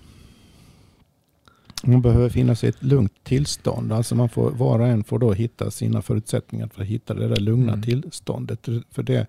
man 1.83 2.01
behöver 2.01 2.29
finnas 2.29 2.63
i 2.63 2.67
ett 2.67 2.83
lugnt 2.83 3.13
tillstånd. 3.23 3.93
Alltså 3.93 4.15
man 4.15 4.29
får, 4.29 4.51
var 4.51 4.79
och 4.79 4.87
en 4.87 5.03
får 5.03 5.19
då 5.19 5.33
hitta 5.33 5.71
sina 5.71 6.01
förutsättningar 6.01 6.67
för 6.67 6.81
att 6.81 6.87
hitta 6.87 7.13
det 7.13 7.27
där 7.27 7.39
lugna 7.39 7.73
Mm. 7.73 7.83
tillståndet. 7.83 8.67
För 8.91 9.03
det, 9.03 9.27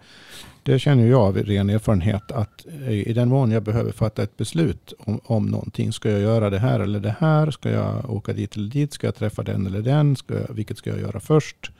det 0.63 0.79
känner 0.79 1.07
jag 1.07 1.21
av 1.21 1.39
i 1.39 1.43
ren 1.43 1.71
erfarenhet 1.71 2.31
att 2.33 2.67
i 2.89 3.13
den 3.13 3.29
mån 3.29 3.51
jag 3.51 3.63
behöver 3.63 3.93
fatta 3.93 4.23
ett 4.23 4.37
beslut 4.37 4.93
om, 4.99 5.21
om 5.25 5.47
någonting. 5.47 5.93
Ska 5.93 6.11
jag 6.11 6.21
göra 6.21 6.51
det 6.51 6.59
här 6.59 6.81
eller 6.81 7.01
det 7.01 7.15
här? 7.19 7.51
Ska 7.51 7.71
jag 7.71 8.11
åka 8.11 8.33
dit 8.33 8.57
eller 8.57 8.71
dit? 8.71 8.93
Ska 8.93 9.07
jag 9.07 9.15
träffa 9.17 9.43
den 9.43 9.67
eller 9.67 9.81
den? 9.83 10.17
Ska 10.17 10.35
jag, 10.35 10.55
vilket 10.55 10.79
ska 10.79 10.91
jag 10.91 11.01
göra 11.01 11.21
först? 11.21 11.71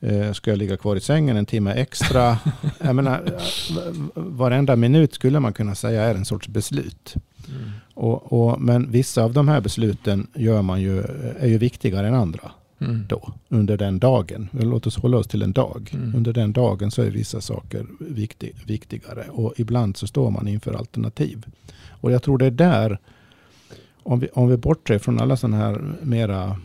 Eh, 0.00 0.32
ska 0.32 0.50
jag 0.50 0.58
ligga 0.58 0.76
kvar 0.76 0.96
i 0.96 1.00
sängen 1.00 1.36
en 1.36 1.46
timme 1.46 1.72
extra? 1.72 2.38
jag 2.84 2.96
menar, 2.96 3.22
v- 3.24 4.10
varenda 4.14 4.76
minut 4.76 5.14
skulle 5.14 5.40
man 5.40 5.52
kunna 5.52 5.74
säga 5.74 6.02
är 6.02 6.14
en 6.14 6.24
sorts 6.24 6.48
beslut. 6.48 7.14
Och, 7.94 8.32
och, 8.32 8.60
men 8.60 8.90
vissa 8.90 9.22
av 9.24 9.32
de 9.32 9.48
här 9.48 9.60
besluten 9.60 10.26
gör 10.34 10.62
man 10.62 10.80
ju, 10.80 10.98
är 11.40 11.46
ju 11.48 11.58
viktigare 11.58 12.08
än 12.08 12.14
andra 12.14 12.50
Mm. 12.80 13.04
då, 13.08 13.32
under 13.48 13.76
den 13.76 13.98
dagen. 13.98 14.48
Låt 14.52 14.86
oss 14.86 14.96
hålla 14.96 15.16
oss 15.16 15.26
till 15.26 15.42
en 15.42 15.52
dag. 15.52 15.90
Mm. 15.94 16.14
Under 16.14 16.32
den 16.32 16.52
dagen 16.52 16.90
så 16.90 17.02
är 17.02 17.10
vissa 17.10 17.40
saker 17.40 17.86
viktig, 17.98 18.54
viktigare 18.66 19.24
och 19.30 19.54
ibland 19.56 19.96
så 19.96 20.06
står 20.06 20.30
man 20.30 20.48
inför 20.48 20.74
alternativ. 20.74 21.46
Och 21.90 22.12
jag 22.12 22.22
tror 22.22 22.38
det 22.38 22.46
är 22.46 22.50
där, 22.50 22.98
om 24.02 24.20
vi, 24.20 24.28
om 24.28 24.48
vi 24.48 24.56
bortser 24.56 24.98
från 24.98 25.20
alla 25.20 25.36
sådana 25.36 25.56
här 25.56 25.94
mera 26.02 26.56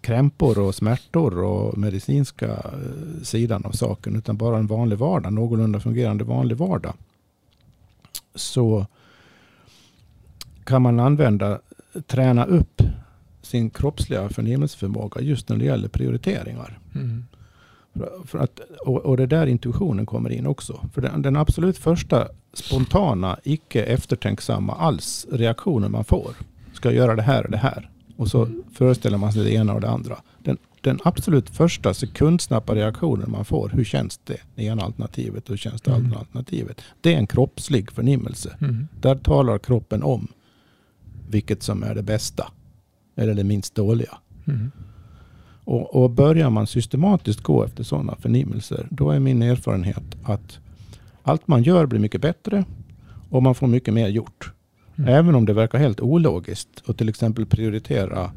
krämpor 0.00 0.58
och 0.58 0.74
smärtor 0.74 1.42
och 1.42 1.78
medicinska 1.78 2.46
eh, 2.46 3.22
sidan 3.22 3.64
av 3.64 3.70
saken, 3.70 4.16
utan 4.16 4.36
bara 4.36 4.58
en 4.58 4.66
vanlig 4.66 4.98
vardag, 4.98 5.32
någorlunda 5.32 5.80
fungerande 5.80 6.24
vanlig 6.24 6.56
vardag, 6.56 6.94
så 8.34 8.86
kan 10.64 10.82
man 10.82 11.00
använda, 11.00 11.58
träna 12.06 12.44
upp 12.44 12.82
sin 13.44 13.70
kroppsliga 13.70 14.28
förnimmelseförmåga 14.28 15.20
just 15.20 15.48
när 15.48 15.56
det 15.56 15.64
gäller 15.64 15.88
prioriteringar. 15.88 16.78
Mm. 16.94 17.24
För, 18.26 18.38
att, 18.38 18.60
och, 18.86 18.96
och 19.06 19.16
det 19.16 19.22
är 19.22 19.26
där 19.26 19.46
intuitionen 19.46 20.06
kommer 20.06 20.30
in 20.30 20.46
också. 20.46 20.80
För 20.94 21.02
den, 21.02 21.22
den 21.22 21.36
absolut 21.36 21.78
första 21.78 22.28
spontana, 22.52 23.38
icke 23.44 23.82
eftertänksamma 23.82 24.72
alls 24.74 25.26
reaktionen 25.32 25.90
man 25.92 26.04
får. 26.04 26.30
Ska 26.72 26.88
jag 26.88 26.96
göra 26.96 27.14
det 27.16 27.22
här 27.22 27.44
och 27.44 27.50
det 27.50 27.56
här? 27.56 27.90
Och 28.16 28.28
så 28.28 28.44
Mm. 28.44 28.62
föreställer 28.74 29.18
man 29.18 29.32
sig 29.32 29.44
det 29.44 29.52
ena 29.52 29.74
och 29.74 29.80
det 29.80 29.88
andra. 29.88 30.16
Den, 30.38 30.56
den 30.80 30.98
absolut 31.04 31.50
första 31.50 31.94
sekundsnabba 31.94 32.74
reaktionen 32.74 33.30
man 33.30 33.44
får. 33.44 33.68
Hur 33.68 33.84
känns 33.84 34.20
det? 34.24 34.36
Det 34.54 34.62
ena 34.64 34.82
alternativet 34.82 35.44
och 35.44 35.50
hur 35.50 35.56
känns 35.56 35.82
det 35.82 35.90
Mm. 35.90 36.04
andra 36.04 36.18
alternativet? 36.18 36.80
Det 37.00 37.14
är 37.14 37.18
en 37.18 37.26
kroppslig 37.26 37.92
förnimmelse. 37.92 38.56
Mm. 38.60 38.88
Där 39.00 39.14
talar 39.16 39.58
kroppen 39.58 40.02
om 40.02 40.28
vilket 41.28 41.62
som 41.62 41.82
är 41.82 41.94
det 41.94 42.02
bästa. 42.02 42.50
Eller 43.16 43.34
det 43.34 43.44
minst 43.44 43.74
dåliga. 43.74 44.18
Mm. 44.46 44.70
Och, 45.64 46.02
och 46.02 46.10
börjar 46.10 46.50
man 46.50 46.66
systematiskt 46.66 47.40
gå 47.40 47.64
efter 47.64 47.84
sådana 47.84 48.16
förnimmelser, 48.16 48.86
då 48.90 49.10
är 49.10 49.20
min 49.20 49.42
erfarenhet 49.42 50.04
att 50.22 50.58
allt 51.22 51.48
man 51.48 51.62
gör 51.62 51.86
blir 51.86 52.00
mycket 52.00 52.20
bättre 52.20 52.64
och 53.30 53.42
man 53.42 53.54
får 53.54 53.66
mycket 53.66 53.94
mer 53.94 54.08
gjort. 54.08 54.52
Mm. 54.96 55.14
Även 55.14 55.34
om 55.34 55.46
det 55.46 55.52
verkar 55.52 55.78
helt 55.78 56.00
ologiskt 56.00 56.82
att 56.86 56.98
till 56.98 57.08
exempel 57.08 57.46
prioritera 57.46 58.30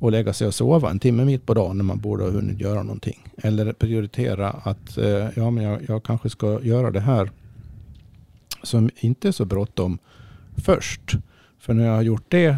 och 0.00 0.12
lägga 0.12 0.32
sig 0.32 0.46
och 0.46 0.54
sova 0.54 0.90
en 0.90 0.98
timme 0.98 1.24
mitt 1.24 1.46
på 1.46 1.54
dagen 1.54 1.76
när 1.76 1.84
man 1.84 1.98
borde 1.98 2.24
ha 2.24 2.30
hunnit 2.30 2.60
göra 2.60 2.82
någonting. 2.82 3.24
Eller 3.42 3.72
prioritera 3.72 4.50
att 4.50 4.98
eh, 4.98 5.26
ja, 5.34 5.50
men 5.50 5.64
jag, 5.64 5.80
jag 5.88 6.02
kanske 6.02 6.30
ska 6.30 6.62
göra 6.62 6.90
det 6.90 7.00
här 7.00 7.30
som 8.62 8.90
inte 8.96 9.28
är 9.28 9.32
så 9.32 9.44
bråttom 9.44 9.98
först. 10.56 11.16
För 11.58 11.74
när 11.74 11.84
jag 11.84 11.94
har 11.94 12.02
gjort 12.02 12.24
det 12.28 12.56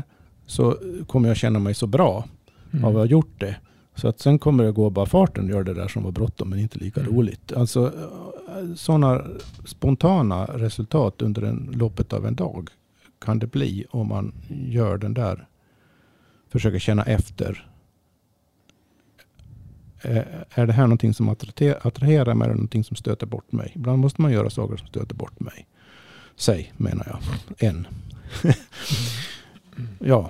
så 0.50 0.76
kommer 1.06 1.28
jag 1.28 1.36
känna 1.36 1.58
mig 1.58 1.74
så 1.74 1.86
bra 1.86 2.24
Mm. 2.72 2.84
av 2.84 2.90
att 2.90 2.96
ha 2.96 3.04
gjort 3.06 3.40
det. 3.40 3.56
Så 3.94 4.08
att 4.08 4.20
sen 4.20 4.38
kommer 4.38 4.64
det 4.64 4.72
gå 4.72 4.90
bara 4.90 5.06
farten 5.06 5.44
och 5.44 5.50
göra 5.50 5.64
det 5.64 5.74
där 5.74 5.88
som 5.88 6.02
var 6.02 6.10
bråttom 6.12 6.50
men 6.50 6.58
inte 6.58 6.78
lika 6.78 7.00
Mm. 7.00 7.12
roligt. 7.16 7.52
Alltså 7.52 7.92
sådana 8.76 9.24
spontana 9.64 10.44
resultat 10.44 11.22
under 11.22 11.42
en, 11.42 11.70
loppet 11.74 12.12
av 12.12 12.26
en 12.26 12.34
dag 12.34 12.68
kan 13.18 13.38
det 13.38 13.46
bli 13.46 13.84
om 13.90 14.08
man 14.08 14.32
gör 14.48 14.98
den 14.98 15.14
där, 15.14 15.46
försöker 16.52 16.78
känna 16.78 17.02
efter 17.02 17.66
eh, 20.02 20.22
är 20.54 20.66
det 20.66 20.72
här 20.72 20.82
någonting 20.82 21.14
som 21.14 21.28
attrahe- 21.30 21.78
attraherar 21.86 22.34
mig 22.34 22.44
eller 22.46 22.54
någonting 22.54 22.84
som 22.84 22.96
stöter 22.96 23.26
bort 23.26 23.52
mig? 23.52 23.72
Ibland 23.74 23.98
måste 23.98 24.22
man 24.22 24.32
göra 24.32 24.50
saker 24.50 24.76
som 24.76 24.86
stöter 24.88 25.14
bort 25.14 25.40
mig. 25.40 25.66
Säg, 26.36 26.72
menar 26.76 27.06
jag. 27.10 27.18
En. 27.68 27.86
Ja. 30.04 30.28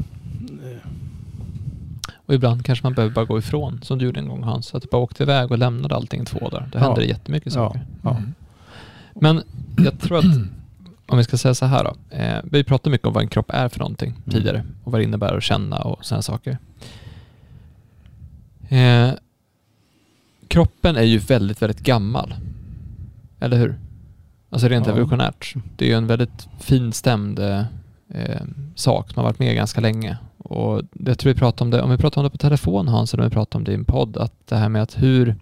Och 2.27 2.35
ibland 2.35 2.65
kanske 2.65 2.87
man 2.87 2.95
behöver 2.95 3.15
bara 3.15 3.25
gå 3.25 3.39
ifrån, 3.39 3.81
som 3.83 3.99
du 3.99 4.05
gjorde 4.05 4.21
en 4.21 4.29
gång 4.29 4.43
Hans. 4.43 4.75
Att 4.75 4.83
du 4.83 4.89
bara 4.91 5.03
åkte 5.03 5.23
iväg 5.23 5.51
och 5.51 5.59
lämnade 5.59 5.95
allting 5.95 6.25
två 6.25 6.49
dagar. 6.49 6.69
Då 6.73 6.79
Ja. 6.79 6.83
händer 6.83 7.01
det 7.03 7.07
jättemycket 7.09 7.55
Ja, 7.55 7.69
saker. 7.69 7.87
ja. 8.03 8.11
Mm. 8.17 8.35
Men 9.15 9.43
jag 9.79 9.99
tror 10.01 10.19
att, 10.19 10.25
om 11.07 11.19
vi 11.19 11.25
ska 11.25 11.37
säga 11.37 11.55
så 11.55 11.67
här 11.67 11.85
då. 11.85 12.17
Eh, 12.17 12.39
vi 12.45 12.65
pratade 12.65 12.91
mycket 12.91 13.07
om 13.07 13.13
vad 13.13 13.23
en 13.23 13.29
kropp 13.29 13.51
är 13.51 13.69
för 13.69 13.79
någonting 13.79 14.09
Mm. 14.11 14.23
tidigare. 14.31 14.65
Och 14.85 14.93
vad 14.93 15.01
det 15.01 15.05
innebär 15.05 15.37
att 15.37 15.43
känna 15.43 15.79
och 15.79 16.05
sådana 16.05 16.23
saker. 16.23 16.59
Eh, 18.69 19.11
kroppen 20.49 20.97
är 20.97 21.03
ju 21.03 21.19
väldigt, 21.19 21.63
väldigt 21.63 21.81
gammal. 21.81 22.35
Eller 23.41 23.57
hur? 23.59 23.79
Alltså 24.51 24.69
rent 24.69 24.87
Ja. 24.87 24.93
evolutionärt. 24.93 25.55
Det 25.77 25.85
är 25.85 25.89
ju 25.89 25.95
en 25.95 26.07
väldigt 26.07 26.49
finstämd 26.61 27.39
eh, 27.39 27.63
eh, 28.15 28.41
sak 28.75 29.11
som 29.11 29.17
har 29.17 29.25
varit 29.25 29.39
med 29.39 29.55
ganska 29.55 29.81
länge. 29.81 30.17
Och 30.39 30.83
jag 30.93 31.19
tror 31.19 31.33
vi 31.33 31.39
pratade 31.39 31.65
om 31.65 31.71
det, 31.71 31.83
om 31.83 31.91
vi 31.91 31.99
pratade 31.99 32.21
om 32.21 32.25
det 32.25 32.31
på 32.31 32.39
telefon 32.39 32.89
Hans, 32.89 33.15
eller 33.15 33.25
om 33.25 33.29
vi 33.29 33.35
pratade 33.35 33.61
om 33.61 33.65
det 33.65 33.73
i 33.73 33.75
en 33.75 33.85
podd, 33.85 34.17
att 34.17 34.47
det 34.47 34.57
här 34.57 34.69
med 34.69 34.83
att 34.83 35.03
hur, 35.03 35.37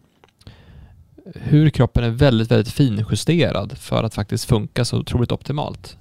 hur 1.35 1.71
kroppen 1.71 2.05
är 2.05 2.11
väldigt, 2.11 2.51
väldigt 2.51 2.73
finjusterad 2.73 3.79
för 3.79 4.05
att 4.05 4.15
faktiskt 4.15 4.45
funka 4.45 4.85
så 4.85 4.99
otroligt 4.99 5.33
optimalt. 5.33 5.97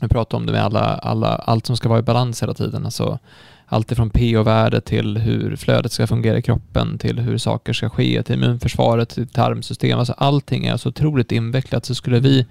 Vi 0.00 0.08
pratade 0.08 0.40
om 0.40 0.46
det 0.46 0.52
med 0.52 0.64
alla, 0.64 0.80
alla, 0.80 1.28
allt 1.28 1.66
som 1.66 1.76
ska 1.76 1.88
vara 1.88 1.98
i 1.98 2.02
balans 2.02 2.42
hela 2.42 2.54
tiden. 2.54 2.84
Alltså 2.84 3.18
allt 3.66 3.92
ifrån 3.92 4.10
pH-värde 4.10 4.80
till 4.80 5.18
hur 5.18 5.56
flödet 5.56 5.92
ska 5.92 6.06
fungera 6.06 6.38
i 6.38 6.42
kroppen, 6.42 6.98
till 6.98 7.18
hur 7.18 7.38
saker 7.38 7.72
ska 7.72 7.88
ske, 7.88 8.22
till 8.22 8.34
immunförsvaret, 8.34 9.08
till 9.08 9.28
tarmsystem. 9.28 9.98
Alltså 9.98 10.14
allting 10.16 10.66
är 10.66 10.76
så 10.76 10.88
otroligt 10.88 11.32
invecklat. 11.32 11.84
Så 11.84 11.94
skulle 11.94 12.20
vi 12.20 12.46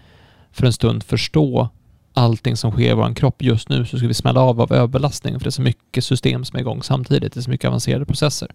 för 0.52 0.66
en 0.66 0.74
stund 0.74 1.04
förstå 1.04 1.70
allting 2.20 2.58
som 2.58 2.72
sker 2.72 2.92
i 2.92 2.94
vår 2.94 3.14
kropp 3.14 3.42
just 3.42 3.70
nu 3.70 3.86
så 3.86 3.98
ska 3.98 4.08
vi 4.08 4.14
smälla 4.14 4.42
av 4.42 4.62
av 4.62 4.74
överbelastning 4.74 5.40
för 5.40 5.44
det 5.44 5.50
är 5.50 5.52
så 5.52 5.62
mycket 5.62 6.04
system 6.04 6.46
som 6.46 6.58
är 6.58 6.62
igång 6.62 6.84
samtidigt. 6.84 7.34
Det 7.34 7.40
är 7.40 7.42
så 7.42 7.50
mycket 7.50 7.68
avancerade 7.68 8.06
processer. 8.06 8.52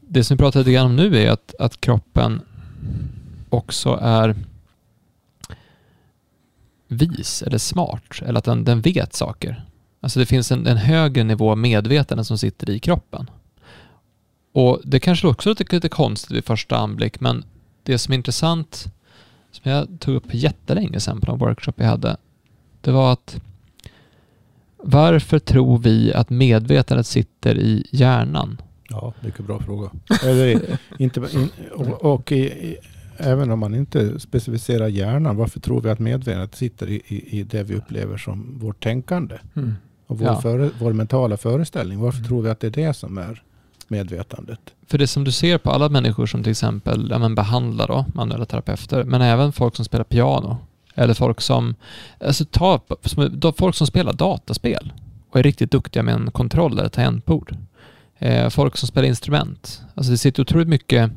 Det 0.00 0.24
som 0.24 0.36
vi 0.36 0.38
pratar 0.38 0.60
lite 0.60 0.72
grann 0.72 0.86
om 0.86 0.96
nu 0.96 1.16
är 1.16 1.30
att, 1.30 1.54
att 1.58 1.80
kroppen 1.80 2.40
också 3.48 3.98
är 4.02 4.36
vis 6.88 7.42
eller 7.42 7.58
smart 7.58 8.22
eller 8.22 8.38
att 8.38 8.44
den, 8.44 8.64
den 8.64 8.80
vet 8.80 9.14
saker. 9.14 9.64
Alltså 10.00 10.20
det 10.20 10.26
finns 10.26 10.52
en, 10.52 10.66
en 10.66 10.76
högre 10.76 11.24
nivå 11.24 11.50
av 11.50 11.58
medvetande 11.58 12.24
som 12.24 12.38
sitter 12.38 12.70
i 12.70 12.78
kroppen. 12.78 13.30
Och 14.52 14.80
det 14.84 15.00
kanske 15.00 15.26
också 15.26 15.48
låter 15.48 15.74
lite 15.74 15.88
konstigt 15.88 16.36
vid 16.36 16.44
första 16.44 16.76
anblick 16.76 17.20
men 17.20 17.44
det 17.82 17.98
som 17.98 18.12
är 18.12 18.16
intressant 18.16 18.86
som 19.50 19.70
jag 19.72 19.88
tog 20.00 20.14
upp 20.14 20.34
jättelänge 20.34 21.00
sedan 21.00 21.20
på 21.20 21.32
en 21.32 21.38
workshop 21.38 21.72
jag 21.76 21.86
hade 21.86 22.16
det 22.80 22.90
var 22.92 23.12
att 23.12 23.40
varför 24.76 25.38
tror 25.38 25.78
vi 25.78 26.12
att 26.14 26.30
medvetandet 26.30 27.06
sitter 27.06 27.58
i 27.58 27.86
hjärnan? 27.90 28.60
Ja, 28.88 29.14
mycket 29.20 29.46
bra 29.46 29.58
fråga. 29.60 29.90
Eller, 30.24 30.78
inte, 30.98 31.20
in, 31.32 31.48
och 31.72 32.04
och 32.14 32.32
i, 32.32 32.38
i, 32.40 32.76
även 33.16 33.50
om 33.50 33.58
man 33.58 33.74
inte 33.74 34.20
specificerar 34.20 34.88
hjärnan, 34.88 35.36
varför 35.36 35.60
tror 35.60 35.80
vi 35.80 35.90
att 35.90 35.98
medvetandet 35.98 36.54
sitter 36.54 36.86
i, 36.88 37.02
i, 37.06 37.38
i 37.38 37.42
det 37.42 37.62
vi 37.62 37.74
upplever 37.74 38.16
som 38.16 38.58
vårt 38.58 38.82
tänkande? 38.82 39.38
Mm. 39.56 39.74
Och 40.06 40.18
vår, 40.18 40.26
Ja. 40.28 40.40
före, 40.40 40.70
vår 40.80 40.92
mentala 40.92 41.36
föreställning. 41.36 41.98
Varför 41.98 42.18
Mm. 42.18 42.28
tror 42.28 42.42
vi 42.42 42.48
att 42.50 42.60
det 42.60 42.66
är 42.66 42.70
det 42.86 42.94
som 42.94 43.18
är 43.18 43.42
medvetandet? 43.90 44.60
För 44.86 44.98
det 44.98 45.06
som 45.06 45.24
du 45.24 45.32
ser 45.32 45.58
på 45.58 45.70
alla 45.70 45.88
människor 45.88 46.26
som 46.26 46.42
till 46.42 46.50
exempel 46.50 47.08
ja, 47.10 47.18
men 47.18 47.34
behandlar 47.34 47.86
då, 47.88 48.04
manuella 48.14 48.44
terapeuter, 48.44 49.04
men 49.04 49.22
även 49.22 49.52
folk 49.52 49.76
som 49.76 49.84
spelar 49.84 50.04
piano. 50.04 50.56
Eller 50.94 51.14
folk 51.14 51.40
som, 51.40 51.74
alltså 52.24 52.44
ta, 52.44 52.80
som, 53.04 53.30
då- 53.40 53.52
folk 53.52 53.74
som 53.74 53.86
spelar 53.86 54.12
dataspel 54.12 54.92
och 55.30 55.38
är 55.38 55.42
riktigt 55.42 55.70
duktiga 55.70 56.02
med 56.02 56.14
en 56.14 56.30
kontroll 56.30 56.78
eller 56.78 56.88
tangentbord. 56.88 57.56
Eh, 58.18 58.48
folk 58.48 58.76
som 58.76 58.88
spelar 58.88 59.08
instrument. 59.08 59.82
Alltså 59.94 60.12
det 60.12 60.18
sitter 60.18 60.42
otroligt 60.42 60.68
mycket 60.68 61.10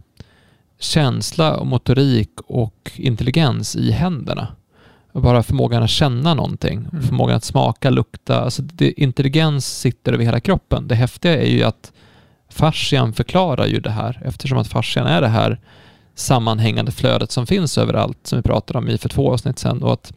känsla 0.80 1.56
och 1.58 1.68
motorik 1.68 2.30
och 2.48 2.92
intelligens 2.96 3.76
i 3.76 3.92
händerna. 3.92 4.48
Och 5.12 5.22
bara 5.22 5.44
förmågan 5.44 5.84
att 5.84 5.90
känna 5.90 6.34
någonting, 6.34 6.88
Mm. 6.92 7.04
förmågan 7.04 7.36
att 7.38 7.44
smaka, 7.44 7.90
lukta. 7.90 8.42
Alltså 8.42 8.62
det, 8.62 9.02
intelligens 9.02 9.80
sitter 9.80 10.14
över 10.14 10.24
hela 10.26 10.40
kroppen. 10.40 10.88
Det 10.88 10.96
häftiga 10.96 11.42
är 11.42 11.50
ju 11.50 11.64
att 11.64 11.93
fascian 12.54 13.14
förklarar 13.14 13.66
ju 13.66 13.80
det 13.80 13.90
här 13.90 14.22
eftersom 14.26 14.58
att 14.58 14.68
fascian 14.68 15.08
är 15.08 15.22
det 15.22 15.28
här 15.28 15.60
sammanhängande 16.16 16.92
flödet 16.92 17.32
som 17.32 17.48
finns 17.48 17.78
överallt 17.78 18.18
som 18.24 18.38
vi 18.38 18.44
pratade 18.44 18.80
om 18.80 18.90
i 18.90 18.98
för 18.98 19.10
två 19.10 19.34
avsnitt 19.34 19.60
sedan 19.60 19.84
och 19.84 19.94
att, 19.94 20.12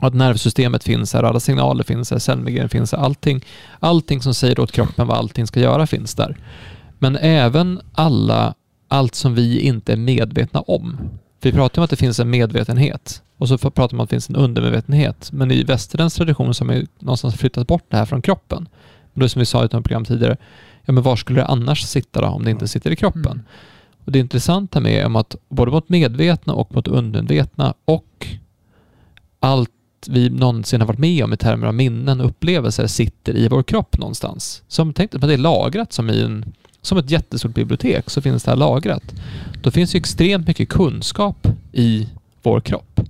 och 0.00 0.06
att 0.06 0.14
nervsystemet 0.14 0.84
finns 0.84 1.14
här, 1.14 1.22
alla 1.22 1.40
signaler 1.40 1.84
finns 1.84 2.10
här, 2.10 2.18
cellmigrän 2.18 2.68
finns 2.68 2.92
här, 2.92 2.98
allting, 2.98 3.44
allting 3.80 4.22
som 4.22 4.34
säger 4.34 4.60
åt 4.60 4.72
kroppen 4.72 5.06
vad 5.06 5.18
allting 5.18 5.46
ska 5.46 5.60
göra 5.60 5.86
finns 5.86 6.14
där. 6.14 6.36
Men 6.98 7.16
även 7.16 7.80
alla, 7.94 8.54
allt 8.88 9.14
som 9.14 9.34
vi 9.34 9.60
inte 9.60 9.92
är 9.92 9.96
medvetna 9.96 10.60
om. 10.60 10.98
Vi 11.42 11.52
pratar 11.52 11.82
om 11.82 11.84
att 11.84 11.90
det 11.90 11.96
finns 11.96 12.20
en 12.20 12.30
medvetenhet 12.30 13.22
och 13.38 13.48
så 13.48 13.58
pratar 13.58 13.96
man 13.96 14.00
om 14.00 14.04
att 14.04 14.10
det 14.10 14.14
finns 14.14 14.28
en 14.28 14.36
undermedvetenhet. 14.36 15.32
Men 15.32 15.50
i 15.50 15.62
västerländsk 15.62 16.16
tradition 16.16 16.54
så 16.54 16.64
har 16.64 16.66
man 16.66 16.76
ju 16.76 16.86
någonstans 16.98 17.34
flyttat 17.34 17.66
bort 17.66 17.84
det 17.88 17.96
här 17.96 18.04
från 18.04 18.22
kroppen. 18.22 18.68
Och 19.14 19.20
det 19.20 19.28
som 19.28 19.40
vi 19.40 19.46
sa 19.46 19.62
i 19.62 19.64
ett 19.64 19.70
program 19.70 20.04
tidigare, 20.04 20.36
ja 20.84 20.92
men 20.92 21.02
var 21.02 21.16
skulle 21.16 21.40
det 21.40 21.46
annars 21.46 21.82
sitta 21.82 22.20
då 22.20 22.26
om 22.26 22.44
det 22.44 22.50
inte 22.50 22.68
sitter 22.68 22.90
i 22.90 22.96
kroppen? 22.96 23.32
Mm. 23.32 23.42
Och 24.04 24.12
det 24.12 24.18
intressanta 24.18 24.80
med 24.80 24.92
är 24.92 25.18
att 25.18 25.36
både 25.48 25.70
mot 25.70 25.88
medvetna 25.88 26.52
och 26.52 26.74
mot 26.74 26.88
undermedvetna 26.88 27.74
och 27.84 28.26
allt 29.40 29.70
vi 30.06 30.30
någonsin 30.30 30.80
har 30.80 30.88
varit 30.88 30.98
med 30.98 31.24
om 31.24 31.32
i 31.32 31.36
termer 31.36 31.66
av 31.66 31.74
minnen 31.74 32.20
och 32.20 32.26
upplevelser 32.26 32.86
sitter 32.86 33.36
i 33.36 33.48
vår 33.48 33.62
kropp 33.62 33.98
någonstans. 33.98 34.62
Som 34.68 34.92
tänk 34.92 35.14
att 35.14 35.20
det 35.20 35.34
är 35.34 35.38
lagrat 35.38 35.92
som 35.92 36.10
i 36.10 36.22
en 36.22 36.52
som 36.82 36.98
ett 36.98 37.10
jättestort 37.10 37.54
bibliotek 37.54 38.10
så 38.10 38.22
finns 38.22 38.44
det 38.44 38.50
här 38.50 38.56
lagrat. 38.56 39.14
Då 39.62 39.70
finns 39.70 39.94
ju 39.94 39.98
extremt 39.98 40.46
mycket 40.46 40.68
kunskap 40.68 41.48
i 41.72 42.08
vår 42.42 42.60
kropp. 42.60 43.00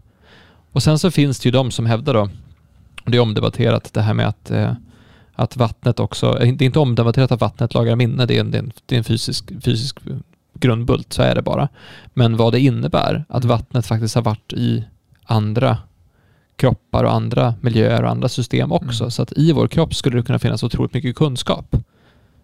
Och 0.72 0.83
sen 0.83 0.98
så 0.98 1.11
finns 1.11 1.40
det 1.40 1.46
ju 1.46 1.50
de 1.50 1.70
som 1.70 1.87
hävdar 1.87 2.14
då, 2.14 2.28
och 3.04 3.11
det 3.11 3.16
är 3.16 3.20
omdebatterat 3.20 3.92
det 3.92 4.02
här 4.02 4.14
med 4.14 4.28
att, 4.28 4.50
eh, 4.50 4.72
att 5.42 5.57
vattnet 5.57 6.00
också, 6.00 6.26
eh, 6.40 6.55
det 6.55 6.64
är 6.64 6.66
inte 6.66 6.79
omdebatterat 6.79 7.33
att 7.33 7.40
vattnet 7.40 7.74
lagrar 7.74 7.96
minne, 7.96 8.26
det 8.26 8.37
är 8.37 8.40
en, 8.40 8.50
det 8.50 8.59
är 8.59 8.62
en, 8.62 8.72
det 8.87 8.94
är 8.94 8.98
en 8.98 9.05
fysisk, 9.05 9.53
fysisk 9.64 9.98
grundbult, 10.55 11.12
så 11.12 11.22
är 11.22 11.35
det 11.35 11.42
bara. 11.42 11.68
Men 12.14 12.37
vad 12.37 12.53
det 12.53 12.61
innebär, 12.61 13.24
att 13.29 13.44
Mm. 13.44 13.48
vattnet 13.57 13.87
faktiskt 13.87 14.14
har 14.14 14.22
varit 14.22 14.53
i 14.53 14.85
andra 15.24 15.79
kroppar 16.57 17.05
och 17.05 17.12
andra 17.12 17.55
miljöer 17.61 18.03
och 18.03 18.11
andra 18.11 18.29
system 18.29 18.72
också. 18.72 19.05
Mm. 19.05 19.11
Så 19.11 19.22
att 19.22 19.33
i 19.37 19.53
vår 19.53 19.68
kropp 19.68 19.94
skulle 19.94 20.16
det 20.16 20.22
kunna 20.22 20.38
finnas 20.38 20.62
otroligt 20.62 20.94
mycket 20.94 21.16
kunskap. 21.16 21.76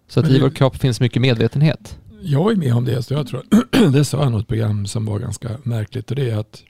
Så 0.07 0.19
att 0.19 0.25
Men 0.25 0.35
i 0.35 0.37
det- 0.37 0.43
vår 0.43 0.49
kropp 0.49 0.75
finns 0.77 0.99
mycket 0.99 1.21
medvetenhet. 1.21 1.97
Jag 2.21 2.51
är 2.51 2.55
med 2.55 2.73
om 2.75 2.85
det, 2.85 3.03
så 3.03 3.13
jag 3.13 3.27
tror, 3.27 3.43
det 3.91 4.05
sa 4.05 4.17
jag 4.17 4.27
i 4.27 4.31
något 4.31 4.47
program 4.47 4.85
som 4.85 5.05
var 5.05 5.19
ganska 5.19 5.49
märkligt 5.63 6.09
och 6.09 6.15
det 6.15 6.29
är 6.29 6.37
att 6.37 6.63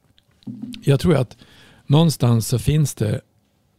jag 0.84 1.00
tror 1.00 1.16
att 1.16 1.38
någonstans 1.86 2.48
så 2.48 2.60
finns 2.60 2.96
det 2.96 3.22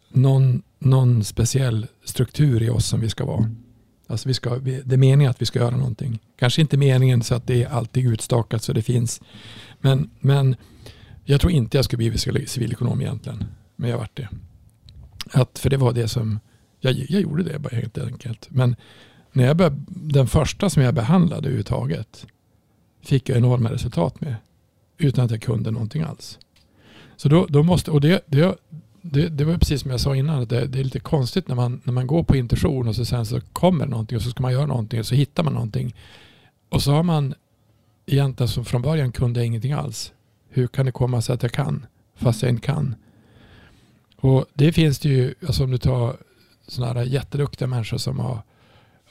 någon, 0.09 0.62
någon 0.79 1.25
speciell 1.25 1.87
struktur 2.05 2.62
i 2.62 2.71
oss 2.71 2.87
som 2.87 3.01
vi 3.01 3.09
ska 3.09 3.25
vara. 3.25 3.51
Alltså 4.07 4.29
vi 4.29 4.35
ska, 4.35 4.57
det 4.59 4.92
är 4.92 4.97
meningen 4.97 5.31
att 5.31 5.42
vi 5.42 5.47
ska 5.47 5.59
göra 5.59 5.77
någonting. 5.77 6.18
Kanske 6.38 6.61
inte 6.61 6.77
meningen 6.77 7.23
så 7.23 7.35
att 7.35 7.47
det 7.47 7.62
är 7.62 7.68
alltid 7.68 8.07
utstakat 8.07 8.62
så 8.62 8.73
det 8.73 8.83
finns. 8.83 9.21
Men, 9.81 10.11
men 10.21 10.57
jag 11.25 11.40
tror 11.40 11.53
inte 11.53 11.79
jag 11.79 11.85
skulle 11.85 12.11
bli 12.11 12.18
civil- 12.18 12.47
civilekonom 12.47 13.01
egentligen. 13.01 13.44
Men 13.77 13.90
jag 13.90 13.99
vart 13.99 14.16
det. 14.16 14.29
Att, 15.33 15.59
för 15.59 15.71
det 15.71 15.77
var 15.77 15.92
det 15.92 16.09
som, 16.09 16.40
jag, 16.81 16.94
jag 17.09 17.21
gjorde 17.23 17.42
det 17.42 17.59
bara 17.59 17.77
helt 17.77 17.99
enkelt. 17.99 18.47
Men 18.51 18.77
när 19.33 19.44
jag 19.47 19.57
började, 19.57 19.77
den 19.88 20.27
första 20.27 20.71
som 20.71 20.83
jag 20.83 20.94
behandlade 20.94 21.40
överhuvudtaget 21.40 22.27
fick 23.03 23.29
jag 23.29 23.38
enorma 23.38 23.73
resultat 23.73 24.21
med. 24.21 24.35
Utan 24.99 25.25
att 25.25 25.31
jag 25.31 25.42
kunde 25.42 25.71
någonting 25.71 26.03
alls. 26.03 26.38
Så 27.16 27.29
då, 27.29 27.47
då 27.49 27.62
måste, 27.62 27.90
och 27.90 28.01
det, 28.01 28.25
det, 28.27 28.59
det, 29.02 29.28
det 29.28 29.44
var 29.44 29.58
precis 29.58 29.80
som 29.80 29.90
jag 29.90 30.00
sa 30.00 30.16
innan, 30.16 30.42
att 30.42 30.48
det, 30.48 30.66
det 30.66 30.80
är 30.80 30.84
lite 30.84 31.00
konstigt 31.00 31.48
när 31.48 31.54
man, 31.54 31.80
när 31.84 31.92
man 31.92 32.06
går 32.06 32.22
på 32.22 32.37
intuition 32.37 32.88
och 32.88 32.96
så 32.96 33.04
sen 33.04 33.26
så 33.26 33.40
kommer 33.40 33.84
det 33.84 33.90
någonting 33.90 34.16
och 34.16 34.22
så 34.22 34.30
ska 34.30 34.42
man 34.42 34.52
göra 34.52 34.66
någonting 34.66 35.00
och 35.00 35.06
så 35.06 35.14
hittar 35.14 35.42
man 35.42 35.52
någonting. 35.52 35.94
Och 36.68 36.82
så 36.82 36.92
har 36.92 37.02
man 37.02 37.34
egentligen 38.06 38.48
som 38.48 38.64
från 38.64 38.82
början 38.82 39.12
kunde 39.12 39.40
jag 39.40 39.46
ingenting 39.46 39.72
alls. 39.72 40.12
Hur 40.48 40.66
kan 40.66 40.87
det 40.87 40.92
komma 40.92 41.22
sig 41.22 41.34
att 41.34 41.42
jag 41.42 41.52
kan 41.52 41.87
fast 42.16 42.42
jag 42.42 42.50
inte 42.50 42.66
kan? 42.66 42.94
Och 44.16 44.46
det 44.54 44.72
finns 44.72 44.98
det 44.98 45.08
ju, 45.08 45.34
alltså 45.46 45.64
om 45.64 45.70
du 45.70 45.78
tar 45.78 46.16
sådana 46.66 47.00
här 47.00 47.06
jätteduktiga 47.06 47.68
människor 47.68 47.98
som 47.98 48.18
har 48.18 48.42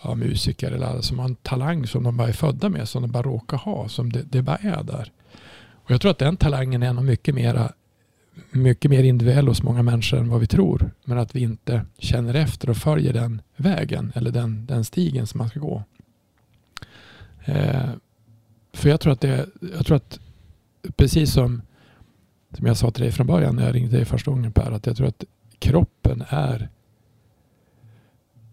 ja, 0.04 0.15
musiker 0.15 0.71
eller 0.71 0.88
alla 0.88 1.02
som 1.02 1.19
har 1.19 1.26
en 1.26 1.36
talang 1.36 1.88
som 1.88 2.04
de 2.04 2.17
bara 2.17 2.28
är 2.28 2.34
födda 2.34 2.69
med, 2.69 2.89
som 2.89 3.02
de 3.02 3.12
bara 3.12 3.23
råkar 3.23 3.58
ha, 3.58 3.89
som 3.89 4.12
det, 4.12 4.23
det 4.23 4.41
bara 4.41 4.58
är 4.58 4.84
där. 4.84 5.12
Och 5.88 5.91
jag 5.91 6.02
tror 6.02 6.12
att 6.12 6.17
den 6.17 6.38
talangen 6.38 6.84
är 6.84 6.93
nog 6.93 7.06
mycket, 7.06 7.36
mera, 7.36 7.71
mycket 8.52 8.91
mer 8.91 9.04
individuell 9.04 9.47
hos 9.47 9.63
många 9.63 9.84
människor 9.84 10.17
än 10.17 10.30
vad 10.30 10.39
vi 10.39 10.47
tror. 10.47 10.91
Men 11.04 11.17
att 11.17 11.36
vi 11.36 11.39
inte 11.39 11.86
känner 11.97 12.34
efter 12.34 12.69
och 12.69 12.78
följer 12.78 13.13
den 13.13 13.41
vägen 13.56 14.12
eller 14.15 14.32
den, 14.32 14.65
den 14.65 14.84
stigen 14.84 15.28
som 15.28 15.38
man 15.38 15.50
ska 15.50 15.60
gå. 15.60 15.84
Eh, 17.45 17.89
för 18.73 18.89
jag 18.89 19.00
tror 19.00 19.13
att 19.13 19.21
det, 19.21 19.50
jag 19.76 19.86
tror 19.86 19.97
att 19.97 20.19
precis 20.95 21.34
som, 21.34 21.62
som 22.58 22.67
jag 22.67 22.78
sa 22.78 22.91
till 22.91 23.04
dig 23.04 23.12
från 23.12 23.28
början 23.28 23.56
när 23.56 23.65
jag 23.65 23.76
ringde 23.76 23.95
dig 23.95 24.06
första 24.06 24.32
gången 24.32 24.52
Per, 24.52 24.71
att 24.71 24.86
jag 24.86 24.97
tror 24.97 25.08
att 25.08 25.23
kroppen 25.60 26.23
är 26.30 26.69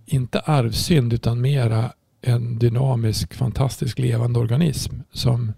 inte 0.07 0.40
arvsynd 0.40 1.12
utan 1.12 1.40
mera 1.40 1.92
en 2.20 2.59
dynamisk, 2.59 3.35
fantastisk 3.35 3.99
levande 3.99 4.38
organism 4.38 4.94
som 5.12 5.53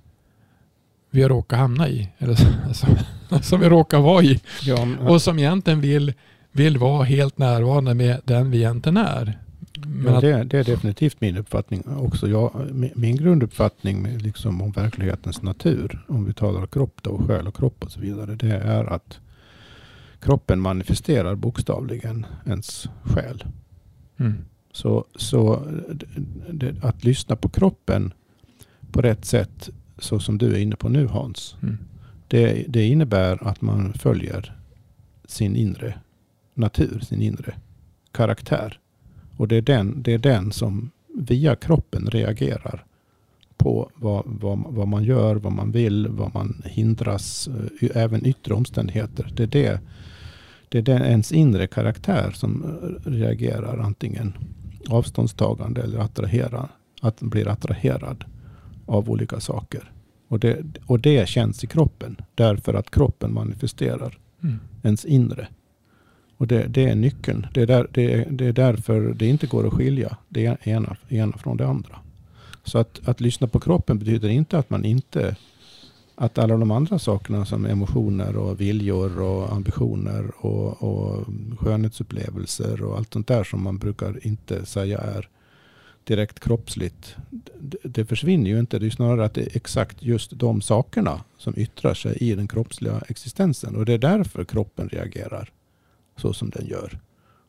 vi 1.11 1.23
har 1.23 1.29
råkat 1.29 1.59
hamna 1.59 1.89
i. 1.89 2.13
Eller 2.19 2.35
som, 2.35 2.53
alltså, 2.67 2.87
som 3.43 3.61
vi 3.61 3.69
råkar 3.69 4.01
vara 4.01 4.23
i. 4.23 4.41
Ja, 4.63 4.85
men- 4.85 4.99
Och 4.99 5.23
som 5.23 5.39
egentligen 5.39 5.81
vill, 5.81 6.13
vill 6.53 6.79
vara 6.79 7.05
helt 7.05 7.39
närvarande 7.39 7.95
med 7.95 8.21
den 8.25 8.51
vi 8.51 8.57
egentligen 8.59 8.97
är. 8.97 9.39
Men 9.87 10.15
Ja, 10.15 10.21
det, 10.21 10.45
det 10.45 10.59
är 10.59 10.65
definitivt 10.65 11.21
min 11.21 11.37
uppfattning 11.37 11.83
också. 11.99 12.29
Jag, 12.29 12.67
min- 12.95 13.17
grunduppfattning 13.17 14.19
liksom 14.19 14.63
om 14.63 14.71
verklighetens 14.71 15.43
natur, 15.43 16.05
om 16.09 16.25
vi 16.25 16.33
talar 16.33 16.67
kropp 16.67 16.99
då, 17.03 17.11
och 17.11 17.27
själ 17.27 17.47
och 17.49 17.57
kropp 17.57 17.85
och 17.85 17.91
så 17.93 18.01
vidare, 18.01 18.35
det 18.35 18.53
är 18.57 18.85
att 18.85 19.19
kroppen 20.21 20.61
manifesterar 20.61 21.35
bokstavligen 21.35 22.27
ens 22.47 22.89
själ. 23.03 23.45
mm, 24.19 24.35
Så, 24.73 25.05
så 25.17 25.63
det, 26.53 26.75
att 26.83 27.05
lyssna 27.05 27.37
på 27.37 27.49
kroppen 27.49 28.13
på 28.93 29.03
rätt 29.03 29.25
sätt, 29.25 29.69
så 29.99 30.19
som 30.21 30.39
du 30.39 30.55
är 30.55 30.59
inne 30.59 30.77
på 30.77 30.89
nu 30.89 31.07
Hans, 31.07 31.57
mm, 31.63 31.79
det, 32.29 32.65
det 32.69 32.87
innebär 32.87 33.49
att 33.49 33.63
man 33.63 33.93
följer 33.93 34.57
sin 35.27 35.57
inre 35.57 35.95
natur, 36.55 37.01
sin 37.01 37.23
inre 37.23 37.55
karaktär. 38.13 38.79
Och 39.37 39.49
det 39.49 39.57
är 39.57 39.63
den, 39.63 40.03
det 40.03 40.13
är 40.13 40.19
den 40.19 40.53
som 40.53 40.91
via 41.15 41.57
kroppen 41.57 42.07
reagerar 42.07 42.85
på 43.57 43.91
vad, 43.95 44.23
vad, 44.27 44.59
vad 44.69 44.89
man 44.89 45.05
gör, 45.05 45.37
vad 45.37 45.53
man 45.53 45.73
vill, 45.73 46.09
vad 46.09 46.35
man 46.35 46.63
hindras, 46.65 47.49
eh, 47.81 47.91
även 47.95 48.27
yttre 48.27 48.55
omständigheter. 48.55 49.33
Det 49.37 49.43
är, 49.43 49.47
det, 49.47 49.81
det 50.69 50.79
är 50.79 50.83
den, 50.83 51.03
ens 51.03 51.33
inre 51.33 51.67
karaktär 51.67 52.31
som 52.31 52.65
eh, 52.65 53.11
reagerar 53.11 53.79
antingen 53.79 54.33
avståndstagande 54.89 55.83
eller 55.83 55.99
attrahera, 55.99 56.69
att 57.01 57.21
blir 57.21 57.49
attraherad 57.49 58.25
av 58.87 59.11
olika 59.11 59.41
saker. 59.41 59.93
Och 60.29 60.39
det, 60.39 60.65
och 60.87 61.01
det 61.01 61.29
känns 61.29 61.65
i 61.65 61.67
kroppen 61.67 62.17
därför 62.35 62.75
att 62.75 62.91
kroppen 62.91 63.35
manifesterar 63.35 64.19
mm. 64.43 64.59
ens 64.83 65.05
inre. 65.05 65.49
Och 66.37 66.47
det, 66.47 66.67
det 66.67 66.85
är 66.85 66.95
nyckeln. 66.95 67.47
Det 67.55 67.63
är, 67.63 67.67
där, 67.67 67.89
det, 67.91 68.27
det 68.31 68.47
är 68.47 68.53
därför 68.53 69.15
det 69.15 69.27
inte 69.27 69.47
går 69.47 69.67
att 69.67 69.73
skilja 69.73 70.17
det 70.29 70.59
ena, 70.63 70.97
ena 71.09 71.33
från 71.33 71.57
det 71.57 71.67
andra. 71.67 71.99
Så 72.65 72.79
att, 72.79 73.09
att 73.09 73.21
lyssna 73.21 73.47
på 73.47 73.61
kroppen 73.61 73.99
betyder 73.99 74.29
inte 74.29 74.59
att 74.59 74.71
man 74.71 74.85
inte 74.85 75.37
att 76.15 76.39
alla 76.39 76.57
de 76.57 76.71
andra 76.71 76.99
sakerna 76.99 77.45
som 77.45 77.67
emotioner 77.67 78.37
och 78.37 78.61
viljor 78.61 79.21
och 79.21 79.53
ambitioner 79.53 80.31
och, 80.37 80.83
och 80.83 81.27
skönhetsupplevelser 81.59 82.83
och 82.83 82.97
allt 82.97 83.13
sånt 83.13 83.27
där 83.27 83.45
som 83.45 83.63
man 83.63 83.79
brukar 83.79 84.27
inte 84.27 84.67
säga 84.67 84.99
är 84.99 85.29
direkt 86.07 86.41
kroppsligt. 86.41 87.17
Det, 87.61 87.79
det 87.85 88.05
försvinner 88.05 88.51
ju 88.51 88.61
inte. 88.61 88.79
Det 88.79 88.87
är 88.87 88.91
snarare 88.91 89.25
att 89.25 89.35
det 89.35 89.43
är 89.43 89.57
exakt 89.57 90.03
just 90.03 90.31
de 90.31 90.61
sakerna 90.61 91.25
som 91.39 91.55
yttrar 91.57 91.95
sig 91.95 92.17
i 92.21 92.35
den 92.35 92.49
kroppsliga 92.49 93.03
existensen. 93.09 93.77
Och 93.77 93.85
det 93.85 93.93
är 93.93 93.99
därför 93.99 94.45
kroppen 94.45 94.89
reagerar 94.89 95.53
så 96.17 96.33
som 96.33 96.51
den 96.51 96.67
gör. 96.67 96.99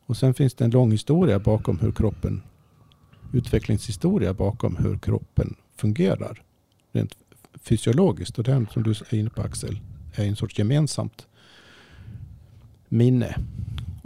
Och 0.06 0.16
sen 0.16 0.34
finns 0.34 0.54
det 0.54 0.64
en 0.64 0.70
lång 0.70 0.92
historia 0.92 1.38
bakom 1.38 1.78
hur 1.78 1.92
kroppen, 1.92 2.42
utvecklingshistoria 3.32 4.34
bakom 4.34 4.76
hur 4.76 4.98
kroppen 4.98 5.54
fungerar. 5.76 6.42
Rent 6.92 7.16
fysiologiskt. 7.62 8.38
Och 8.38 8.44
den 8.44 8.66
som 8.72 8.82
du 8.82 8.90
är 8.90 9.14
inne 9.14 9.30
på 9.30 9.42
Axel, 9.42 9.80
är 10.14 10.24
en 10.24 10.36
sorts 10.36 10.58
gemensamt 10.58 11.26
minne 12.88 13.36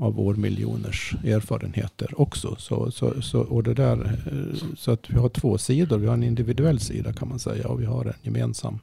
av 0.03 0.21
årmiljoners 0.21 1.15
erfarenheter 1.25 2.21
också. 2.21 2.57
Så, 2.59 2.91
så, 2.91 3.23
så, 3.23 3.41
och 3.41 3.63
det 3.63 3.75
där, 3.75 4.21
eh, 4.33 4.75
så 4.77 4.91
att 4.91 5.11
vi 5.11 5.19
har 5.19 5.29
två 5.29 5.59
sidor. 5.59 5.99
Vi 5.99 6.07
har 6.07 6.15
en 6.15 6.23
individuell 6.23 6.81
sida 6.81 7.13
kan 7.13 7.29
man 7.29 7.39
säga 7.39 7.69
och 7.69 7.81
vi 7.81 7.85
har 7.85 8.05
en 8.05 8.15
gemensam 8.23 8.79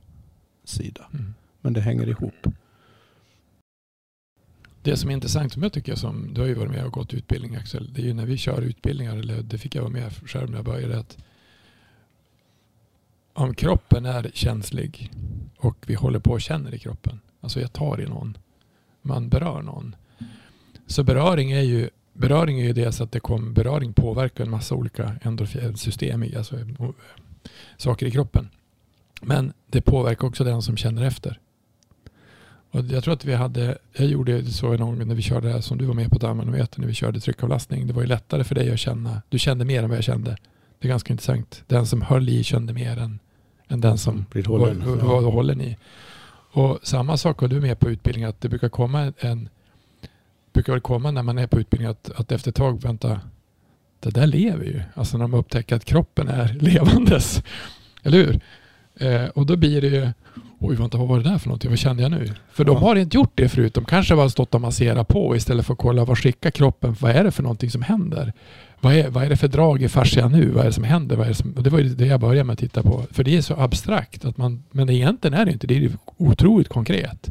sida. 0.63 1.05
Mm. 1.13 1.33
Men 1.61 1.73
det 1.73 1.81
hänger 1.81 2.09
ihop. 2.09 2.47
Det 4.81 4.97
som 4.97 5.09
är 5.09 5.13
intressant 5.13 5.53
som 5.53 5.63
jag 5.63 5.73
tycker, 5.73 5.95
som 5.95 6.33
du 6.33 6.41
har 6.41 6.47
ju 6.47 6.53
varit 6.53 6.71
med 6.71 6.85
och 6.85 6.93
gått 6.93 7.13
utbildning 7.13 7.55
Axel, 7.55 7.93
det 7.93 8.01
är 8.01 8.05
ju 8.05 8.13
när 8.13 8.25
vi 8.25 8.37
kör 8.37 8.61
utbildningar, 8.61 9.17
eller 9.17 9.41
det 9.41 9.57
fick 9.57 9.75
jag 9.75 9.81
vara 9.81 9.91
med 9.91 10.13
själv 10.29 10.49
när 10.49 10.57
jag 10.57 10.65
började, 10.65 10.99
att 10.99 11.17
om 13.33 13.53
kroppen 13.53 14.05
är 14.05 14.31
känslig 14.33 15.11
och 15.57 15.77
vi 15.87 15.93
håller 15.93 16.19
på 16.19 16.31
och 16.31 16.41
känner 16.41 16.75
i 16.75 16.79
kroppen, 16.79 17.19
alltså 17.41 17.61
jag 17.61 17.73
tar 17.73 18.01
i 18.01 18.05
någon, 18.05 18.37
man 19.01 19.29
berör 19.29 19.61
någon, 19.61 19.95
så 20.89 21.03
beröring 21.03 21.51
är 21.51 21.61
ju 21.61 21.89
Beröring 22.19 22.59
är 22.59 22.65
ju 22.65 22.73
det 22.73 22.91
så 22.91 23.03
att 23.03 23.11
det 23.11 23.19
kom, 23.19 23.53
beröring 23.53 23.93
påverkar 23.93 24.43
en 24.43 24.49
massa 24.49 24.75
olika 24.75 25.15
endorfinsystem, 25.21 26.23
i, 26.23 26.35
alltså 26.35 26.55
saker 27.77 28.05
i 28.05 28.11
kroppen. 28.11 28.49
Men 29.21 29.53
det 29.67 29.81
påverkar 29.81 30.27
också 30.27 30.43
den 30.43 30.61
som 30.61 30.77
känner 30.77 31.05
efter. 31.05 31.39
Och 32.71 32.85
jag 32.85 33.03
tror 33.03 33.13
att 33.13 33.25
vi 33.25 33.33
hade, 33.33 33.77
jag 33.93 34.07
gjorde 34.07 34.45
så 34.45 34.67
någon 34.67 34.79
gång 34.79 35.07
när 35.07 35.15
vi 35.15 35.21
körde 35.21 35.47
det 35.47 35.53
här 35.53 35.61
som 35.61 35.77
du 35.77 35.85
var 35.85 35.93
med 35.93 36.09
på 36.09 36.17
Damanometern 36.17 36.81
när 36.81 36.87
vi 36.87 36.93
körde 36.93 37.19
tryckavlastning. 37.19 37.87
Det 37.87 37.93
var 37.93 38.01
ju 38.01 38.07
lättare 38.07 38.43
för 38.43 38.55
dig 38.55 38.71
att 38.71 38.79
känna, 38.79 39.21
du 39.29 39.39
kände 39.39 39.65
mer 39.65 39.83
än 39.83 39.89
vad 39.89 39.97
jag 39.97 40.03
kände. 40.03 40.37
Det 40.79 40.87
är 40.87 40.89
ganska 40.89 41.13
intressant. 41.13 41.63
Den 41.67 41.85
som 41.85 42.01
höll 42.01 42.29
i 42.29 42.43
kände 42.43 42.73
mer 42.73 42.97
än, 42.97 43.19
än 43.67 43.81
den 43.81 43.97
som 43.97 44.25
blir 44.31 44.43
hållen. 44.43 44.85
var, 44.85 44.95
var, 44.95 45.21
var 45.21 45.31
hållen 45.31 45.61
i. 45.61 45.77
Och 46.51 46.79
samma 46.83 47.17
sak 47.17 47.41
var 47.41 47.47
du 47.47 47.61
med 47.61 47.79
på 47.79 47.89
utbildning 47.89 48.25
att 48.25 48.41
det 48.41 48.49
brukar 48.49 48.69
komma 48.69 49.13
en 49.19 49.49
brukar 50.59 50.73
väl 50.73 50.81
komma 50.81 51.11
när 51.11 51.23
man 51.23 51.37
är 51.37 51.47
på 51.47 51.59
utbildning 51.59 51.89
att, 51.89 52.11
att 52.15 52.31
efter 52.31 52.49
ett 52.49 52.55
tag, 52.55 52.81
vänta, 52.83 53.19
det 53.99 54.09
där 54.09 54.27
lever 54.27 54.65
ju. 54.65 54.81
Alltså 54.93 55.17
när 55.17 55.27
man 55.27 55.39
upptäcker 55.39 55.75
att 55.75 55.85
kroppen 55.85 56.27
är 56.27 56.53
levandes. 56.59 57.43
Eller 58.03 58.17
hur? 58.17 58.39
Eh, 58.95 59.25
och 59.25 59.45
då 59.45 59.55
blir 59.55 59.81
det 59.81 59.87
ju, 59.87 60.09
oj 60.59 60.75
vänta 60.75 60.97
vad 60.97 61.07
var 61.07 61.17
det 61.17 61.29
där 61.29 61.37
för 61.37 61.47
någonting, 61.47 61.69
vad 61.69 61.79
kände 61.79 62.03
jag 62.03 62.11
nu? 62.11 62.33
För 62.51 62.63
de 62.63 62.77
har 62.77 62.95
inte 62.95 63.17
gjort 63.17 63.31
det 63.35 63.49
förut. 63.49 63.73
De 63.73 63.85
kanske 63.85 64.15
bara 64.15 64.29
stått 64.29 64.55
och 64.55 64.61
masserat 64.61 65.07
på 65.07 65.35
istället 65.35 65.65
för 65.65 65.73
att 65.73 65.79
kolla 65.79 66.05
vad 66.05 66.17
skickar 66.17 66.51
kroppen, 66.51 66.95
vad 66.99 67.11
är 67.11 67.23
det 67.23 67.31
för 67.31 67.43
någonting 67.43 67.71
som 67.71 67.81
händer? 67.81 68.33
Vad 68.79 68.93
är, 68.93 69.09
vad 69.09 69.23
är 69.23 69.29
det 69.29 69.37
för 69.37 69.47
drag 69.47 69.81
i 69.81 69.89
fascian 69.89 70.31
nu? 70.31 70.49
Vad 70.49 70.61
är 70.61 70.67
det 70.67 70.73
som 70.73 70.83
händer? 70.83 71.15
Vad 71.15 71.25
är 71.25 71.29
det, 71.29 71.35
som, 71.35 71.53
och 71.53 71.63
det 71.63 71.69
var 71.69 71.79
ju 71.79 71.89
det 71.89 72.05
jag 72.05 72.19
började 72.19 72.43
med 72.43 72.53
att 72.53 72.59
titta 72.59 72.83
på. 72.83 73.05
För 73.11 73.23
det 73.23 73.37
är 73.37 73.41
så 73.41 73.55
abstrakt. 73.55 74.25
Att 74.25 74.37
man, 74.37 74.63
men 74.71 74.89
egentligen 74.89 75.33
är 75.33 75.45
det 75.45 75.51
inte. 75.51 75.67
Det 75.67 75.85
är 75.85 75.91
otroligt 76.17 76.69
konkret. 76.69 77.29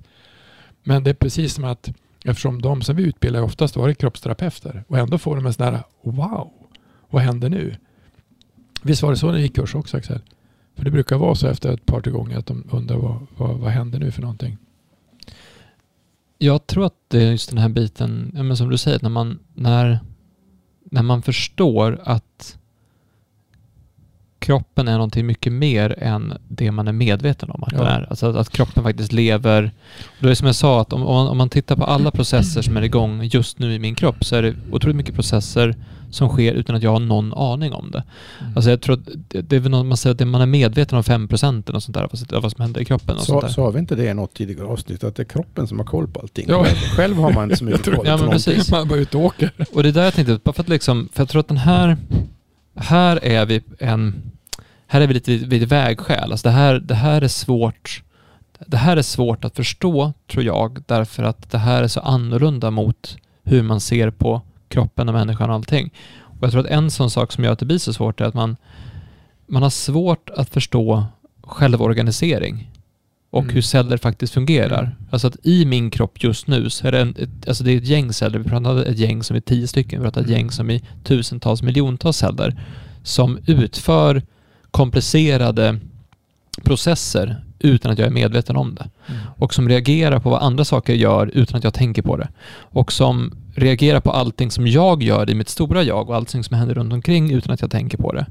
Men 0.82 1.04
det 1.04 1.10
är 1.10 1.14
precis 1.14 1.54
som 1.54 1.64
att 1.64 1.90
eftersom 2.24 2.62
de 2.62 2.82
som 2.82 2.96
vi 2.96 3.02
utbildar 3.02 3.42
oftast 3.42 3.76
varit 3.76 3.98
kroppsterapeuter 3.98 4.84
och 4.88 4.98
ändå 4.98 5.18
får 5.18 5.36
de 5.36 5.46
en 5.46 5.52
sån 5.52 5.64
här 5.64 5.82
wow, 6.02 6.52
vad 7.10 7.22
händer 7.22 7.48
nu? 7.48 7.76
Visst 8.82 9.02
var 9.02 9.10
det 9.10 9.16
så 9.16 9.26
när 9.26 9.34
du 9.34 9.40
gick 9.40 9.56
kurs 9.56 9.74
också 9.74 9.96
Axel? 9.96 10.20
För 10.76 10.84
det 10.84 10.90
brukar 10.90 11.16
vara 11.16 11.34
så 11.34 11.46
efter 11.46 11.72
ett 11.74 11.86
par 11.86 12.00
till 12.00 12.12
gånger 12.12 12.38
att 12.38 12.46
de 12.46 12.64
undrar 12.70 12.96
vad, 12.96 13.26
vad, 13.36 13.58
vad 13.58 13.70
händer 13.70 13.98
nu 13.98 14.10
för 14.10 14.22
någonting? 14.22 14.58
Jag 16.38 16.66
tror 16.66 16.86
att 16.86 16.94
det 17.08 17.22
är 17.22 17.30
just 17.30 17.50
den 17.50 17.58
här 17.58 17.68
biten, 17.68 18.30
men 18.34 18.56
som 18.56 18.68
du 18.68 18.78
säger, 18.78 18.98
när 19.02 19.10
man, 19.10 19.38
när, 19.54 19.98
när 20.84 21.02
man 21.02 21.22
förstår 21.22 22.00
att 22.04 22.58
kroppen 24.38 24.88
är 24.88 24.92
någonting 24.92 25.26
mycket 25.26 25.52
mer 25.52 25.94
än 25.98 26.34
det 26.48 26.70
man 26.70 26.88
är 26.88 26.92
medveten 26.92 27.50
om 27.50 27.62
att 27.64 27.72
Ja. 27.72 27.78
den 27.78 27.86
är. 27.86 28.06
Alltså 28.10 28.26
att, 28.30 28.36
att 28.36 28.50
kroppen 28.50 28.82
faktiskt 28.82 29.12
lever. 29.12 29.70
Och 30.04 30.22
det 30.26 30.30
är 30.30 30.34
som 30.34 30.46
jag 30.46 30.56
sa, 30.56 30.80
att 30.80 30.92
om, 30.92 31.02
om, 31.02 31.14
man, 31.14 31.28
om 31.28 31.36
man 31.38 31.48
tittar 31.48 31.76
på 31.76 31.84
alla 31.84 32.10
processer 32.10 32.62
som 32.62 32.76
är 32.76 32.82
igång 32.82 33.22
just 33.24 33.58
nu 33.58 33.74
i 33.74 33.78
min 33.78 33.94
kropp 33.94 34.24
så 34.24 34.36
är 34.36 34.42
det 34.42 34.54
otroligt 34.72 34.96
mycket 34.96 35.14
processer 35.14 35.74
som 36.10 36.28
sker 36.28 36.52
utan 36.52 36.76
att 36.76 36.82
jag 36.82 36.90
har 36.90 37.00
någon 37.00 37.34
aning 37.34 37.72
om 37.72 37.90
det. 37.90 38.02
Alltså 38.56 38.70
jag 38.70 38.80
tror 38.80 38.94
att 38.94 39.08
det, 39.28 39.40
det 39.42 39.56
är 39.56 39.60
väl 39.60 39.70
något, 39.70 39.86
man 39.86 39.96
säger 39.96 40.12
att 40.12 40.18
det- 40.18 40.24
man 40.24 40.40
är 40.40 40.46
medveten 40.46 40.98
om 40.98 41.04
5% 41.04 41.70
och 41.74 41.82
sånt 41.82 41.94
där, 41.94 42.02
av 42.36 42.42
vad- 42.42 42.52
som 42.52 42.62
händer 42.62 42.80
i 42.80 42.84
kroppen 42.84 43.16
och 43.16 43.22
sånt 43.22 43.42
Så, 43.46 43.48
sa 43.52 43.70
vi 43.70 43.78
inte 43.78 43.94
det 43.94 44.04
i 44.04 44.14
något 44.14 44.34
tidigare 44.34 44.66
avsnitt? 44.66 45.04
Att 45.04 45.16
det 45.16 45.22
är 45.22 45.24
kroppen 45.24 45.66
som 45.68 45.78
har 45.78 45.86
koll 45.86 46.08
på 46.08 46.20
allting. 46.20 46.46
Ja. 46.48 46.64
Själv, 46.96 47.16
har 47.16 47.32
man 47.32 47.44
inte 47.44 47.56
så 47.56 47.64
mycket 47.64 47.84
koll 47.84 47.94
Ja, 47.94 48.00
på 48.00 48.04
men 48.04 48.16
någonting. 48.18 48.54
precis. 48.54 48.70
Man 48.70 48.88
bara 48.88 48.98
ute 48.98 49.16
och 49.16 49.24
åker. 49.24 49.50
Och 49.74 49.82
det 49.82 49.88
är 49.88 49.92
där 49.92 50.04
jag 50.04 50.14
tänkte, 50.14 50.38
bara 50.44 50.52
för 50.52 50.62
att 50.62 50.68
liksom, 50.68 51.08
för 51.12 51.20
jag 51.20 51.28
tror 51.28 51.40
att 51.40 51.48
den 51.48 51.56
här, 51.56 51.96
här 52.80 53.24
är 53.24 53.46
vi 53.46 53.62
en, 53.78 54.32
här 54.86 55.00
är 55.00 55.06
vi 55.06 55.14
lite 55.14 55.30
vid 55.30 55.48
vid 55.48 55.68
vägskäl. 55.68 56.32
Alltså 56.32 56.48
det 56.48 56.54
här, 56.54 56.74
det 56.74 56.94
här 56.94 57.22
är 57.22 57.28
svårt, 57.28 58.02
det 58.66 58.76
här 58.76 58.96
är 58.96 59.02
svårt 59.02 59.44
att 59.44 59.56
förstå, 59.56 60.12
tror 60.26 60.44
jag, 60.44 60.82
därför 60.86 61.22
att 61.22 61.50
det 61.50 61.58
här 61.58 61.82
är 61.82 61.88
så 61.88 62.00
annorlunda 62.00 62.70
mot 62.70 63.16
hur 63.44 63.62
man 63.62 63.80
ser 63.80 64.10
på 64.10 64.42
kroppen 64.68 65.08
och 65.08 65.14
människan 65.14 65.50
och 65.50 65.56
allting. 65.56 65.90
Och 66.16 66.44
jag 66.44 66.50
tror 66.50 66.60
att 66.60 66.70
en 66.70 66.90
sån 66.90 67.10
sak 67.10 67.32
som 67.32 67.44
gör 67.44 67.52
att 67.52 67.58
det 67.58 67.66
blir 67.66 67.78
så 67.78 67.92
svårt 67.92 68.20
är 68.20 68.24
att 68.24 68.34
man, 68.34 68.56
man 69.46 69.62
har 69.62 69.70
svårt 69.70 70.30
att 70.30 70.50
förstå 70.50 71.04
självorganisering 71.42 72.70
och 73.30 73.42
Mm. 73.42 73.54
hur 73.54 73.62
celler 73.62 73.96
faktiskt 73.96 74.34
fungerar. 74.34 74.96
Alltså 75.10 75.26
att 75.26 75.36
i 75.46 75.64
min 75.64 75.90
kropp 75.90 76.24
just 76.24 76.46
nu 76.46 76.70
så 76.70 76.86
är 76.86 76.92
det, 76.92 77.00
en, 77.00 77.14
ett, 77.18 77.48
alltså 77.48 77.64
det 77.64 77.72
är 77.72 77.76
ett 77.76 77.86
gäng 77.86 78.12
celler. 78.12 78.38
Vi 78.38 78.44
pratade 78.44 78.84
ett 78.84 78.98
gäng 78.98 79.22
som 79.22 79.36
är 79.36 79.40
tio 79.40 79.66
stycken. 79.68 80.00
Vi 80.00 80.04
pratade 80.04 80.24
ett 80.24 80.28
Mm. 80.30 80.40
gäng 80.40 80.50
som 80.50 80.70
är 80.70 80.80
tusentals, 81.04 81.62
miljontals 81.62 82.16
celler 82.16 82.60
som 83.02 83.38
utför 83.46 84.22
komplicerade 84.70 85.78
processer 86.64 87.44
utan 87.58 87.92
att 87.92 87.98
jag 87.98 88.06
är 88.06 88.12
medveten 88.12 88.56
om 88.56 88.74
det. 88.74 88.90
Mm. 89.06 89.20
Och 89.36 89.54
som 89.54 89.68
reagerar 89.68 90.18
på 90.20 90.30
vad 90.30 90.42
andra 90.42 90.64
saker 90.64 90.94
gör 90.94 91.30
utan 91.34 91.58
att 91.58 91.64
jag 91.64 91.74
tänker 91.74 92.02
på 92.02 92.16
det. 92.16 92.28
Och 92.60 92.92
som 92.92 93.32
reagerar 93.54 94.00
på 94.00 94.10
allting 94.10 94.50
som 94.50 94.66
jag 94.66 95.02
gör 95.02 95.30
i 95.30 95.34
mitt 95.34 95.48
stora 95.48 95.82
jag 95.82 96.08
och 96.10 96.16
allting 96.16 96.44
som 96.44 96.56
händer 96.56 96.74
runt 96.74 96.92
omkring 96.92 97.30
utan 97.32 97.54
att 97.54 97.60
jag 97.60 97.70
tänker 97.70 97.98
på 97.98 98.12
det. 98.12 98.26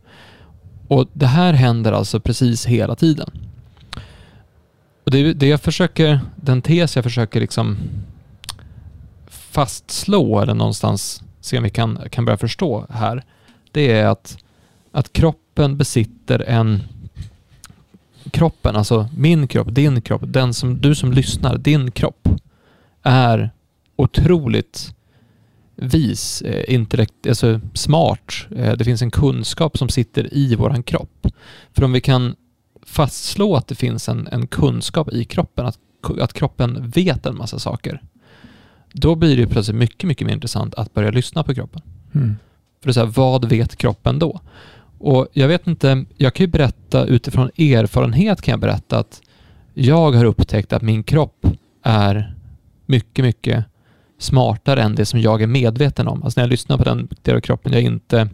Och 0.88 1.05
det 1.13 1.27
här 1.27 1.53
händer 1.53 1.91
alltså 1.91 2.19
precis 2.19 2.65
hela 2.65 2.95
tiden. 2.95 3.31
Och 5.07 5.11
det, 5.11 5.33
det 5.33 5.47
jag 5.47 5.61
försöker, 5.61 6.19
den 6.35 6.61
tes 6.61 6.95
jag 6.95 7.03
försöker 7.03 7.39
liksom 7.39 7.77
fastslå 9.27 10.39
eller 10.39 10.53
någonstans 10.53 11.23
se 11.41 11.57
om 11.57 11.63
vi 11.63 11.69
kan, 11.69 11.99
kan 12.09 12.25
börja 12.25 12.37
förstå 12.37 12.85
här, 12.89 13.23
det 13.71 13.91
är 13.91 14.05
att, 14.05 14.37
att 14.91 15.13
kroppen 15.13 15.77
besitter 15.77 16.39
en 16.39 16.83
kroppen, 18.31 18.75
alltså 18.75 19.09
min 19.17 19.47
kropp, 19.47 19.67
din 19.71 20.01
kropp, 20.01 20.21
den 20.25 20.53
som, 20.53 20.81
du 20.81 20.95
som 20.95 21.13
lyssnar, 21.13 21.57
din 21.57 21.91
kropp 21.91 22.29
är 23.03 23.51
otroligt 23.95 24.95
vis, 25.75 26.41
eh, 26.41 26.73
intellekt, 26.73 27.27
alltså 27.27 27.59
smart. 27.73 28.33
Eh, 28.55 28.73
det 28.73 28.85
finns 28.85 29.01
en 29.01 29.11
kunskap 29.11 29.77
som 29.77 29.89
sitter 29.89 30.33
i 30.33 30.55
våran 30.55 30.83
kropp. 30.83 31.27
För 31.73 31.83
om 31.83 31.91
vi 31.91 32.01
kan 32.01 32.35
fastslå 32.88 33.56
att 33.56 33.67
det 33.67 33.76
finns 33.76 34.10
en, 34.10 34.28
en 34.32 34.47
kunskap 34.47 35.13
i 35.13 35.26
kroppen, 35.26 35.65
att, 35.65 35.80
att 36.21 36.34
kroppen 36.34 36.89
vet 36.89 37.26
en 37.26 37.38
massa 37.38 37.60
saker, 37.60 38.02
då 38.93 39.15
blir 39.15 39.38
det 39.38 39.47
plötsligt 39.47 39.78
mycket, 39.78 40.08
mycket 40.08 40.28
mer 40.28 40.34
intressant 40.34 40.76
att 40.76 40.93
börja 40.93 41.12
lyssna 41.12 41.43
på 41.43 41.54
kroppen. 41.54 41.82
Mm. 42.15 42.36
För 42.82 42.88
det 42.88 42.91
är 42.91 42.93
så 42.93 43.00
här, 43.00 43.08
vad 43.08 43.45
vet 43.45 43.76
kroppen 43.76 44.19
då? 44.19 44.41
Och 45.00 45.28
jag 45.34 45.47
vet 45.47 45.67
inte, 45.67 46.06
jag 46.17 46.34
kan 46.34 46.43
ju 46.43 46.52
berätta 46.52 47.06
utifrån 47.06 47.47
erfarenhet 47.58 48.41
kan 48.41 48.52
jag 48.52 48.60
berätta 48.60 49.00
att 49.00 49.21
jag 49.73 50.12
har 50.12 50.26
upptäckt 50.26 50.73
att 50.73 50.82
min 50.82 51.04
kropp 51.04 51.47
är 51.84 52.36
mycket, 52.86 53.26
mycket 53.26 53.65
smartare 54.19 54.82
än 54.82 54.95
det 54.95 55.06
som 55.06 55.21
jag 55.21 55.41
är 55.41 55.47
medveten 55.47 56.08
om. 56.08 56.23
Alltså 56.23 56.39
när 56.39 56.45
jag 56.45 56.50
lyssnar 56.50 56.78
på 56.78 56.84
den 56.84 57.08
del 57.21 57.36
av 57.36 57.41
kroppen 57.41 57.73
jag 57.73 57.82
inte 57.82 58.30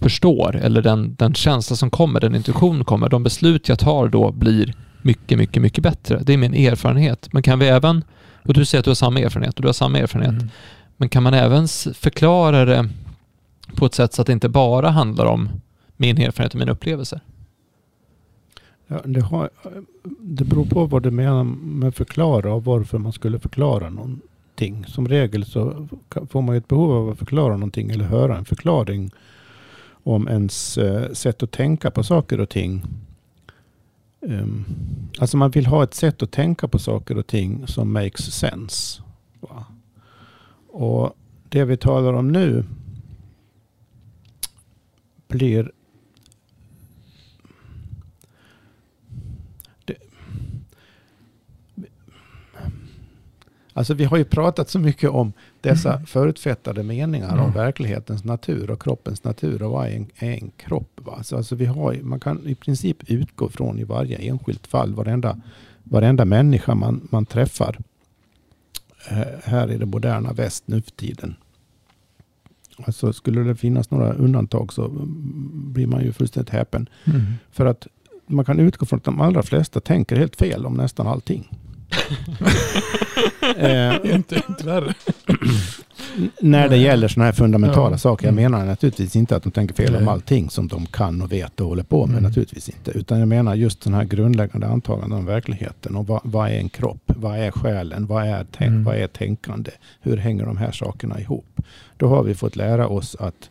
förstår 0.00 0.56
eller 0.56 0.82
den, 0.82 1.14
den 1.18 1.34
känsla 1.34 1.76
som 1.76 1.90
kommer, 1.90 2.20
den 2.20 2.34
intuition 2.34 2.84
kommer, 2.84 3.08
de 3.08 3.22
beslut 3.22 3.68
jag 3.68 3.78
tar 3.78 4.08
då 4.08 4.32
blir 4.32 4.74
mycket, 5.02 5.38
mycket, 5.38 5.62
mycket 5.62 5.82
bättre. 5.84 6.20
Det 6.22 6.32
är 6.32 6.36
min 6.36 6.54
erfarenhet. 6.54 7.28
Men 7.32 7.42
kan 7.42 7.58
vi 7.58 7.66
även, 7.68 8.04
och 8.42 8.54
du 8.54 8.64
säger 8.64 8.80
att 8.80 8.84
du 8.84 8.90
har 8.90 8.94
samma 8.94 9.20
erfarenhet 9.20 9.54
och 9.56 9.62
du 9.62 9.68
har 9.68 9.72
samma 9.72 9.98
erfarenhet, 9.98 10.34
Mm. 10.34 10.48
men 10.96 11.08
kan 11.08 11.22
man 11.22 11.34
även 11.34 11.68
förklara 11.94 12.64
det 12.64 12.88
på 13.76 13.86
ett 13.86 13.94
sätt 13.94 14.12
så 14.12 14.20
att 14.22 14.26
det 14.26 14.32
inte 14.32 14.48
bara 14.48 14.90
handlar 14.90 15.26
om 15.26 15.48
min 15.96 16.18
erfarenhet 16.18 16.54
och 16.54 16.58
mina 16.60 16.72
upplevelser? 16.72 17.20
Ja, 18.86 19.00
det, 19.04 19.20
har, 19.20 19.50
det 20.20 20.44
beror 20.44 20.64
på 20.64 20.86
vad 20.86 21.02
du 21.02 21.10
menar 21.10 21.44
med 21.44 21.94
förklara 21.94 22.52
och 22.54 22.64
varför 22.64 22.98
man 22.98 23.12
skulle 23.12 23.38
förklara 23.38 23.90
någonting. 23.90 24.84
Som 24.86 25.08
regel 25.08 25.44
så 25.44 25.88
får 26.30 26.42
man 26.42 26.56
ett 26.56 26.68
behov 26.68 26.92
av 26.92 27.10
att 27.10 27.18
förklara 27.18 27.52
någonting 27.52 27.90
eller 27.90 28.04
höra 28.04 28.36
en 28.36 28.44
förklaring 28.44 29.10
om 30.14 30.28
ens 30.28 30.78
eh, 30.78 31.12
sätt 31.12 31.42
att 31.42 31.50
tänka 31.50 31.90
på 31.90 32.02
saker 32.02 32.40
och 32.40 32.48
ting. 32.48 32.82
Ehm, 34.26 34.64
alltså 35.18 35.36
man 35.36 35.50
vill 35.50 35.66
ha 35.66 35.84
ett 35.84 35.94
sätt 35.94 36.22
att 36.22 36.30
tänka 36.30 36.68
på 36.68 36.78
saker 36.78 37.18
och 37.18 37.26
ting 37.26 37.66
som 37.66 37.92
makes 37.92 38.32
sense. 38.32 39.02
Och 40.68 41.12
det 41.48 41.64
vi 41.64 41.76
talar 41.76 42.12
om 42.12 42.28
nu 42.28 42.64
blir 45.28 45.72
Alltså 53.78 53.94
vi 53.94 54.04
har 54.04 54.16
ju 54.16 54.24
pratat 54.24 54.70
så 54.70 54.78
mycket 54.78 55.10
om 55.10 55.32
dessa 55.60 56.00
förutfattade 56.06 56.82
meningar 56.82 57.32
om 57.32 57.38
Mm. 57.38 57.52
verklighetens 57.52 58.24
natur 58.24 58.70
och 58.70 58.82
kroppens 58.82 59.24
natur 59.24 59.62
och 59.62 59.70
vad 59.70 59.86
är 59.86 59.90
en, 59.90 60.06
är 60.16 60.30
en 60.30 60.50
kropp. 60.56 61.00
Va? 61.04 61.22
Så 61.22 61.36
alltså 61.36 61.54
vi 61.54 61.66
har, 61.66 61.94
man 62.02 62.20
kan 62.20 62.46
i 62.46 62.54
princip 62.54 63.10
utgå 63.10 63.48
från 63.48 63.78
i 63.78 63.84
varje 63.84 64.16
enskilt 64.18 64.66
fall, 64.66 64.94
varenda, 64.94 65.40
varenda 65.84 66.24
människa 66.24 66.74
man, 66.74 67.08
man 67.10 67.26
träffar 67.26 67.78
eh, 69.10 69.18
här 69.44 69.72
i 69.72 69.78
det 69.78 69.86
moderna 69.86 70.32
väst 70.32 70.64
nu 70.66 70.82
för 70.82 70.90
tiden. 70.90 71.34
Alltså 72.86 73.12
skulle 73.12 73.40
det 73.40 73.56
finnas 73.56 73.90
några 73.90 74.12
undantag 74.12 74.72
så 74.72 74.84
mm, 74.84 75.72
blir 75.72 75.86
man 75.86 76.04
ju 76.04 76.12
fullständigt 76.12 76.52
häpen. 76.52 76.88
Mm. 77.04 77.22
För 77.50 77.66
att 77.66 77.86
man 78.26 78.44
kan 78.44 78.60
utgå 78.60 78.86
från 78.86 78.96
att 78.96 79.04
de 79.04 79.20
allra 79.20 79.42
flesta 79.42 79.80
tänker 79.80 80.16
helt 80.16 80.36
fel 80.36 80.66
om 80.66 80.74
nästan 80.74 81.06
allting. 81.06 81.48
eh, 83.56 84.14
inte, 84.14 84.42
inte 84.48 84.64
värre. 84.66 84.94
När 86.40 86.68
det 86.68 86.76
gäller 86.76 87.08
sådana 87.08 87.24
här 87.24 87.32
fundamentala 87.32 87.90
Ja. 87.94 87.98
saker. 87.98 88.26
Jag 88.26 88.32
Mm. 88.32 88.52
menar 88.52 88.66
naturligtvis 88.66 89.16
inte 89.16 89.36
att 89.36 89.42
de 89.42 89.50
tänker 89.52 89.74
fel 89.74 89.96
om 89.96 90.02
Nej. 90.04 90.12
allting 90.12 90.50
som 90.50 90.68
de 90.68 90.86
kan 90.86 91.22
och 91.22 91.32
vet 91.32 91.60
och 91.60 91.66
håller 91.68 91.82
på 91.82 92.06
med. 92.06 92.12
Mm. 92.18 92.22
Naturligtvis 92.28 92.68
inte. 92.68 92.90
Utan 92.90 93.18
jag 93.18 93.28
menar 93.28 93.54
just 93.54 93.82
sådana 93.82 93.98
här 93.98 94.04
grundläggande 94.04 94.66
antaganden 94.66 95.18
om 95.18 95.26
verkligheten. 95.26 95.96
Och 95.96 96.06
vad, 96.06 96.20
vad 96.24 96.48
är 96.50 96.54
en 96.58 96.68
kropp? 96.68 97.02
Vad 97.06 97.38
är 97.38 97.50
själen? 97.50 98.06
Vad 98.06 98.26
är, 98.26 98.46
tänk, 98.52 98.68
Mm. 98.68 98.84
vad 98.84 98.96
är 98.96 99.06
tänkande? 99.06 99.70
Hur 100.00 100.16
hänger 100.16 100.46
de 100.46 100.56
här 100.56 100.72
sakerna 100.72 101.20
ihop? 101.20 101.60
Då 101.96 102.08
har 102.08 102.22
vi 102.22 102.34
fått 102.34 102.56
lära 102.56 102.88
oss 102.88 103.16
att 103.20 103.50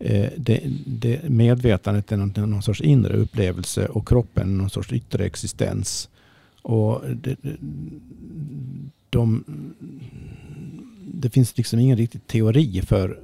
eh, 0.00 0.26
det, 0.36 0.60
det 0.86 1.20
medvetandet 1.28 2.12
är 2.12 2.16
någon, 2.16 2.32
någon 2.50 2.62
sorts 2.62 2.80
inre 2.80 3.12
upplevelse 3.16 3.86
och 3.86 4.08
kroppen 4.08 4.58
någon 4.58 4.70
sorts 4.70 4.92
yttre 4.92 5.24
existens. 5.24 6.08
Och 6.62 7.02
det, 7.14 7.36
det- 7.42 7.56
de, 9.10 9.44
det 11.14 11.30
finns 11.30 11.56
liksom 11.56 11.78
ingen 11.78 11.96
riktig 11.96 12.26
teori 12.26 12.82
för 12.82 13.18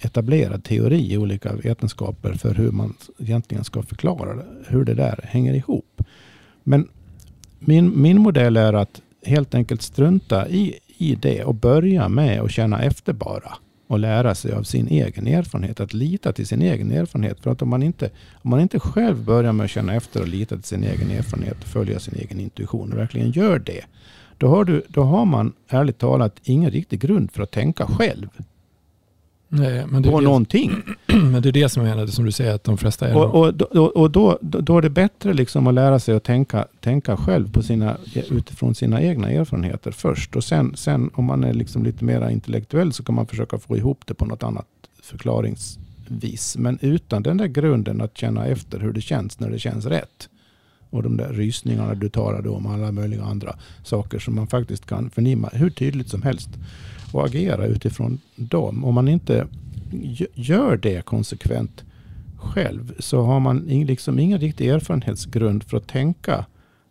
etablerad 0.00 0.64
teori 0.64 1.12
i 1.12 1.16
olika 1.18 1.52
vetenskaper 1.54 2.32
för 2.32 2.54
hur 2.54 2.70
man 2.70 2.94
egentligen 3.18 3.64
ska 3.64 3.82
förklara 3.82 4.34
det, 4.36 4.46
hur 4.68 4.84
det 4.84 4.94
där 4.94 5.20
hänger 5.24 5.54
ihop. 5.54 6.02
Men 6.62 6.88
min, 7.58 8.02
min 8.02 8.20
modell 8.20 8.56
är 8.56 8.72
att 8.72 9.02
helt 9.22 9.54
enkelt 9.54 9.82
strunta 9.82 10.48
i, 10.48 10.74
i 10.98 11.14
det 11.14 11.44
och 11.44 11.54
börja 11.54 12.08
med 12.08 12.40
att 12.40 12.50
känna 12.50 12.82
efter 12.82 13.12
bara 13.12 13.52
och 13.88 13.98
lära 13.98 14.34
sig 14.34 14.52
av 14.52 14.62
sin 14.62 14.88
egen 14.88 15.26
erfarenhet. 15.26 15.80
Att 15.80 15.94
lita 15.94 16.32
till 16.32 16.46
sin 16.46 16.62
egen 16.62 16.90
erfarenhet. 16.90 17.40
För 17.40 17.50
att 17.50 17.62
om 17.62 17.68
man 17.68 17.82
inte, 17.82 18.10
om 18.32 18.50
man 18.50 18.60
inte 18.60 18.80
själv 18.80 19.24
börjar 19.24 19.52
med 19.52 19.64
att 19.64 19.70
känna 19.70 19.94
efter 19.94 20.20
och 20.20 20.28
lita 20.28 20.54
till 20.54 20.64
sin 20.64 20.84
egen 20.84 21.10
erfarenhet 21.10 21.56
och 21.60 21.68
följa 21.68 22.00
sin 22.00 22.14
egen 22.14 22.40
intuition 22.40 22.92
och 22.92 22.98
verkligen 22.98 23.30
gör 23.30 23.58
det. 23.58 23.84
Då 24.38 24.48
har, 24.48 24.64
du, 24.64 24.82
då 24.88 25.02
har 25.02 25.24
man 25.24 25.52
ärligt 25.68 25.98
talat 25.98 26.36
ingen 26.42 26.70
riktig 26.70 27.00
grund 27.00 27.30
för 27.30 27.42
att 27.42 27.50
tänka 27.50 27.86
själv 27.86 28.28
Nej, 29.50 29.86
men 29.88 30.02
det, 30.02 30.10
på 30.10 30.20
det, 30.20 30.24
någonting. 30.24 30.72
men 31.06 31.42
det 31.42 31.48
är 31.48 31.52
det 31.52 31.68
som 31.68 31.82
jag 31.86 31.90
menade, 31.90 32.12
som 32.12 32.24
du 32.24 32.32
säger, 32.32 32.54
att 32.54 32.64
de 32.64 32.78
flesta 32.78 33.08
är 33.08 33.16
Och, 33.16 33.34
och, 33.34 33.54
då- 33.54 33.64
och, 33.64 33.96
och 33.96 34.10
då, 34.10 34.38
då, 34.40 34.60
då 34.60 34.78
är 34.78 34.82
det 34.82 34.90
bättre 34.90 35.34
liksom 35.34 35.66
att 35.66 35.74
lära 35.74 35.98
sig 35.98 36.16
att 36.16 36.24
tänka, 36.24 36.66
tänka 36.80 37.16
själv 37.16 37.52
på 37.52 37.62
sina, 37.62 37.96
utifrån 38.30 38.74
sina 38.74 39.02
egna 39.02 39.30
erfarenheter 39.30 39.90
först. 39.90 40.36
Och 40.36 40.44
sen, 40.44 40.76
sen 40.76 41.10
om 41.14 41.24
man 41.24 41.44
är 41.44 41.54
liksom 41.54 41.84
lite 41.84 42.04
mer 42.04 42.28
intellektuell 42.30 42.92
så 42.92 43.02
kan 43.02 43.14
man 43.14 43.26
försöka 43.26 43.58
få 43.58 43.76
ihop 43.76 44.00
det 44.06 44.14
på 44.14 44.24
något 44.24 44.42
annat 44.42 44.66
förklaringsvis. 45.02 46.56
Men 46.58 46.78
utan 46.82 47.22
den 47.22 47.36
där 47.36 47.46
grunden 47.46 48.00
att 48.00 48.18
känna 48.18 48.46
efter 48.46 48.80
hur 48.80 48.92
det 48.92 49.00
känns 49.00 49.40
när 49.40 49.50
det 49.50 49.58
känns 49.58 49.84
rätt. 49.86 50.28
Och 50.90 51.02
de 51.02 51.16
där 51.16 51.32
rysningarna 51.32 51.94
du 51.94 52.08
talade 52.08 52.48
om, 52.48 52.66
alla 52.66 52.92
möjliga 52.92 53.24
andra 53.24 53.56
saker 53.84 54.18
som 54.18 54.34
man 54.34 54.46
faktiskt 54.46 54.86
kan 54.86 55.10
förnimma 55.10 55.48
hur 55.52 55.70
tydligt 55.70 56.08
som 56.08 56.22
helst. 56.22 56.48
Och 57.12 57.24
agera 57.24 57.66
utifrån 57.66 58.20
dem. 58.36 58.84
Om 58.84 58.94
man 58.94 59.08
inte 59.08 59.46
gö- 59.90 60.26
gör 60.34 60.76
det 60.76 61.04
konsekvent 61.04 61.84
själv 62.36 62.94
så 62.98 63.22
har 63.22 63.40
man 63.40 63.58
liksom 63.58 64.18
ingen 64.18 64.40
riktig 64.40 64.68
erfarenhetsgrund 64.68 65.64
för 65.64 65.76
att 65.76 65.88
tänka 65.88 66.44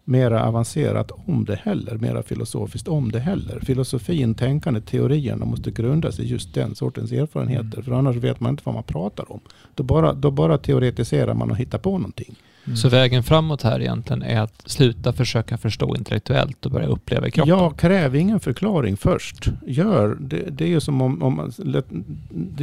mera 0.04 0.46
avancerat 0.46 1.12
om 1.26 1.46
det 1.46 1.56
heller, 1.56 1.98
mera 1.98 2.24
filosofiskt 2.24 2.88
om 2.88 3.12
det 3.12 3.20
heller. 3.20 3.60
Filosofin, 3.60 4.36
tänkandet, 4.36 4.86
teorierna 4.86 5.46
måste 5.46 5.72
grunda 5.72 6.12
sig 6.12 6.26
i 6.26 6.28
just 6.28 6.54
den 6.54 6.76
sortens 6.76 7.12
erfarenheter. 7.12 7.78
Mm. 7.78 7.84
För 7.84 7.92
annars 7.92 8.16
vet 8.16 8.40
man 8.40 8.52
inte 8.52 8.64
vad 8.66 8.76
man 8.76 8.84
pratar 8.84 9.32
om. 9.32 9.40
Då 9.76 9.84
bara, 9.84 10.14
då 10.14 10.32
bara 10.32 10.58
teoretiserar 10.58 11.34
man 11.34 11.52
och 11.52 11.58
hittar 11.58 11.78
på 11.78 11.98
någonting. 11.98 12.36
Mm. 12.68 12.78
Så 12.78 12.90
vägen 12.90 13.24
framåt 13.24 13.64
här 13.64 13.80
egentligen 13.80 14.22
är 14.22 14.42
att 14.42 14.64
sluta 14.66 15.14
försöka 15.14 15.58
förstå 15.58 15.96
intellektuellt 15.96 16.66
och 16.66 16.72
börja 16.72 16.88
uppleva 16.88 17.28
i 17.28 17.32
kroppen. 17.32 17.58
Ja, 17.58 17.70
kräv 17.70 18.16
ingen 18.16 18.40
förklaring 18.40 18.98
först. 18.98 19.50
Gör. 19.66 20.18
Det, 20.20 20.38
det 20.50 20.64
är 20.64 20.70
ju 20.70 20.80
som 20.80 21.02
om, 21.02 21.24
om, 21.24 21.36
man, 21.36 21.52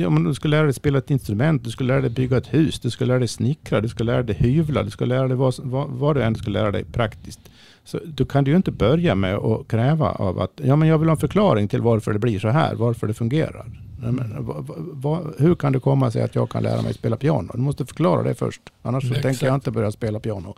om 0.06 0.24
du 0.24 0.34
skulle 0.34 0.56
lära 0.56 0.64
dig 0.64 0.74
spela 0.74 0.98
ett 0.98 1.10
instrument, 1.10 1.64
du 1.64 1.70
skulle 1.70 1.92
lära 1.92 2.00
dig 2.00 2.10
bygga 2.10 2.36
ett 2.36 2.54
hus, 2.54 2.80
du 2.80 2.90
skulle 2.90 3.08
lära 3.08 3.18
dig 3.18 3.28
snickra, 3.28 3.80
du 3.80 3.88
skulle 3.88 4.12
lära 4.12 4.22
dig 4.22 4.36
hyvla, 4.36 4.82
du 4.82 4.90
skulle 4.90 5.14
lära 5.14 5.28
dig 5.28 5.36
vad, 5.36 5.54
vad, 5.58 5.90
vad 5.90 6.16
du 6.16 6.22
än 6.22 6.34
skulle 6.34 6.60
lära 6.60 6.70
dig 6.70 6.84
praktiskt. 6.84 7.40
Så 7.84 8.00
då 8.04 8.24
kan 8.24 8.44
du 8.44 8.50
ju 8.50 8.56
inte 8.56 8.72
börja 8.72 9.14
med 9.14 9.34
att 9.34 9.68
kräva 9.68 10.10
av 10.10 10.40
att 10.40 10.60
ja, 10.64 10.76
men 10.76 10.88
jag 10.88 10.98
vill 10.98 11.08
ha 11.08 11.14
en 11.14 11.20
förklaring 11.20 11.68
till 11.68 11.82
varför 11.82 12.12
det 12.12 12.18
blir 12.18 12.38
så 12.38 12.48
här, 12.48 12.74
varför 12.74 13.06
det 13.06 13.14
fungerar. 13.14 13.83
Men, 14.12 14.44
va, 14.44 14.64
va, 14.92 15.22
hur 15.38 15.54
kan 15.54 15.72
det 15.72 15.80
komma 15.80 16.10
sig 16.10 16.22
att 16.22 16.34
jag 16.34 16.50
kan 16.50 16.62
lära 16.62 16.82
mig 16.82 16.94
spela 16.94 17.16
piano? 17.16 17.52
Du 17.54 17.60
måste 17.60 17.86
förklara 17.86 18.22
det 18.22 18.34
först. 18.34 18.60
Annars 18.82 19.04
Exakt. 19.04 19.22
tänker 19.22 19.46
jag 19.46 19.54
inte 19.54 19.70
börja 19.70 19.92
spela 19.92 20.20
piano. 20.20 20.54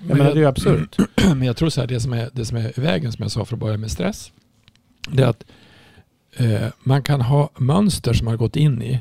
Jag 0.00 0.08
Men 0.08 0.16
menar, 0.18 0.30
det 0.30 0.36
är 0.36 0.40
ju 0.40 0.46
absurt. 0.46 0.96
Men 1.16 1.42
jag 1.42 1.56
tror 1.56 1.68
så 1.68 1.80
här, 1.80 1.88
det 1.88 2.00
som, 2.00 2.12
är, 2.12 2.30
det 2.32 2.44
som 2.44 2.56
är 2.56 2.80
vägen, 2.80 3.12
som 3.12 3.22
jag 3.22 3.32
sa 3.32 3.44
för 3.44 3.56
att 3.56 3.60
börja 3.60 3.76
med 3.76 3.90
stress, 3.90 4.32
det 5.10 5.22
är 5.22 5.28
att 5.28 5.44
eh, 6.36 6.68
man 6.82 7.02
kan 7.02 7.20
ha 7.20 7.50
mönster 7.56 8.12
som 8.12 8.24
man 8.24 8.32
har 8.32 8.38
gått 8.38 8.56
in 8.56 8.82
i 8.82 9.00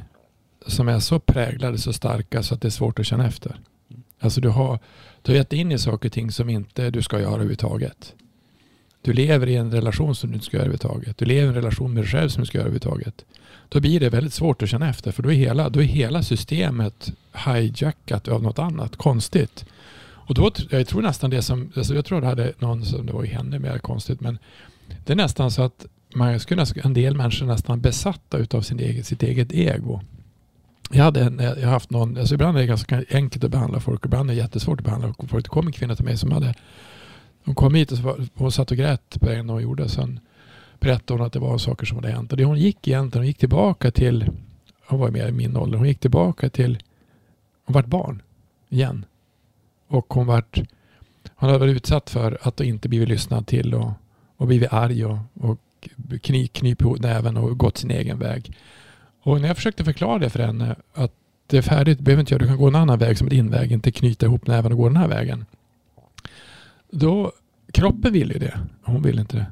som 0.68 0.88
är 0.88 1.00
så 1.00 1.20
präglade, 1.20 1.78
så 1.78 1.94
starka 1.94 2.44
så 2.44 2.54
att 2.54 2.62
det 2.62 2.68
är 2.68 2.70
svårt 2.70 3.00
att 3.00 3.06
känna 3.06 3.28
efter. 3.28 3.60
Alltså 4.20 4.42
du 4.42 4.50
har, 4.50 4.80
du 5.22 5.32
har 5.32 5.38
gett 5.38 5.54
in 5.54 5.72
i 5.72 5.80
saker 5.80 6.10
och 6.10 6.14
ting 6.14 6.32
som 6.32 6.50
inte 6.50 6.90
du 6.90 7.02
ska 7.02 7.20
göra 7.20 7.34
överhuvudtaget. 7.34 8.14
Du 9.02 9.14
lever 9.14 9.48
i 9.48 9.56
en 9.56 9.72
relation 9.72 10.16
som 10.16 10.30
du 10.30 10.36
inte 10.36 10.46
ska 10.46 10.58
göra 10.58 10.66
överhuvudtaget. 10.66 11.18
Du 11.18 11.26
lever 11.26 11.46
i 11.46 11.48
en 11.48 11.54
relation 11.54 11.94
med 11.94 12.04
dig 12.04 12.12
själv 12.12 12.30
som 12.30 12.42
du 12.42 12.46
ska 12.46 12.58
göra 12.58 12.68
överhuvudtaget. 12.68 13.26
Då 13.70 13.80
blir 13.80 14.00
det 14.00 14.10
väldigt 14.10 14.34
svårt 14.34 14.64
att 14.64 14.70
känna 14.70 14.90
efter 14.90 15.12
för 15.12 15.24
då 15.24 15.32
är 15.32 15.36
hela, 15.36 15.70
då 15.70 15.80
är 15.80 15.84
hela 15.84 16.24
systemet 16.24 17.14
hijackat 17.34 18.28
av 18.28 18.44
något 18.44 18.60
annat 18.60 18.96
konstigt. 18.96 19.66
Och 20.30 20.36
då, 20.36 20.52
jag 20.70 20.88
tror 20.88 21.02
nästan 21.02 21.30
det 21.30 21.42
som, 21.42 21.72
alltså 21.76 21.96
jag 21.96 22.06
tror 22.06 22.22
det 22.22 22.28
hade 22.28 22.54
någon 22.60 22.86
som, 22.86 23.06
det 23.06 23.14
var 23.14 23.24
ju 23.24 23.30
henne 23.30 23.60
mer 23.60 23.78
konstigt, 23.78 24.22
men 24.22 24.38
det 25.06 25.14
är 25.14 25.18
nästan 25.18 25.52
så 25.52 25.62
att 25.62 25.86
man 26.16 26.40
skulle, 26.40 26.66
en 26.84 26.94
del 26.94 27.16
människor 27.16 27.46
är 27.46 27.52
nästan 27.52 27.82
besatta 27.82 28.38
utav 28.38 28.62
sin 28.62 28.80
eget, 28.80 29.06
sitt 29.06 29.24
eget 29.24 29.54
ego. 29.54 30.02
Jag, 30.92 31.04
hade 31.04 31.22
en, 31.22 31.40
jag 31.40 31.56
har 31.56 31.72
haft 31.72 31.90
någon, 31.90 32.18
alltså 32.18 32.34
ibland 32.34 32.58
är 32.58 32.62
det 32.62 32.68
ganska 32.68 33.04
enkelt 33.10 33.44
att 33.44 33.52
behandla 33.52 33.80
folk 33.80 34.00
och 34.00 34.06
ibland 34.06 34.30
är 34.30 34.36
det 34.36 34.42
jättesvårt 34.42 34.80
att 34.80 34.86
behandla 34.86 35.14
folk. 35.28 35.46
Det 35.46 35.50
kom 35.50 35.68
en 35.68 35.74
kvinna 35.74 35.96
till 35.96 36.06
mig 36.06 36.18
som 36.18 36.32
hade, 36.32 36.54
hon 37.46 37.56
kom 37.56 37.76
hit 37.76 37.92
och 37.92 37.98
så 37.98 38.04
var, 38.04 38.28
hon 38.34 38.52
satt 38.52 38.72
och 38.72 38.78
grät 38.78 39.20
på 39.20 39.30
en 39.30 39.50
hon 39.50 39.62
gjorde. 39.62 39.90
Sen 39.90 40.20
berättade 40.80 41.20
hon 41.20 41.28
att 41.28 41.34
det 41.34 41.40
var 41.40 41.58
saker 41.58 41.86
som 41.86 41.98
hade 41.98 42.12
hänt. 42.12 42.32
Och 42.32 42.38
det 42.38 42.44
hon 42.44 42.60
gick 42.60 42.88
egentligen, 42.88 43.22
hon 43.22 43.28
gick 43.28 43.38
tillbaka 43.38 43.92
till, 43.92 44.30
hon 44.88 45.00
var 45.00 45.10
mer 45.10 45.28
i 45.28 45.32
min 45.32 45.58
ålder, 45.58 45.78
hon 45.78 45.88
gick 45.88 46.00
tillbaka 46.00 46.50
till, 46.50 46.84
hon 47.66 47.74
vart 47.74 47.86
barn 47.86 48.22
igen. 48.70 49.06
Och 49.88 50.14
hon 50.14 50.28
vart, 50.28 50.60
hon 51.36 51.50
hade 51.50 51.60
varit 51.60 51.76
utsatt 51.76 52.10
för 52.10 52.38
att 52.42 52.62
inte 52.62 52.90
blivit 52.90 53.10
lyssnad 53.10 53.48
till 53.48 53.74
och, 53.74 53.92
och 54.38 54.48
blivit 54.48 54.74
arg 54.74 55.06
och, 55.06 55.18
och 55.40 55.60
kny, 56.22 56.48
knip 56.48 56.82
ihop 56.82 57.00
näven 57.00 57.38
och 57.38 57.58
gått 57.58 57.78
sin 57.78 57.92
egen 57.92 58.20
väg. 58.20 58.58
Och 59.22 59.42
när 59.42 59.48
jag 59.48 59.58
försökte 59.58 59.84
förklara 59.84 60.20
det 60.20 60.30
för 60.30 60.40
henne 60.40 60.76
att 60.94 61.14
det 61.48 61.58
är 61.58 61.62
färdigt, 61.62 61.98
du 61.98 62.04
behöver 62.04 62.20
inte 62.20 62.34
jag, 62.34 62.42
du 62.42 62.48
kan 62.48 62.58
gå 62.58 62.68
en 62.68 62.76
annan 62.76 63.00
väg 63.00 63.18
som 63.18 63.30
din 63.30 63.50
väg, 63.50 63.72
inte 63.72 63.92
knyta 63.92 64.26
ihop 64.26 64.48
näven 64.48 64.72
och 64.72 64.78
gå 64.78 64.88
den 64.88 64.98
här 64.98 65.08
vägen. 65.08 65.46
Då, 66.92 67.32
kroppen 67.72 68.14
ville 68.14 68.34
ju 68.34 68.40
det, 68.40 68.60
hon 68.84 69.02
ville 69.02 69.22
inte 69.22 69.38
det. 69.38 69.46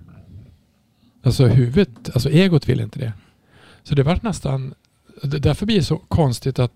Alltså 1.27 1.47
huvudet, 1.47 2.09
alltså 2.13 2.29
egot 2.29 2.69
vill 2.69 2.81
inte 2.81 2.99
det. 2.99 3.13
Så 3.83 3.95
det 3.95 4.03
var 4.03 4.19
nästan, 4.21 4.73
därför 5.21 5.65
blir 5.65 5.77
det 5.77 5.83
så 5.83 5.97
konstigt 5.97 6.59
att 6.59 6.71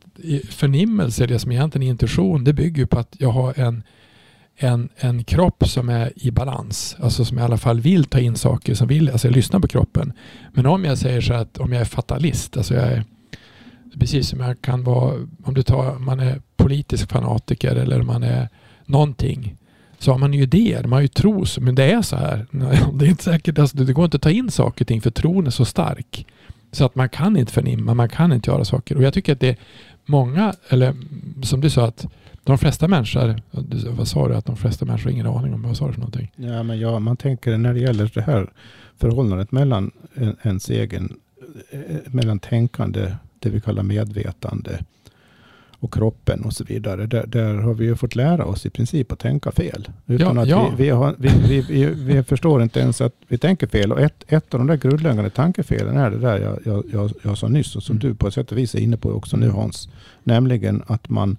förnimmelse, 0.50 1.28
det 1.28 1.40
som 1.40 1.52
egentligen 1.52 1.88
är 1.88 1.92
intuition, 1.92 2.44
det 2.44 2.54
bygger 2.54 2.82
ju 2.82 2.88
på 2.88 3.00
att 3.00 3.16
jag 3.18 3.30
har 3.30 3.60
en, 3.60 3.84
en, 4.56 4.90
en 4.96 5.24
kropp 5.24 5.68
som 5.68 5.90
är 5.90 6.14
i 6.16 6.32
balans. 6.32 6.96
Alltså 7.00 7.26
som 7.26 7.40
i 7.40 7.42
alla 7.42 7.58
fall 7.58 7.80
vill 7.80 8.06
ta 8.06 8.20
in 8.20 8.36
saker, 8.36 8.74
som 8.76 8.88
vill, 8.88 9.10
alltså 9.10 9.28
jag 9.28 9.36
lyssnar 9.36 9.60
på 9.60 9.68
kroppen. 9.68 10.14
Men 10.54 10.66
om 10.66 10.86
jag 10.86 10.98
säger 10.98 11.22
så 11.22 11.34
att 11.34 11.58
om 11.58 11.74
jag 11.74 11.82
är 11.82 11.86
fatalist, 11.86 12.58
alltså 12.58 12.74
jag 12.74 12.88
är 12.88 13.04
precis 14.00 14.30
som 14.30 14.40
jag 14.40 14.62
kan 14.62 14.84
vara, 14.84 15.28
om 15.44 15.54
du 15.54 15.64
tar, 15.64 16.00
man 16.00 16.20
är 16.20 16.42
politisk 16.58 17.12
fanatiker 17.12 17.76
eller 17.76 18.02
man 18.02 18.24
är 18.24 18.50
någonting. 18.86 19.56
Så 20.02 20.12
har 20.12 20.18
man 20.18 20.34
ju 20.34 20.42
idéer, 20.42 20.84
man 20.84 20.92
har 20.92 21.02
ju 21.02 21.08
tro, 21.08 21.46
men 21.60 21.76
det 21.76 21.92
är 21.92 22.02
så 22.02 22.16
här. 22.16 22.46
Det 22.94 23.06
är 23.06 23.10
inte 23.10 23.24
säkert, 23.24 23.60
alltså, 23.60 23.78
det 23.78 23.94
går 23.94 24.06
inte 24.06 24.18
att 24.18 24.22
ta 24.22 24.30
in 24.30 24.52
saker 24.52 24.84
och 24.84 24.88
ting 24.88 25.02
för 25.02 25.12
tron 25.12 25.48
är 25.48 25.52
så 25.52 25.66
stark. 25.66 26.26
Så 26.72 26.86
att 26.86 26.96
man 26.96 27.10
kan 27.10 27.38
inte 27.38 27.54
förnimma, 27.54 27.94
man 27.94 28.10
kan 28.10 28.34
inte 28.34 28.52
göra 28.52 28.66
saker. 28.66 28.98
Och 28.98 29.04
jag 29.04 29.14
tycker 29.14 29.34
att 29.34 29.40
det 29.40 29.50
är 29.50 29.58
många, 30.06 30.54
eller 30.70 30.96
som 31.44 31.62
du 31.62 31.70
sa 31.70 31.86
att 31.86 32.06
de 32.44 32.58
flesta 32.58 32.88
människor, 32.88 33.42
vad 33.90 34.08
sa 34.08 34.28
du, 34.28 34.36
att 34.36 34.46
de 34.46 34.58
flesta 34.58 34.86
människor 34.86 35.04
har 35.04 35.12
ingen 35.12 35.28
aning 35.28 35.54
om, 35.54 35.62
vad 35.62 35.78
sa 35.78 35.88
du 35.88 35.94
för 35.94 36.00
någonting? 36.00 36.32
Ja, 36.36 36.64
men 36.64 36.80
ja, 36.80 37.00
man 37.00 37.18
tänker 37.18 37.58
när 37.58 37.74
det 37.74 37.80
gäller 37.80 38.12
det 38.14 38.22
här 38.22 38.50
förhållandet 38.98 39.52
mellan 39.52 39.92
ens 40.44 40.70
egen, 40.70 41.18
eh, 41.72 41.80
mellan 42.06 42.40
tänkande, 42.40 43.16
det 43.40 43.50
vi 43.50 43.62
kallar 43.62 43.84
medvetande 43.84 44.80
och 45.82 45.94
kroppen 45.94 46.42
och 46.42 46.54
så 46.54 46.64
vidare. 46.64 47.06
Där, 47.06 47.26
där 47.28 47.54
har 47.54 47.74
vi 47.74 47.86
ju 47.86 47.96
fått 47.96 48.16
lära 48.16 48.46
oss 48.46 48.66
i 48.66 48.70
princip 48.70 49.12
att 49.12 49.20
tänka 49.20 49.52
fel. 49.52 49.90
Utan 50.08 50.36
Ja, 50.36 50.42
att 50.42 50.50
ja. 50.50 50.74
Vi, 50.78 50.84
vi, 50.84 50.90
har, 50.90 51.16
vi, 51.18 51.94
vi, 51.94 52.24
förstår 52.24 52.64
inte 52.64 52.80
ens 52.80 53.02
att 53.02 53.14
vi 53.28 53.38
tänker 53.38 53.68
fel. 53.68 53.92
Och 53.92 54.00
ett, 54.00 54.24
ett 54.28 54.54
av 54.54 54.60
de 54.60 54.68
där 54.68 54.78
grundläggande 54.78 55.30
tankefelen 55.30 55.98
är 55.98 56.12
det 56.12 56.18
där 56.18 56.40
jag, 56.40 56.60
jag, 56.66 56.84
jag, 56.94 57.12
jag 57.24 57.38
sa 57.38 57.48
nyss 57.48 57.76
och 57.76 57.84
som 57.84 57.96
Mm. 57.96 58.08
du 58.10 58.16
på 58.16 58.28
ett 58.28 58.34
sätt 58.34 58.52
och 58.52 58.58
vis 58.58 58.76
är 58.76 58.80
inne 58.80 58.98
på 58.98 59.10
också 59.12 59.38
nu 59.38 59.50
Hans. 59.50 59.90
Nämligen 60.24 60.84
att 60.88 61.10
man 61.10 61.38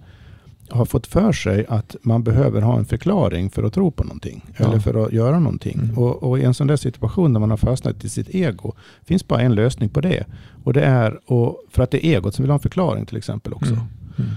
har 0.69 0.85
fått 0.85 1.07
för 1.07 1.31
sig 1.31 1.65
att 1.69 1.95
man 2.01 2.23
behöver 2.23 2.61
ha 2.61 2.77
en 2.77 2.85
förklaring 2.85 3.49
för 3.49 3.63
att 3.63 3.73
tro 3.73 3.91
på 3.91 4.03
någonting. 4.03 4.45
Ja. 4.57 4.65
Eller 4.65 4.79
för 4.79 5.05
att 5.05 5.13
göra 5.13 5.39
någonting. 5.39 5.79
Mm. 5.83 5.97
Och, 5.97 6.23
och 6.23 6.39
i 6.39 6.43
en 6.43 6.53
sån 6.53 6.67
där 6.67 6.75
situation 6.75 7.33
där 7.33 7.39
man 7.39 7.49
har 7.49 7.57
fastnat 7.57 8.03
i 8.03 8.09
sitt 8.09 8.29
ego 8.35 8.73
finns 9.05 9.27
bara 9.27 9.41
en 9.41 9.55
lösning 9.55 9.89
på 9.89 10.01
det. 10.01 10.23
Och 10.63 10.73
det 10.73 10.81
är, 10.83 11.19
och, 11.31 11.63
för 11.71 11.83
att 11.83 11.91
det 11.91 12.05
är 12.05 12.15
egot 12.15 12.35
som 12.35 12.43
vill 12.43 12.49
ha 12.49 12.55
en 12.55 12.59
förklaring 12.59 13.05
till 13.05 13.17
exempel 13.17 13.53
också. 13.53 13.73
Mm. 13.73 13.85
Mm. 14.17 14.29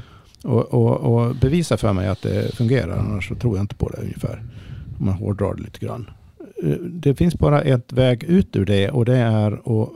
Och, 0.44 0.64
och, 0.74 0.96
och 0.96 1.36
bevisa 1.36 1.76
för 1.76 1.92
mig 1.92 2.08
att 2.08 2.22
det 2.22 2.54
fungerar, 2.56 2.98
annars 2.98 3.28
så 3.28 3.34
tror 3.34 3.56
jag 3.56 3.64
inte 3.64 3.74
på 3.74 3.88
det 3.88 4.02
ungefär. 4.02 4.42
Om 4.98 5.06
man 5.06 5.14
hårdrar 5.14 5.54
det 5.54 5.62
lite 5.62 5.86
grann. 5.86 6.10
Eh, 6.62 6.70
Det 6.80 7.14
finns 7.14 7.34
bara 7.34 7.62
ett 7.62 7.92
väg 7.92 8.24
ut 8.24 8.56
ur 8.56 8.64
det 8.64 8.90
och 8.90 9.04
det 9.04 9.16
är 9.16 9.52
att 9.52 9.90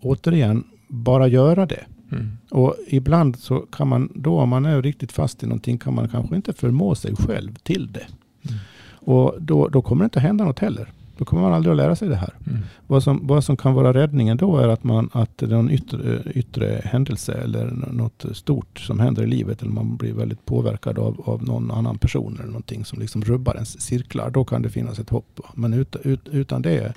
återigen 0.00 0.64
bara 0.88 1.26
göra 1.28 1.66
det. 1.66 1.84
Mm. 2.12 2.30
Och 2.50 2.74
ibland 2.88 3.38
så 3.38 3.60
kan 3.60 3.88
man, 3.88 4.08
då 4.14 4.38
om 4.40 4.48
man 4.48 4.66
är 4.66 4.82
riktigt 4.82 5.12
fast 5.12 5.42
i 5.42 5.46
någonting, 5.46 5.78
kan 5.78 5.94
man 5.94 6.08
kanske 6.08 6.36
inte 6.36 6.52
förmå 6.52 6.94
sig 6.94 7.16
själv 7.16 7.54
till 7.54 7.92
det. 7.92 8.06
Mm. 8.48 8.60
Och 8.94 9.34
då, 9.40 9.68
då 9.68 9.82
kommer 9.82 10.02
det 10.02 10.06
inte 10.06 10.20
hända 10.20 10.44
något 10.44 10.58
heller. 10.58 10.92
Då 11.18 11.24
kommer 11.24 11.42
man 11.42 11.52
aldrig 11.52 11.70
att 11.70 11.76
lära 11.76 11.96
sig 11.96 12.08
det 12.08 12.16
här. 12.16 12.34
Mm. 12.46 12.60
Vad 12.86 13.02
som, 13.02 13.26
vad 13.26 13.44
som 13.44 13.56
kan 13.56 13.74
vara 13.74 13.94
räddningen 13.94 14.36
då 14.36 14.56
är 14.56 14.68
att, 14.68 14.84
man, 14.84 15.10
att 15.12 15.38
det 15.38 15.46
är 15.46 15.50
någon 15.50 15.70
yttre, 15.70 16.22
yttre 16.34 16.80
händelse 16.84 17.32
eller 17.32 17.70
något 17.92 18.24
stort 18.32 18.78
som 18.78 19.00
händer 19.00 19.22
i 19.22 19.26
livet. 19.26 19.62
Eller 19.62 19.72
man 19.72 19.96
blir 19.96 20.12
väldigt 20.12 20.44
påverkad 20.46 20.98
av, 20.98 21.22
av 21.24 21.44
någon 21.44 21.70
annan 21.70 21.98
person 21.98 22.34
eller 22.34 22.46
någonting 22.46 22.84
som 22.84 23.00
liksom 23.00 23.22
rubbar 23.22 23.54
ens 23.54 23.80
cirklar. 23.80 24.30
Då 24.30 24.44
kan 24.44 24.62
det 24.62 24.70
finnas 24.70 24.98
ett 24.98 25.10
hopp. 25.10 25.40
Men 25.54 25.74
ut, 25.74 25.96
ut, 26.02 26.28
utan 26.28 26.62
det 26.62 26.84
eh, 26.84 26.92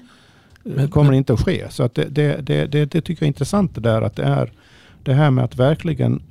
Men- 0.63 0.89
kommer 0.89 1.11
det 1.11 1.17
inte 1.17 1.33
att 1.33 1.41
ske. 1.45 1.65
Så 1.69 1.83
att 1.83 1.95
det, 1.95 2.05
det, 2.05 2.41
det, 2.41 2.65
det, 2.65 3.01
tycker 3.01 3.11
jag 3.11 3.21
är 3.21 3.27
intressant 3.27 3.75
det 3.75 3.81
där 3.81 4.01
att 4.01 4.15
det 4.15 4.23
är 4.23 4.51
det 5.03 5.13
här 5.13 5.31
med 5.31 5.43
att 5.43 5.55
verkligen 5.55 6.21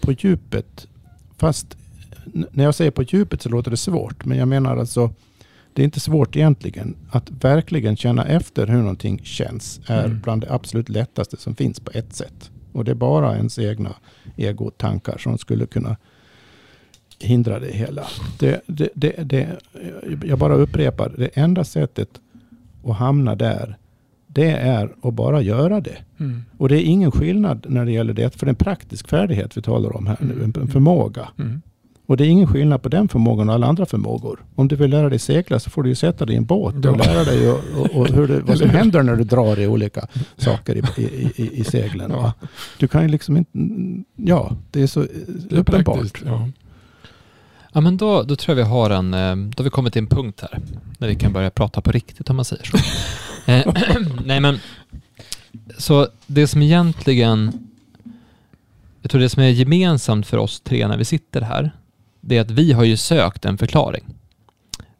på 0.00 0.12
djupet, 0.12 0.86
fast 1.36 1.76
när 2.32 2.64
jag 2.64 2.74
säger 2.74 2.90
på 2.90 3.02
djupet 3.02 3.42
så 3.42 3.48
låter 3.48 3.70
det 3.70 3.76
svårt, 3.76 4.24
men 4.24 4.38
jag 4.38 4.48
menar 4.48 4.76
alltså 4.76 5.10
det 5.78 5.82
är 5.82 5.84
inte 5.84 6.00
svårt 6.00 6.36
egentligen. 6.36 6.96
Att 7.10 7.30
verkligen 7.44 7.96
känna 7.96 8.24
efter 8.24 8.66
hur 8.66 8.78
någonting 8.78 9.20
känns 9.24 9.80
är 9.86 10.04
Mm. 10.04 10.20
bland 10.20 10.42
det 10.42 10.52
absolut 10.52 10.88
lättaste 10.88 11.36
som 11.36 11.54
finns 11.54 11.80
på 11.80 11.90
ett 11.94 12.14
sätt. 12.14 12.50
Och 12.72 12.84
det 12.84 12.90
är 12.90 12.94
bara 12.94 13.36
ens 13.36 13.58
egna 13.58 13.94
egotankar 14.36 15.18
som 15.18 15.38
skulle 15.38 15.66
kunna 15.66 15.96
hindra 17.20 17.58
det 17.60 17.72
hela. 17.72 18.02
Det, 18.38 18.60
det, 18.66 18.88
det, 18.94 19.12
det, 19.24 19.48
jag 20.24 20.38
bara 20.38 20.54
upprepar, 20.54 21.14
det 21.18 21.26
enda 21.34 21.64
sättet 21.64 22.08
att 22.86 22.96
hamna 22.96 23.34
där, 23.34 23.76
det 24.26 24.50
är 24.50 24.94
att 25.02 25.14
bara 25.14 25.40
göra 25.42 25.80
det. 25.80 25.96
Mm. 26.20 26.44
Och 26.58 26.68
det 26.68 26.76
är 26.76 26.84
ingen 26.84 27.10
skillnad 27.10 27.66
när 27.68 27.84
det 27.84 27.92
gäller 27.92 28.12
det, 28.12 28.34
för 28.36 28.46
det 28.46 28.48
är 28.48 28.52
en 28.52 28.56
praktisk 28.56 29.08
färdighet 29.08 29.56
vi 29.56 29.62
talar 29.62 29.96
om 29.96 30.06
här 30.06 30.16
nu, 30.20 30.32
en, 30.44 30.52
Mm. 30.56 30.68
förmåga. 30.68 31.28
Mm. 31.38 31.62
Och 32.08 32.16
det 32.16 32.24
är 32.24 32.28
ingen 32.28 32.46
skillnad 32.46 32.82
på 32.82 32.88
den 32.88 33.08
förmågan 33.08 33.48
och 33.48 33.54
alla 33.54 33.66
andra 33.66 33.86
förmågor. 33.86 34.44
Om 34.54 34.68
du 34.68 34.76
vill 34.76 34.90
lära 34.90 35.08
dig 35.08 35.18
segla 35.18 35.60
så 35.60 35.70
får 35.70 35.82
du 35.82 35.88
ju 35.88 35.94
sätta 35.94 36.26
dig 36.26 36.34
i 36.34 36.38
en 36.38 36.44
båt 36.44 36.74
och 36.74 36.84
Ja. 36.84 36.96
lära 36.96 37.24
dig 37.24 37.50
och, 37.50 37.60
och, 37.80 37.90
och 37.96 38.08
hur 38.08 38.28
det, 38.28 38.40
vad 38.40 38.58
som 38.58 38.70
händer 38.70 39.02
när 39.02 39.16
du 39.16 39.24
drar 39.24 39.58
i 39.60 39.66
olika 39.66 40.06
saker 40.36 40.76
i, 40.76 41.02
i, 41.02 41.32
i, 41.36 41.60
i 41.60 41.64
seglen. 41.64 42.10
Ja. 42.10 42.32
Du 42.78 42.88
kan 42.88 43.02
ju 43.02 43.08
liksom 43.08 43.36
inte... 43.36 43.50
Ja, 44.16 44.56
det 44.70 44.82
är 44.82 44.86
så 44.86 45.00
Det 45.26 45.54
är 45.56 45.58
uppenbart. 45.58 46.22
Ja. 46.26 46.48
Ja, 47.72 47.80
men 47.80 47.96
då, 47.96 48.22
då 48.22 48.36
tror 48.36 48.58
jag 48.58 48.64
vi 48.64 48.70
har 48.70 48.90
en... 48.90 49.14
eh, 49.14 49.36
Då 49.36 49.60
har 49.60 49.64
vi 49.64 49.70
kommit 49.70 49.92
till 49.92 50.02
en 50.02 50.06
punkt 50.08 50.40
här. 50.50 50.60
När 50.98 51.08
vi 51.08 51.14
kan 51.14 51.32
börja 51.32 51.50
prata 51.50 51.80
på 51.80 51.90
riktigt 51.92 52.30
om 52.30 52.36
man 52.36 52.44
säger 52.44 52.64
så. 52.64 52.78
Eh, 53.52 53.74
Nej 54.24 54.40
men... 54.40 54.58
Så 55.78 56.08
det 56.26 56.46
som 56.46 56.62
egentligen... 56.62 57.52
Jag 59.02 59.10
tror 59.10 59.20
det 59.20 59.28
som 59.28 59.42
är 59.42 59.48
gemensamt 59.48 60.26
för 60.26 60.36
oss 60.36 60.60
tre 60.60 60.88
när 60.88 60.96
vi 60.98 61.04
sitter 61.04 61.40
här. 61.40 61.70
Det 62.28 62.36
är 62.36 62.40
att 62.40 62.50
vi 62.50 62.72
har 62.72 62.84
ju 62.84 62.96
sökt 62.96 63.44
en 63.44 63.58
förklaring. 63.58 64.04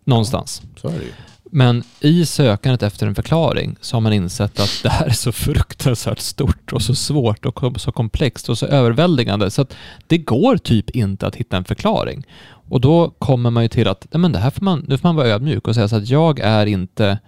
Någonstans. 0.05 0.63
Ju. 0.85 1.13
Men 1.45 1.83
i 2.01 2.27
sökandet 2.27 2.83
efter 2.83 3.07
en 3.07 3.15
förklaring 3.15 3.77
så 3.81 3.97
har 3.97 4.01
man 4.01 4.13
insett 4.13 4.61
att 4.61 4.81
det 4.83 4.89
här 4.89 5.07
är 5.07 5.11
så 5.11 5.33
fruktansvärt 5.33 6.19
stort 6.19 6.73
och 6.73 6.83
så 6.83 6.95
svårt 6.95 7.47
och 7.47 7.81
så 7.81 7.93
komplext 7.93 8.49
och 8.49 8.59
så 8.59 8.67
överväldigande 8.67 9.51
så 9.51 9.63
att 9.63 9.77
det 10.07 10.19
går 10.19 10.57
typ 10.57 10.91
inte 10.91 11.27
att 11.27 11.37
hitta 11.37 11.57
en 11.57 11.65
förklaring. 11.65 12.27
Och 12.47 12.81
då 12.81 13.11
kommer 13.11 13.51
man 13.51 13.63
ju 13.63 13.69
till 13.69 13.89
att 13.89 14.07
nej 14.11 14.21
men 14.21 14.33
det 14.33 14.39
här 14.39 14.51
får 14.51 14.65
man, 14.65 14.85
nu 14.89 14.99
får 14.99 15.09
man 15.09 15.17
vara 15.17 15.29
ödmjuk 15.29 15.69
och 15.69 15.75
säga 15.75 15.89
så 15.89 15.97
att 15.97 16.09
jag 16.09 16.41
är 16.41 16.67
inte, 16.67 17.19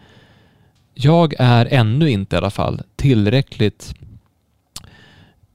jag 0.94 1.34
är 1.38 1.68
ännu 1.70 2.10
inte 2.10 2.36
i 2.36 2.38
alla 2.38 2.50
fall 2.50 2.82
tillräckligt 2.96 3.94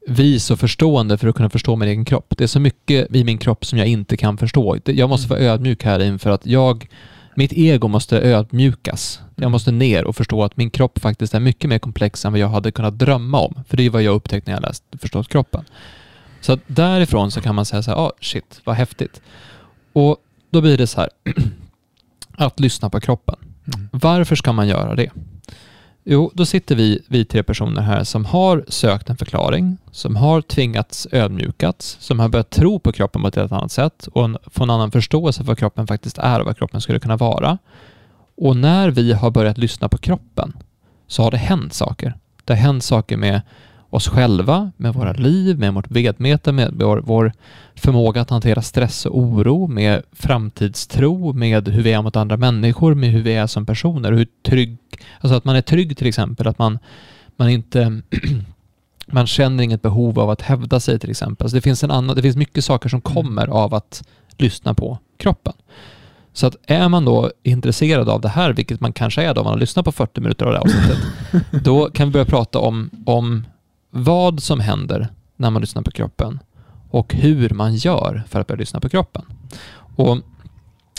vis 0.07 0.51
och 0.51 0.59
förstående 0.59 1.17
för 1.17 1.27
att 1.27 1.35
kunna 1.35 1.49
förstå 1.49 1.75
min 1.75 1.89
egen 1.89 2.05
kropp. 2.05 2.33
Det 2.37 2.43
är 2.43 2.47
så 2.47 2.59
mycket 2.59 3.15
i 3.15 3.23
min 3.23 3.37
kropp 3.37 3.65
som 3.65 3.79
jag 3.79 3.87
inte 3.87 4.17
kan 4.17 4.37
förstå. 4.37 4.77
Jag 4.85 5.09
måste 5.09 5.29
vara 5.29 5.39
ödmjuk 5.39 5.83
här 5.83 5.99
inför 5.99 6.29
att 6.29 6.45
jag, 6.45 6.87
mitt 7.35 7.53
ego 7.53 7.87
måste 7.87 8.21
ödmjukas. 8.21 9.19
Jag 9.35 9.51
måste 9.51 9.71
ner 9.71 10.05
och 10.05 10.15
förstå 10.15 10.43
att 10.43 10.57
min 10.57 10.69
kropp 10.69 10.99
faktiskt 10.99 11.33
är 11.33 11.39
mycket 11.39 11.69
mer 11.69 11.79
komplex 11.79 12.25
än 12.25 12.31
vad 12.31 12.39
jag 12.39 12.47
hade 12.47 12.71
kunnat 12.71 12.99
drömma 12.99 13.39
om. 13.39 13.63
För 13.67 13.77
det 13.77 13.85
är 13.85 13.89
vad 13.89 14.03
jag 14.03 14.15
upptäckt 14.15 14.47
när 14.47 14.53
jag 14.53 14.61
läst 14.61 14.83
Förstått 14.99 15.27
kroppen. 15.29 15.65
Så 16.41 16.59
därifrån 16.67 17.31
så 17.31 17.41
kan 17.41 17.55
man 17.55 17.65
säga 17.65 17.83
så 17.83 17.91
här, 17.91 17.97
ah, 17.97 18.11
shit, 18.21 18.61
vad 18.63 18.75
häftigt. 18.75 19.21
Och 19.93 20.17
då 20.49 20.61
blir 20.61 20.77
det 20.77 20.87
så 20.87 21.01
här, 21.01 21.09
att 22.37 22.59
lyssna 22.59 22.89
på 22.89 22.99
kroppen. 22.99 23.35
Mm. 23.75 23.89
Varför 23.91 24.35
ska 24.35 24.53
man 24.53 24.67
göra 24.67 24.95
det? 24.95 25.09
Jo, 26.07 26.31
då 26.33 26.45
sitter 26.45 26.75
vi, 26.75 27.01
vi 27.07 27.25
tre 27.25 27.43
personer 27.43 27.81
här 27.81 28.03
som 28.03 28.25
har 28.25 28.65
sökt 28.67 29.09
en 29.09 29.17
förklaring, 29.17 29.77
som 29.91 30.15
har 30.15 30.41
tvingats 30.41 31.07
ödmjukats, 31.11 31.97
som 31.99 32.19
har 32.19 32.29
börjat 32.29 32.49
tro 32.49 32.79
på 32.79 32.91
kroppen 32.91 33.21
på 33.21 33.27
ett 33.27 33.35
helt 33.35 33.51
annat 33.51 33.71
sätt 33.71 34.07
och 34.13 34.25
en, 34.25 34.37
få 34.45 34.63
en 34.63 34.69
annan 34.69 34.91
förståelse 34.91 35.39
för 35.39 35.47
vad 35.47 35.57
kroppen 35.57 35.87
faktiskt 35.87 36.17
är 36.17 36.39
och 36.39 36.45
vad 36.45 36.57
kroppen 36.57 36.81
skulle 36.81 36.99
kunna 36.99 37.17
vara. 37.17 37.57
Och 38.37 38.57
när 38.57 38.89
vi 38.89 39.13
har 39.13 39.31
börjat 39.31 39.57
lyssna 39.57 39.89
på 39.89 39.97
kroppen 39.97 40.53
så 41.07 41.23
har 41.23 41.31
det 41.31 41.37
hänt 41.37 41.73
saker. 41.73 42.13
Det 42.43 42.53
har 42.53 42.61
hänt 42.61 42.83
saker 42.83 43.17
med 43.17 43.41
oss 43.95 44.07
själva, 44.07 44.71
med 44.77 44.93
våra 44.93 45.13
liv, 45.13 45.59
med 45.59 45.73
vårt 45.73 45.91
vedmete, 45.91 46.51
med 46.51 46.71
vår, 46.73 46.97
vår 46.97 47.31
förmåga 47.75 48.21
att 48.21 48.29
hantera 48.29 48.61
stress 48.61 49.05
och 49.05 49.17
oro, 49.17 49.67
med 49.67 50.03
framtidstro, 50.11 51.33
med 51.33 51.67
hur 51.67 51.83
vi 51.83 51.91
är 51.91 52.01
mot 52.01 52.15
andra 52.15 52.37
människor, 52.37 52.93
med 52.93 53.09
hur 53.09 53.21
vi 53.21 53.33
är 53.33 53.47
som 53.47 53.65
personer, 53.65 54.11
hur 54.11 54.27
trygg, 54.45 54.77
alltså 55.19 55.37
att 55.37 55.45
man 55.45 55.55
är 55.55 55.61
trygg 55.61 55.97
till 55.97 56.07
exempel, 56.07 56.47
att 56.47 56.59
man, 56.59 56.79
man 57.35 57.49
inte 57.49 58.01
man 59.07 59.27
känner 59.27 59.63
inget 59.63 59.81
behov 59.81 60.19
av 60.19 60.29
att 60.29 60.41
hävda 60.41 60.79
sig 60.79 60.99
till 60.99 61.09
exempel. 61.09 61.45
Alltså 61.45 61.55
det, 61.55 61.61
finns 61.61 61.83
en 61.83 61.91
annan, 61.91 62.15
det 62.15 62.21
finns 62.21 62.37
mycket 62.37 62.65
saker 62.65 62.89
som 62.89 63.01
kommer 63.01 63.47
av 63.47 63.73
att 63.73 64.03
lyssna 64.37 64.73
på 64.73 64.97
kroppen. 65.17 65.53
Så 66.33 66.47
att 66.47 66.55
är 66.67 66.89
man 66.89 67.05
då 67.05 67.31
intresserad 67.43 68.09
av 68.09 68.21
det 68.21 68.29
här, 68.29 68.53
vilket 68.53 68.79
man 68.79 68.93
kanske 68.93 69.23
är 69.23 69.33
då 69.33 69.41
om 69.41 69.45
man 69.45 69.53
har 69.53 69.59
lyssnat 69.59 69.85
på 69.85 69.91
40 69.91 70.21
minuter 70.21 70.45
av 70.45 70.51
det 70.51 70.57
här 70.57 70.65
avsnittet, 70.65 70.97
då 71.63 71.89
kan 71.89 72.07
vi 72.07 72.11
börja 72.11 72.25
prata 72.25 72.59
om, 72.59 72.89
om 73.05 73.45
vad 73.97 74.43
som 74.43 74.59
händer 74.59 75.07
när 75.35 75.49
man 75.49 75.61
lyssnar 75.61 75.81
på 75.81 75.91
kroppen 75.91 76.39
och 76.89 77.13
hur 77.13 77.49
man 77.49 77.75
gör 77.75 78.23
för 78.27 78.39
att 78.39 78.47
börja 78.47 78.59
lyssna 78.59 78.79
på 78.79 78.89
kroppen. 78.89 79.25
Och 79.95 80.17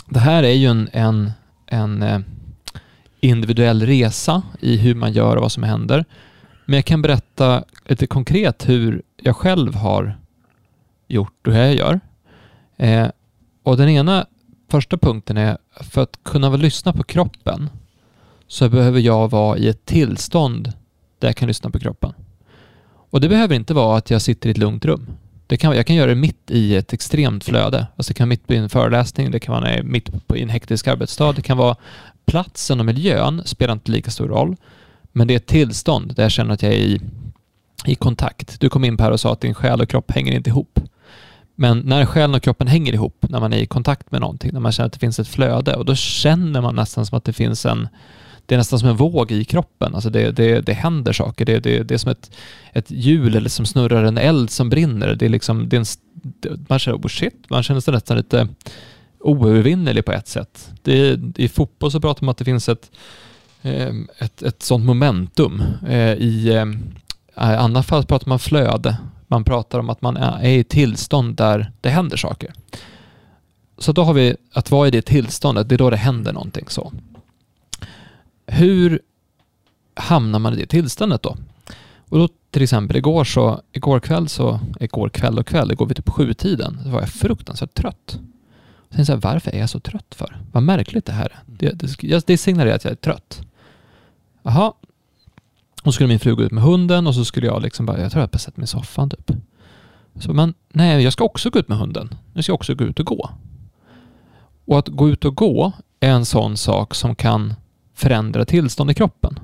Det 0.09 0.19
här 0.19 0.43
är 0.43 0.53
ju 0.53 0.67
en, 0.67 0.89
en, 0.93 1.31
en 1.65 2.01
eh, 2.01 2.19
individuell 3.19 3.85
resa 3.85 4.41
i 4.59 4.77
hur 4.77 4.95
man 4.95 5.13
gör 5.13 5.35
och 5.35 5.41
vad 5.41 5.51
som 5.51 5.63
händer. 5.63 6.05
Men 6.65 6.75
jag 6.75 6.85
kan 6.85 7.01
berätta 7.01 7.63
lite 7.85 8.07
konkret 8.07 8.69
hur 8.69 9.01
jag 9.17 9.35
själv 9.35 9.75
har 9.75 10.17
gjort 11.07 11.47
och 11.47 11.53
hur 11.53 11.61
jag 11.61 11.75
gör. 11.75 11.99
Eh, 12.77 13.07
och 13.63 13.77
den 13.77 13.89
ena 13.89 14.25
första 14.69 14.97
punkten 14.97 15.37
är 15.37 15.57
för 15.73 16.03
att 16.03 16.19
kunna 16.23 16.49
lyssna 16.49 16.93
på 16.93 17.03
kroppen 17.03 17.69
så 18.47 18.69
behöver 18.69 18.99
jag 18.99 19.31
vara 19.31 19.57
i 19.57 19.67
ett 19.67 19.85
tillstånd 19.85 20.73
där 21.19 21.27
jag 21.27 21.35
kan 21.35 21.47
lyssna 21.47 21.69
på 21.69 21.79
kroppen. 21.79 22.13
Och 23.09 23.21
det 23.21 23.29
behöver 23.29 23.55
inte 23.55 23.73
vara 23.73 23.97
att 23.97 24.09
jag 24.09 24.21
sitter 24.21 24.49
i 24.49 24.51
ett 24.51 24.57
lugnt 24.57 24.85
rum. 24.85 25.07
Det 25.47 25.57
kan, 25.57 25.75
jag 25.75 25.87
kan 25.87 25.95
göra 25.95 26.09
det 26.09 26.15
mitt 26.15 26.51
i 26.51 26.75
ett 26.75 26.93
extremt 26.93 27.43
flöde. 27.43 27.87
Alltså 27.95 28.09
det 28.09 28.13
kan 28.13 28.27
vara 28.27 28.29
mitt 28.29 28.51
i 28.51 28.55
en 28.55 28.69
föreläsning, 28.69 29.31
det 29.31 29.39
kan 29.39 29.55
vara 29.61 29.83
mitt 29.83 30.27
på, 30.27 30.37
i 30.37 30.41
en 30.41 30.49
hektisk 30.49 30.87
arbetsdag, 30.87 31.31
det 31.31 31.41
kan 31.41 31.57
vara 31.57 31.75
platsen 32.25 32.79
och 32.79 32.85
miljön 32.85 33.41
spelar 33.45 33.73
inte 33.73 33.91
lika 33.91 34.11
stor 34.11 34.27
roll. 34.27 34.55
Men 35.11 35.27
det 35.27 35.33
är 35.33 35.37
ett 35.37 35.45
tillstånd 35.45 36.15
där 36.15 36.23
jag 36.23 36.31
känner 36.31 36.53
att 36.53 36.63
jag 36.63 36.73
är 36.73 36.77
i, 36.77 37.01
i 37.85 37.95
kontakt. 37.95 38.59
Du 38.59 38.69
kom 38.69 38.83
in 38.83 38.97
på 38.97 39.03
här 39.03 39.11
och 39.11 39.19
sa 39.19 39.33
att 39.33 39.41
din 39.41 39.53
själ 39.53 39.81
och 39.81 39.89
kropp 39.89 40.11
hänger 40.11 40.33
inte 40.33 40.49
ihop. 40.49 40.79
Men 41.55 41.79
när 41.79 42.05
själen 42.05 42.35
och 42.35 42.43
kroppen 42.43 42.67
hänger 42.67 42.93
ihop, 42.93 43.25
när 43.29 43.39
man 43.39 43.53
är 43.53 43.57
i 43.57 43.65
kontakt 43.65 44.11
med 44.11 44.21
någonting, 44.21 44.53
när 44.53 44.59
man 44.59 44.71
känner 44.71 44.87
att 44.87 44.93
det 44.93 44.99
finns 44.99 45.19
ett 45.19 45.27
flöde 45.27 45.75
och 45.75 45.85
då 45.85 45.95
känner 45.95 46.61
man 46.61 46.75
nästan 46.75 47.05
som 47.05 47.17
att 47.17 47.23
det 47.23 47.33
finns 47.33 47.65
en, 47.65 47.87
det 48.47 48.55
är 48.55 48.57
nästan 48.57 48.79
som 48.79 48.89
en 48.89 48.95
våg 48.95 49.31
i 49.31 49.43
kroppen. 49.43 49.95
Alltså 49.95 50.09
det, 50.09 50.31
det, 50.31 50.61
det 50.61 50.73
händer 50.73 51.13
saker. 51.13 51.45
Det, 51.45 51.59
det, 51.59 51.83
det 51.83 51.93
är 51.93 51.97
som 51.97 52.11
ett, 52.11 52.31
ett 52.73 52.91
hjul 52.91 53.35
eller 53.35 53.49
som 53.49 53.65
snurrar 53.65 54.03
en 54.03 54.17
eld 54.17 54.49
som 54.49 54.69
brinner. 54.69 55.15
Det 55.15 55.25
är 55.25 55.29
liksom, 55.29 55.69
det 55.69 55.75
är 55.75 55.79
en, 55.79 55.85
man 56.69 56.79
känner, 56.79 56.97
oh 56.97 57.07
shit, 57.07 57.45
man 57.49 57.63
känner 57.63 57.81
sig 57.81 57.93
nästan 57.93 58.17
lite 58.17 58.47
oövervinnerlig 59.19 60.05
på 60.05 60.11
ett 60.11 60.27
sätt. 60.27 60.71
Det, 60.81 61.19
I 61.35 61.47
fotboll 61.47 61.91
så 61.91 61.99
pratar 61.99 62.23
man 62.23 62.27
om 62.27 62.31
att 62.31 62.37
det 62.37 62.45
finns 62.45 62.69
ett, 62.69 62.91
ehm, 63.61 64.07
ett, 64.17 64.41
ett 64.41 64.63
sånt 64.63 64.85
momentum. 64.85 65.63
Eh, 65.87 65.95
eh, 65.95 66.17
I 66.17 66.67
annat 67.35 67.85
fall 67.85 68.05
pratar 68.05 68.29
man 68.29 68.39
flöde. 68.39 68.97
Man 69.27 69.43
pratar 69.43 69.79
om 69.79 69.89
att 69.89 70.01
man 70.01 70.17
är 70.17 70.49
i 70.49 70.59
ett 70.59 70.69
tillstånd 70.69 71.35
där 71.35 71.71
det 71.81 71.89
händer 71.89 72.17
saker. 72.17 72.53
Så 73.77 73.91
då 73.91 74.03
har 74.03 74.13
vi 74.13 74.35
att 74.53 74.71
vara 74.71 74.87
i 74.87 74.91
det 74.91 75.01
tillståndet, 75.01 75.69
det 75.69 75.75
är 75.75 75.77
då 75.77 75.89
det 75.89 75.97
händer 75.97 76.33
någonting 76.33 76.65
så. 76.67 76.91
Hur 78.47 79.01
hamnar 79.93 80.39
man 80.39 80.53
i 80.53 80.57
det 80.57 80.65
tillståndet 80.65 81.23
då? 81.23 81.37
Och 82.09 82.17
då 82.17 82.29
till 82.51 82.63
exempel 82.63 82.97
igår 82.97 83.23
så, 83.23 83.61
igår 83.71 83.99
kväll 83.99 84.29
så, 84.29 84.59
igår 84.79 85.09
kväll 85.09 85.39
och 85.39 85.47
kväll, 85.47 85.71
igår 85.71 85.85
vid 85.85 85.97
typ 85.97 86.09
sjutiden, 86.09 86.79
så 86.83 86.89
var 86.89 86.99
jag 86.99 87.09
fruktansvärt 87.09 87.73
trött. 87.73 88.19
Sen 88.89 89.05
så 89.05 89.13
här, 89.13 89.19
varför 89.19 89.51
är 89.51 89.59
jag 89.59 89.69
så 89.69 89.79
trött 89.79 90.15
för? 90.15 90.37
Vad 90.51 90.63
märkligt 90.63 91.05
det 91.05 91.11
här 91.11 91.25
är. 91.25 91.39
Det, 91.45 91.71
det, 92.01 92.27
det 92.27 92.37
signalerar 92.37 92.75
att 92.75 92.83
jag 92.83 92.91
är 92.91 92.95
trött. 92.95 93.41
Jaha. 94.43 94.73
Och 95.83 95.83
så 95.83 95.91
skulle 95.91 96.07
min 96.07 96.19
fru 96.19 96.35
gå 96.35 96.43
ut 96.43 96.51
med 96.51 96.63
hunden 96.63 97.07
och 97.07 97.15
så 97.15 97.25
skulle 97.25 97.47
jag 97.47 97.61
liksom 97.61 97.85
bara, 97.85 98.01
jag 98.01 98.11
tror 98.11 98.21
jag 98.21 98.29
har 98.33 98.37
sätter 98.37 98.59
mig 98.59 98.63
i 98.63 98.67
soffan 98.67 99.09
typ. 99.09 99.31
Så 100.19 100.33
men 100.33 100.53
nej, 100.69 101.03
jag 101.03 101.13
ska 101.13 101.23
också 101.23 101.49
gå 101.49 101.59
ut 101.59 101.67
med 101.67 101.77
hunden. 101.77 102.15
Nu 102.33 102.43
ska 102.43 102.51
jag 102.51 102.55
också 102.55 102.75
gå 102.75 102.83
ut 102.83 102.99
och 102.99 103.05
gå. 103.05 103.29
Och 104.65 104.79
att 104.79 104.87
gå 104.87 105.09
ut 105.09 105.25
och 105.25 105.35
gå 105.35 105.71
är 105.99 106.09
en 106.11 106.25
sån 106.25 106.57
sak 106.57 106.95
som 106.95 107.15
kan 107.15 107.53
förändra 107.97 108.45
tillstånd 108.45 108.91
i 108.91 108.93
kroppen. 108.93 109.39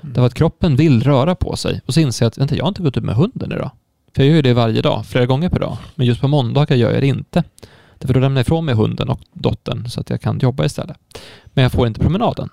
Mm. 0.00 0.14
Därför 0.14 0.26
att 0.26 0.34
kroppen 0.34 0.76
vill 0.76 1.02
röra 1.02 1.34
på 1.34 1.56
sig 1.56 1.80
och 1.86 1.94
så 1.94 2.00
inser 2.00 2.24
jag 2.24 2.28
att 2.28 2.38
vänta, 2.38 2.56
jag 2.56 2.64
har 2.64 2.68
inte 2.68 2.82
gått 2.82 2.96
ut 2.96 3.04
med 3.04 3.14
hunden 3.14 3.52
idag. 3.52 3.70
För 4.14 4.22
jag 4.22 4.28
gör 4.28 4.36
ju 4.36 4.42
det 4.42 4.54
varje 4.54 4.82
dag, 4.82 5.06
flera 5.06 5.26
gånger 5.26 5.48
per 5.48 5.60
dag. 5.60 5.76
Men 5.94 6.06
just 6.06 6.20
på 6.20 6.28
måndagar 6.28 6.76
gör 6.76 6.92
jag 6.92 7.02
det 7.02 7.06
inte. 7.06 7.44
Därför 7.98 8.14
då 8.14 8.20
lämnar 8.20 8.38
jag 8.38 8.44
ifrån 8.44 8.64
mig 8.64 8.74
hunden 8.74 9.08
och 9.08 9.20
dottern 9.32 9.90
så 9.90 10.00
att 10.00 10.10
jag 10.10 10.20
kan 10.20 10.38
jobba 10.38 10.64
istället. 10.64 10.96
Men 11.44 11.62
jag 11.62 11.72
får 11.72 11.86
inte 11.86 12.00
promenaden. 12.00 12.48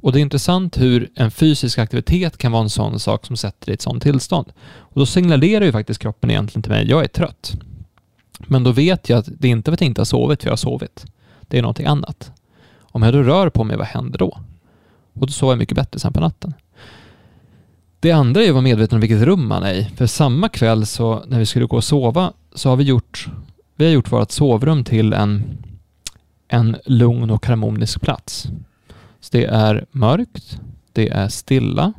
Och 0.00 0.12
det 0.12 0.18
är 0.18 0.20
intressant 0.20 0.80
hur 0.80 1.10
en 1.14 1.30
fysisk 1.30 1.78
aktivitet 1.78 2.38
kan 2.38 2.52
vara 2.52 2.62
en 2.62 2.70
sån 2.70 3.00
sak 3.00 3.26
som 3.26 3.36
sätter 3.36 3.66
dig 3.66 3.72
i 3.72 3.74
ett 3.74 3.82
sånt 3.82 4.02
tillstånd. 4.02 4.52
Och 4.62 5.00
då 5.00 5.06
signalerar 5.06 5.64
ju 5.64 5.72
faktiskt 5.72 6.00
kroppen 6.00 6.30
egentligen 6.30 6.62
till 6.62 6.72
mig, 6.72 6.86
jag 6.88 7.04
är 7.04 7.08
trött. 7.08 7.52
Men 8.38 8.64
då 8.64 8.72
vet 8.72 9.08
jag 9.08 9.18
att 9.18 9.28
det 9.38 9.48
är 9.48 9.52
inte 9.52 9.70
för 9.70 9.74
att 9.74 9.80
jag 9.80 9.86
inte 9.86 10.00
har 10.00 10.04
sovit, 10.04 10.42
för 10.42 10.48
jag 10.48 10.52
har 10.52 10.56
sovit. 10.56 11.06
Det 11.40 11.58
är 11.58 11.62
någonting 11.62 11.86
annat. 11.86 12.32
Om 12.80 13.02
jag 13.02 13.12
då 13.12 13.22
rör 13.22 13.50
på 13.50 13.64
mig, 13.64 13.76
vad 13.76 13.86
händer 13.86 14.18
då? 14.18 14.38
Och 15.14 15.26
då 15.26 15.32
sover 15.32 15.52
jag 15.52 15.58
mycket 15.58 15.76
bättre 15.76 16.00
sen 16.00 16.12
på 16.12 16.20
natten. 16.20 16.54
Det 18.00 18.12
andra 18.12 18.42
är 18.42 18.48
att 18.48 18.54
vara 18.54 18.62
medveten 18.62 18.96
om 18.96 19.00
vilket 19.00 19.22
rum 19.22 19.46
man 19.46 19.62
är 19.62 19.74
i. 19.74 19.84
För 19.96 20.06
samma 20.06 20.48
kväll 20.48 20.86
så 20.86 21.24
när 21.26 21.38
vi 21.38 21.46
skulle 21.46 21.66
gå 21.66 21.76
och 21.76 21.84
sova 21.84 22.32
så 22.54 22.68
har 22.68 22.76
vi 22.76 22.84
gjort, 22.84 23.28
vi 23.76 23.84
har 23.84 23.92
gjort 23.92 24.12
vårt 24.12 24.30
sovrum 24.30 24.84
till 24.84 25.12
en, 25.12 25.58
en 26.48 26.76
lugn 26.84 27.30
och 27.30 27.46
harmonisk 27.46 28.00
plats. 28.00 28.48
Så 29.20 29.28
det 29.30 29.44
är 29.44 29.84
mörkt, 29.90 30.60
det 30.92 31.08
är 31.08 31.28
stilla. 31.28 31.92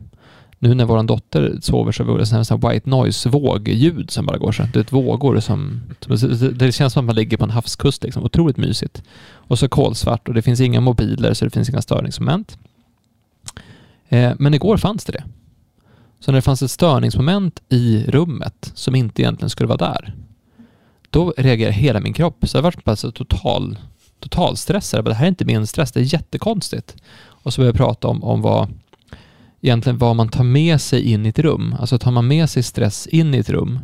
Nu 0.59 0.73
när 0.75 0.85
vår 0.85 1.03
dotter 1.03 1.57
sover 1.61 1.91
så 1.91 2.03
är 2.03 2.17
det 2.17 2.37
en 2.37 2.45
sån 2.45 2.59
white 2.59 2.89
noise-vågljud 2.89 4.11
som 4.11 4.25
bara 4.25 4.37
går 4.37 4.51
så. 4.51 4.63
Det 4.73 4.79
är 4.79 4.95
vågor 4.95 5.39
som... 5.39 5.81
Det 6.53 6.71
känns 6.71 6.93
som 6.93 6.99
att 6.99 7.05
man 7.05 7.15
ligger 7.15 7.37
på 7.37 7.43
en 7.43 7.49
havskust 7.49 8.03
liksom. 8.03 8.23
Otroligt 8.23 8.57
mysigt. 8.57 9.03
Och 9.33 9.59
så 9.59 9.69
kolsvart 9.69 10.27
och 10.27 10.33
det 10.33 10.41
finns 10.41 10.59
inga 10.59 10.81
mobiler 10.81 11.33
så 11.33 11.45
det 11.45 11.51
finns 11.51 11.69
inga 11.69 11.81
störningsmoment. 11.81 12.57
Eh, 14.11 14.33
men 14.39 14.53
igår 14.53 14.77
fanns 14.77 15.05
det 15.05 15.11
det. 15.11 15.23
Så 16.19 16.31
när 16.31 16.37
det 16.37 16.41
fanns 16.41 16.61
ett 16.61 16.71
störningsmoment 16.71 17.61
i 17.69 18.05
rummet 18.07 18.71
som 18.73 18.95
inte 18.95 19.21
egentligen 19.21 19.49
skulle 19.49 19.67
vara 19.67 19.77
där, 19.77 20.15
då 21.09 21.33
reagerade 21.37 21.75
hela 21.75 21.99
min 21.99 22.13
kropp. 22.13 22.37
Så 22.47 22.57
jag 22.57 22.61
var 22.61 22.75
alltså 22.83 23.11
total, 23.11 23.77
total 24.19 24.57
stressad. 24.57 25.05
Det 25.05 25.13
här 25.13 25.25
är 25.25 25.29
inte 25.29 25.45
min 25.45 25.67
stress, 25.67 25.91
det 25.91 25.99
är 25.99 26.13
jättekonstigt. 26.13 26.95
Och 27.21 27.53
så 27.53 27.61
började 27.61 27.77
jag 27.77 27.87
prata 27.87 28.07
om, 28.07 28.23
om 28.23 28.41
vad, 28.41 28.69
egentligen 29.61 29.97
vad 29.97 30.15
man 30.15 30.29
tar 30.29 30.43
med 30.43 30.81
sig 30.81 31.01
in 31.11 31.25
i 31.25 31.29
ett 31.29 31.39
rum. 31.39 31.75
Alltså 31.79 31.97
tar 31.97 32.11
man 32.11 32.27
med 32.27 32.49
sig 32.49 32.63
stress 32.63 33.07
in 33.07 33.33
i 33.35 33.37
ett 33.37 33.49
rum 33.49 33.79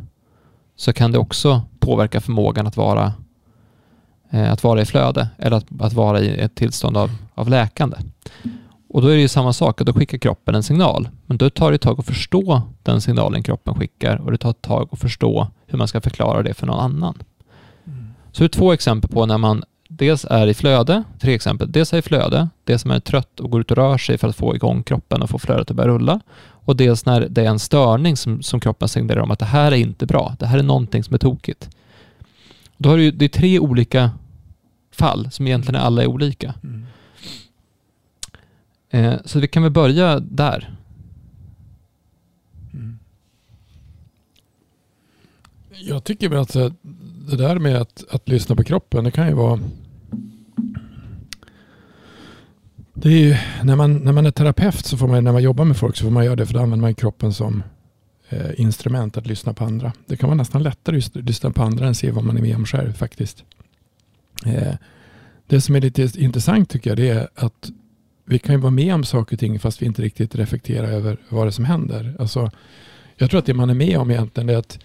så 0.75 0.93
kan 0.93 1.11
det 1.11 1.17
också 1.17 1.61
påverka 1.79 2.21
förmågan 2.21 2.67
att 2.67 2.77
vara, 2.77 3.13
eh, 4.29 4.51
att 4.51 4.63
vara 4.63 4.81
i 4.81 4.85
flöde 4.85 5.27
eller 5.37 5.57
att, 5.57 5.65
att 5.79 5.93
vara 5.93 6.19
i 6.21 6.39
ett 6.39 6.55
tillstånd 6.55 6.97
av, 6.97 7.11
av 7.35 7.49
läkande. 7.49 7.97
Och 8.89 9.01
då 9.01 9.07
är 9.07 9.15
det 9.15 9.21
ju 9.21 9.27
samma 9.27 9.53
sak, 9.53 9.81
då 9.81 9.93
skickar 9.93 10.17
kroppen 10.17 10.55
en 10.55 10.63
signal. 10.63 11.09
Men 11.25 11.37
då 11.37 11.49
tar 11.49 11.71
det 11.71 11.75
ett 11.75 11.81
tag 11.81 11.99
att 11.99 12.05
förstå 12.05 12.61
den 12.83 13.01
signalen 13.01 13.43
kroppen 13.43 13.75
skickar 13.75 14.17
och 14.17 14.31
det 14.31 14.37
tar 14.37 14.49
ett 14.49 14.61
tag 14.61 14.89
att 14.91 14.99
förstå 14.99 15.47
hur 15.65 15.77
man 15.77 15.87
ska 15.87 16.01
förklara 16.01 16.43
det 16.43 16.53
för 16.53 16.67
någon 16.67 16.79
annan. 16.79 17.23
Mm. 17.85 18.07
Så 18.31 18.43
det 18.43 18.45
är 18.45 18.49
två 18.49 18.73
exempel 18.73 19.09
på 19.09 19.25
när 19.25 19.37
man 19.37 19.63
dels 19.89 20.25
är 20.29 20.47
i 20.47 20.53
flöde, 20.53 21.03
tre 21.19 21.33
exempel. 21.33 21.71
Dels 21.71 21.93
är 21.93 21.97
i 21.97 22.01
flöde, 22.01 22.49
dels 22.63 22.81
som 22.81 22.91
är 22.91 22.99
trött 22.99 23.39
och 23.39 23.51
går 23.51 23.61
ut 23.61 23.71
och 23.71 23.77
rör 23.77 23.97
sig 23.97 24.17
för 24.17 24.27
att 24.27 24.35
få 24.35 24.55
igång 24.55 24.83
kroppen 24.83 25.21
och 25.21 25.29
få 25.29 25.39
flödet 25.39 25.71
att 25.71 25.77
börja 25.77 25.89
rulla. 25.89 26.19
Och 26.39 26.75
dels 26.75 27.05
när 27.05 27.27
det 27.29 27.41
är 27.41 27.49
en 27.49 27.59
störning 27.59 28.17
som, 28.17 28.41
som 28.41 28.59
kroppen 28.59 28.87
signalerar 28.87 29.23
om 29.23 29.31
att 29.31 29.39
det 29.39 29.45
här 29.45 29.71
är 29.71 29.75
inte 29.75 30.05
bra. 30.05 30.35
Det 30.39 30.45
här 30.45 30.57
är 30.57 30.63
någonting 30.63 31.03
som 31.03 31.13
är 31.13 31.17
tokigt. 31.17 31.69
Då 32.77 32.89
har 32.89 32.97
du, 32.97 33.11
det 33.11 33.25
är 33.25 33.29
tre 33.29 33.59
olika 33.59 34.11
fall 34.91 35.31
som 35.31 35.47
egentligen 35.47 35.81
alla 35.81 36.01
är 36.01 36.07
olika. 36.07 36.53
Mm. 36.63 36.85
Eh, 38.97 39.17
så 39.25 39.39
vi 39.39 39.47
kan 39.47 39.63
väl 39.63 39.71
börja 39.71 40.19
där. 40.19 40.75
Mm. 42.73 42.99
Jag 45.69 46.03
tycker 46.03 46.29
väl 46.29 46.39
att 46.39 46.53
det 47.29 47.37
där 47.37 47.59
med 47.59 47.75
att, 47.75 48.03
att 48.09 48.29
lyssna 48.29 48.55
på 48.55 48.63
kroppen, 48.63 49.03
det 49.03 49.11
kan 49.11 49.27
ju 49.27 49.33
vara... 49.33 49.59
Det 52.93 53.09
är 53.09 53.19
ju, 53.19 53.35
när, 53.63 53.75
man, 53.75 53.97
när 53.97 54.11
man 54.11 54.25
är 54.25 54.31
terapeut, 54.31 54.85
så 54.85 54.97
får 54.97 55.07
man, 55.07 55.23
när 55.23 55.31
man 55.31 55.43
jobbar 55.43 55.65
med 55.65 55.77
folk, 55.77 55.97
så 55.97 56.03
får 56.03 56.11
man 56.11 56.25
göra 56.25 56.35
det 56.35 56.45
för 56.45 56.53
då 56.53 56.59
använder 56.59 56.81
man 56.81 56.95
kroppen 56.95 57.33
som 57.33 57.63
eh, 58.29 58.59
instrument 58.59 59.17
att 59.17 59.27
lyssna 59.27 59.53
på 59.53 59.65
andra. 59.65 59.93
Det 60.05 60.17
kan 60.17 60.29
vara 60.29 60.37
nästan 60.37 60.63
lättare 60.63 60.97
att 60.97 61.15
lyssna 61.15 61.51
på 61.51 61.63
andra 61.63 61.87
än 61.87 61.95
se 61.95 62.11
vad 62.11 62.23
man 62.23 62.37
är 62.37 62.41
med 62.41 62.55
om 62.55 62.65
själv 62.65 62.93
faktiskt. 62.93 63.43
Eh, 64.45 64.75
det 65.47 65.61
som 65.61 65.75
är 65.75 65.81
lite 65.81 66.09
intressant 66.17 66.69
tycker 66.69 66.89
jag, 66.89 66.97
det 66.97 67.09
är 67.09 67.27
att 67.35 67.71
vi 68.29 68.39
kan 68.39 68.55
ju 68.55 68.61
vara 68.61 68.71
med 68.71 68.93
om 68.93 69.03
saker 69.03 69.35
och 69.35 69.39
ting 69.39 69.59
fast 69.59 69.81
vi 69.81 69.85
inte 69.85 70.01
riktigt 70.01 70.35
reflekterar 70.35 70.87
över 70.87 71.17
vad 71.29 71.47
det 71.47 71.51
som 71.51 71.65
händer. 71.65 72.15
Alltså, 72.19 72.51
jag 73.15 73.29
tror 73.29 73.39
att 73.39 73.45
det 73.45 73.53
man 73.53 73.69
är 73.69 73.73
med 73.73 73.97
om 73.97 74.11
egentligen 74.11 74.49
är 74.49 74.57
att 74.57 74.79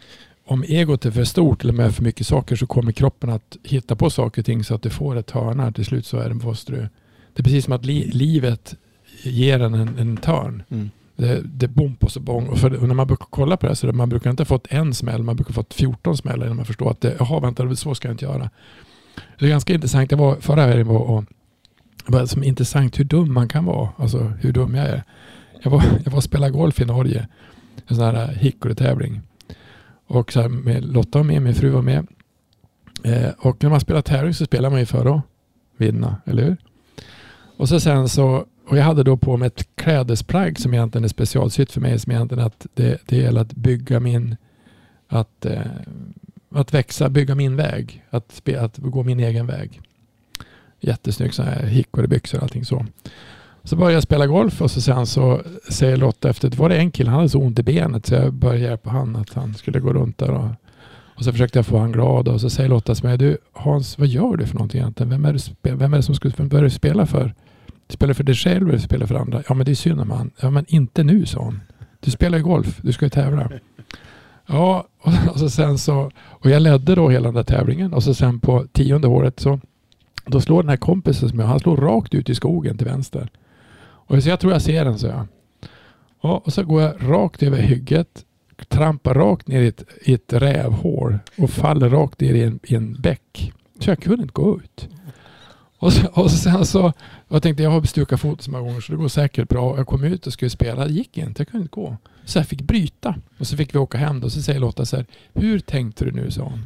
om 0.45 0.64
egot 0.68 1.07
är 1.07 1.11
för 1.11 1.24
stort 1.24 1.64
eller 1.64 1.72
med 1.72 1.95
för 1.95 2.03
mycket 2.03 2.26
saker 2.26 2.57
så 2.57 2.66
kommer 2.66 2.93
kroppen 2.93 3.30
att 3.30 3.57
hitta 3.62 3.97
på 3.97 4.11
saker 4.11 4.43
och 4.43 4.47
ting 4.47 4.64
så 4.64 4.74
att 4.74 4.82
du 4.82 4.90
får 4.90 5.16
ett 5.16 5.30
hörna. 5.30 5.72
Till 5.72 5.84
slut 5.84 6.07
så 6.07 6.18
är 6.18 6.28
det, 6.28 6.34
måste 6.34 6.72
du, 6.72 6.78
det 7.34 7.40
är 7.40 7.43
precis 7.43 7.64
som 7.64 7.72
att 7.72 7.84
li, 7.84 8.11
livet 8.11 8.76
ger 9.22 9.61
en 9.61 9.74
en, 9.74 9.99
en 9.99 10.16
törn. 10.16 10.62
Mm. 10.68 10.90
Det, 11.16 11.40
det 11.45 11.66
är 11.66 11.70
bom 11.70 11.97
på 11.97 12.11
så 12.11 12.20
bång. 12.20 12.47
Och, 12.47 12.59
för, 12.59 12.74
och 12.82 12.88
när 12.88 12.95
man 12.95 13.07
brukar 13.07 13.26
kolla 13.30 13.57
på 13.57 13.66
det 13.66 13.76
så 13.76 13.86
det, 13.86 13.93
man 13.93 14.09
brukar 14.09 14.30
inte 14.30 14.40
ha 14.40 14.47
fått 14.47 14.66
en 14.70 14.95
smäll, 14.95 15.22
man 15.22 15.36
brukar 15.36 15.55
ha 15.55 15.62
fått 15.62 15.74
14 15.74 16.16
smällar 16.16 16.47
innan 16.47 16.57
man 16.57 16.66
förstår 16.66 16.90
att 16.90 17.01
det, 17.01 17.16
jaha 17.18 17.40
vänta, 17.40 17.76
så 17.76 17.95
ska 17.95 18.09
jag 18.09 18.14
inte 18.14 18.24
göra. 18.24 18.51
Det 19.38 19.45
är 19.45 19.49
ganska 19.49 19.74
intressant. 19.74 20.11
Jag 20.11 20.18
var 20.18 20.36
förra 20.36 20.66
helgen 20.66 20.86
var 20.86 20.99
och 20.99 21.24
det 22.07 22.12
var 22.12 22.26
som 22.26 22.44
intressant 22.44 22.98
hur 22.98 23.05
dum 23.05 23.34
man 23.34 23.48
kan 23.48 23.64
vara. 23.64 23.88
Alltså 23.96 24.18
hur 24.40 24.53
dum 24.53 24.74
jag 24.74 24.86
är. 24.86 25.03
Jag 25.62 25.70
var, 25.70 25.82
jag 26.05 26.11
var 26.11 26.16
och 26.16 26.24
spelade 26.24 26.53
golf 26.53 26.80
i 26.80 26.84
Norge. 26.84 27.28
En 27.86 27.96
sån 27.96 28.05
här 28.05 28.22
eh, 28.22 28.28
hickory-tävling. 28.28 29.20
Och 30.07 30.32
så 30.32 30.40
här 30.40 30.48
med 30.48 30.84
Lotta 30.84 31.18
var 31.18 31.24
med, 31.24 31.42
min 31.42 31.55
fru 31.55 31.70
var 31.70 31.82
med. 31.82 32.07
Eh, 33.05 33.30
och 33.38 33.62
när 33.62 33.70
man 33.70 33.80
spelar 33.80 34.03
tävling 34.03 34.34
så 34.34 34.44
spelar 34.44 34.70
man 34.70 34.80
ju 34.80 34.86
för 34.86 35.16
att 35.16 35.22
vinna, 35.76 36.16
eller 36.24 36.42
hur? 36.44 36.57
Och 37.57 37.68
så 37.68 37.80
sen 37.80 38.09
så, 38.09 38.46
och 38.68 38.76
jag 38.76 38.84
hade 38.84 39.03
då 39.03 39.16
på 39.16 39.36
mig 39.36 39.46
ett 39.46 39.66
klädesplagg 39.74 40.59
som 40.59 40.74
egentligen 40.74 41.05
är 41.05 41.09
specialsytt 41.09 41.72
för 41.72 41.80
mig. 41.80 41.98
Som 41.98 42.12
egentligen 42.12 42.44
att 42.44 42.66
det, 42.74 42.98
det 43.07 43.16
gäller 43.16 43.40
att 43.40 43.55
bygga 43.55 44.00
min, 44.00 44.36
att, 45.09 45.46
eh, 45.46 45.61
att 46.50 46.74
växa, 46.74 47.09
bygga 47.09 47.34
min 47.34 47.57
väg. 47.57 48.05
Att, 48.11 48.48
att 48.48 48.76
gå 48.76 49.03
min 49.03 49.20
egen 49.20 49.46
väg. 49.46 49.80
Jättesnyggt 50.83 51.35
så 51.35 51.43
här 51.43 51.66
hickorybyxor 51.66 52.39
och 52.39 52.43
allting 52.43 52.64
så. 52.64 52.87
Så 53.64 53.76
började 53.76 53.95
jag 53.95 54.03
spela 54.03 54.26
golf 54.26 54.62
och 54.62 54.70
så 54.70 54.80
sen 54.80 55.07
så 55.07 55.43
säger 55.70 55.97
Lotta 55.97 56.30
efter, 56.30 56.51
det 56.51 56.59
var 56.59 56.68
det 56.68 56.76
en 56.76 56.91
kille, 56.91 57.11
han 57.11 57.18
hade 57.18 57.28
så 57.28 57.39
ont 57.39 57.59
i 57.59 57.62
benet 57.62 58.07
så 58.07 58.14
jag 58.14 58.33
började 58.33 58.61
hjälpa 58.61 58.91
han 58.91 59.16
att 59.16 59.35
han 59.35 59.55
skulle 59.55 59.80
gå 59.80 59.93
runt 59.93 60.18
där. 60.18 60.30
Och, 60.30 60.49
och 61.16 61.24
så 61.24 61.33
försökte 61.33 61.59
jag 61.59 61.66
få 61.66 61.78
han 61.78 61.93
glad 61.93 62.28
och 62.28 62.41
så 62.41 62.51
säger 62.51 62.68
Lotta 62.68 62.95
till 62.95 63.05
mig, 63.05 63.18
du 63.18 63.39
Hans, 63.53 63.99
vad 63.99 64.09
gör 64.09 64.37
du 64.37 64.47
för 64.47 64.55
någonting 64.55 64.80
egentligen? 64.80 65.11
Vem 65.11 65.24
är, 65.24 65.33
du, 65.33 65.74
vem 65.76 65.93
är 65.93 65.97
det 65.97 66.03
som 66.03 66.14
ska, 66.14 66.30
vem 66.37 66.49
börjar 66.49 66.64
du 66.64 66.70
spela 66.70 67.07
för? 67.07 67.35
Du 67.87 67.95
spelar 67.95 68.14
för 68.14 68.24
dig 68.24 68.35
själv 68.35 68.68
eller 68.68 68.78
spelar 68.78 69.07
för 69.07 69.14
andra? 69.14 69.43
Ja 69.49 69.55
men 69.55 69.64
det 69.66 69.72
är 69.72 69.74
synd 69.74 70.01
om 70.01 70.11
han. 70.11 70.30
Ja 70.41 70.51
men 70.51 70.64
inte 70.68 71.05
nu 71.05 71.26
sa 71.26 71.41
hon. 71.41 71.61
Du 72.01 72.11
spelar 72.11 72.39
ju 72.39 72.45
golf, 72.45 72.80
du 72.83 72.93
ska 72.93 73.07
ju 73.07 73.11
tävla. 73.11 73.51
Ja, 74.47 74.87
och, 75.01 75.12
och 75.33 75.39
så 75.39 75.51
sen 75.51 75.78
så, 75.78 76.11
och 76.24 76.51
jag 76.51 76.62
ledde 76.62 76.95
då 76.95 77.09
hela 77.09 77.24
den 77.24 77.35
där 77.35 77.43
tävlingen 77.43 77.93
och 77.93 78.03
så 78.03 78.14
sen 78.14 78.41
på 78.41 78.66
tionde 78.72 79.09
året 79.09 79.41
så 79.41 79.61
då 80.26 80.40
slår 80.40 80.62
den 80.62 80.70
här 80.70 80.76
kompisen 80.76 81.28
som 81.28 81.38
jag, 81.38 81.46
han 81.46 81.60
slår 81.60 81.76
rakt 81.76 82.14
ut 82.14 82.30
i 82.30 82.34
skogen 82.34 82.78
till 82.78 82.86
vänster. 82.86 83.30
Och 83.82 84.22
så 84.22 84.28
jag 84.28 84.40
tror 84.40 84.52
jag 84.52 84.62
ser 84.62 84.84
den, 84.84 84.98
så 84.98 85.06
jag. 85.06 85.26
Ja, 86.22 86.42
och 86.44 86.52
så 86.52 86.64
går 86.64 86.82
jag 86.82 86.94
rakt 87.00 87.42
över 87.42 87.58
hygget, 87.58 88.24
trampar 88.68 89.14
rakt 89.14 89.48
ner 89.48 89.60
i 89.60 89.66
ett, 89.66 89.84
i 90.04 90.14
ett 90.14 90.32
rävhål 90.32 91.18
och 91.38 91.50
faller 91.50 91.88
rakt 91.88 92.20
ner 92.20 92.34
i 92.34 92.42
en, 92.42 92.60
i 92.62 92.74
en 92.74 93.00
bäck. 93.00 93.52
Så 93.80 93.90
jag 93.90 94.02
kunde 94.02 94.22
inte 94.22 94.32
gå 94.32 94.56
ut. 94.56 94.88
Och, 95.78 95.92
så, 95.92 96.06
och 96.06 96.30
sen 96.30 96.66
så, 96.66 96.92
jag 97.28 97.42
tänkte 97.42 97.62
jag 97.62 97.70
har 97.70 97.82
stukat 97.82 98.20
foten 98.20 98.42
så 98.42 98.50
många 98.50 98.64
gånger 98.64 98.80
så 98.80 98.92
det 98.92 98.98
går 98.98 99.08
säkert 99.08 99.48
bra. 99.48 99.76
Jag 99.76 99.86
kom 99.86 100.04
ut 100.04 100.26
och 100.26 100.32
skulle 100.32 100.50
spela, 100.50 100.84
det 100.84 100.92
gick 100.92 101.18
inte, 101.18 101.40
jag 101.40 101.48
kunde 101.48 101.62
inte 101.62 101.74
gå. 101.74 101.96
Så 102.24 102.38
jag 102.38 102.46
fick 102.46 102.62
bryta. 102.62 103.14
Och 103.38 103.46
så 103.46 103.56
fick 103.56 103.74
vi 103.74 103.78
åka 103.78 103.98
hem 103.98 104.22
och 104.22 104.32
så 104.32 104.42
säger 104.42 104.60
Lotta 104.60 104.86
så 104.86 104.96
här, 104.96 105.06
hur 105.34 105.58
tänkte 105.58 106.04
du 106.04 106.12
nu? 106.12 106.30
sa 106.30 106.42
hon. 106.42 106.62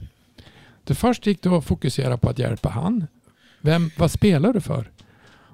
Det 0.84 0.94
först 0.94 1.26
gick 1.26 1.42
det 1.42 1.50
att 1.50 1.64
fokusera 1.64 2.16
på 2.16 2.30
att 2.30 2.38
hjälpa 2.38 2.68
han. 2.68 3.06
Vem, 3.66 3.90
vad 3.96 4.10
spelar 4.10 4.52
du 4.52 4.60
för? 4.60 4.90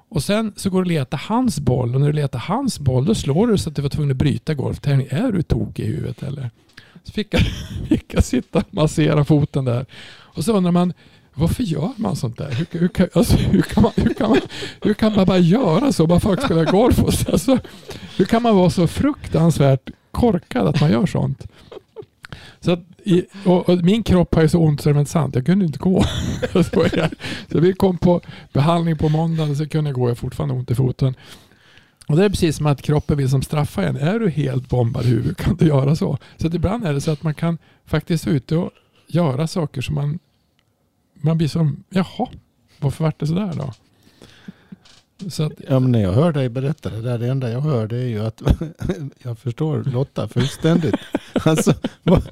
Och 0.09 0.23
sen 0.23 0.53
så 0.57 0.71
går 0.71 0.79
du 0.79 0.83
och 0.83 0.99
letar 0.99 1.19
hans 1.19 1.61
boll 1.61 1.95
och 1.95 2.01
när 2.01 2.07
du 2.07 2.13
letar 2.13 2.39
hans 2.39 2.79
boll 2.79 3.05
då 3.05 3.15
slår 3.15 3.47
du 3.47 3.59
så 3.59 3.71
att 3.71 3.77
du 3.77 3.83
var 3.83 3.89
tvungen 3.89 4.11
att 4.11 4.17
bryta 4.17 4.55
golfträningen. 4.55 5.25
Är 5.25 5.33
du 5.33 5.43
tokig 5.43 5.85
i 5.85 5.87
huvudet 5.87 6.23
eller? 6.23 6.51
Så 7.05 7.13
fick 7.13 7.35
jag, 7.35 7.41
fick 7.89 8.15
jag 8.15 8.25
sitta 8.25 8.59
och 8.59 8.75
massera 8.75 9.25
foten 9.25 9.65
där. 9.65 9.87
Och 10.13 10.45
så 10.45 10.53
undrar 10.53 10.73
man 10.73 10.93
varför 11.35 11.63
gör 11.63 11.93
man 11.97 12.17
sånt 12.17 12.39
där? 12.39 12.51
Hur, 12.51 12.67
hur, 12.71 12.89
kan, 12.89 13.09
alltså, 13.15 13.37
hur, 13.37 13.63
kan, 13.63 13.83
man, 13.83 13.93
hur, 13.97 14.15
kan, 14.15 14.31
man, 14.31 14.41
hur 14.83 14.95
kan 14.95 15.17
man 15.17 15.27
bara 15.27 15.39
göra 15.39 15.93
så? 15.93 16.07
Bara 16.07 16.21
folk 16.21 16.43
spelar 16.43 16.65
golf. 16.65 17.03
Och 17.03 17.15
så, 17.15 17.33
alltså, 17.33 17.59
hur 18.17 18.25
kan 18.25 18.43
man 18.43 18.57
vara 18.57 18.71
så 18.71 18.87
fruktansvärt 18.87 19.91
korkad 20.11 20.67
att 20.67 20.81
man 20.81 20.91
gör 20.91 21.07
sånt? 21.07 21.47
Så 22.61 22.73
att, 22.73 22.81
i, 23.05 23.26
och, 23.44 23.68
och, 23.68 23.84
min 23.84 24.03
kropp 24.03 24.34
har 24.34 24.42
ju 24.42 24.48
så 24.48 24.59
ont 24.59 24.80
så 24.80 24.88
det 24.88 24.96
är 24.96 25.00
inte 25.00 25.11
sant. 25.11 25.34
Jag 25.34 25.46
kunde 25.46 25.64
inte 25.64 25.78
gå. 25.78 26.05
så, 26.53 26.86
jag, 26.96 27.11
så 27.53 27.61
vi 27.61 27.72
kom 27.72 27.98
på 27.98 28.20
behandling 28.53 28.98
på 28.98 29.09
måndagen 29.09 29.57
så 29.57 29.68
kunde 29.68 29.90
jag 29.90 29.94
gå. 29.94 30.03
Jag 30.03 30.11
har 30.11 30.14
fortfarande 30.14 30.55
ont 30.55 30.70
i 30.70 30.74
foten. 30.74 31.14
Och 32.07 32.16
det 32.16 32.24
är 32.24 32.28
precis 32.28 32.57
som 32.57 32.66
att 32.66 32.82
kroppen 32.82 33.18
vill 33.18 33.30
som 33.30 33.42
straffa 33.42 33.84
en. 33.84 33.96
Är 33.96 34.18
du 34.18 34.30
helt 34.30 34.68
bombad 34.68 35.05
i 35.05 35.09
huvudet 35.09 35.36
kan 35.36 35.57
du 35.57 35.66
göra 35.66 35.96
så. 35.96 36.18
Så 36.36 36.46
att 36.46 36.55
ibland 36.55 36.86
är 36.86 36.92
det 36.92 37.00
så 37.00 37.11
att 37.11 37.22
man 37.22 37.34
kan 37.34 37.59
faktiskt 37.84 38.26
vara 38.26 38.36
ute 38.36 38.57
och 38.57 38.70
göra 39.07 39.46
saker 39.46 39.80
som 39.80 39.94
man, 39.94 40.18
man 41.14 41.38
blir 41.38 41.48
som, 41.48 41.84
jaha, 41.88 42.28
varför 42.78 43.05
vart 43.05 43.20
det 43.20 43.26
sådär 43.26 43.53
då? 43.57 43.72
Så 45.30 45.42
att, 45.42 45.53
ja, 45.68 45.80
men 45.80 45.92
när 45.92 46.03
jag 46.03 46.12
hör 46.12 46.32
dig 46.32 46.48
berätta 46.48 46.90
det 46.90 47.03
där, 47.03 47.18
det 47.18 47.28
enda 47.28 47.50
jag 47.50 47.61
hör 47.61 47.86
det 47.86 47.96
är 47.96 48.07
ju 48.07 48.26
att 48.26 48.42
jag 49.22 49.38
förstår 49.38 49.84
Lotta 49.84 50.28
fullständigt. 50.28 50.94
alltså, 51.44 51.74
vad, 52.03 52.22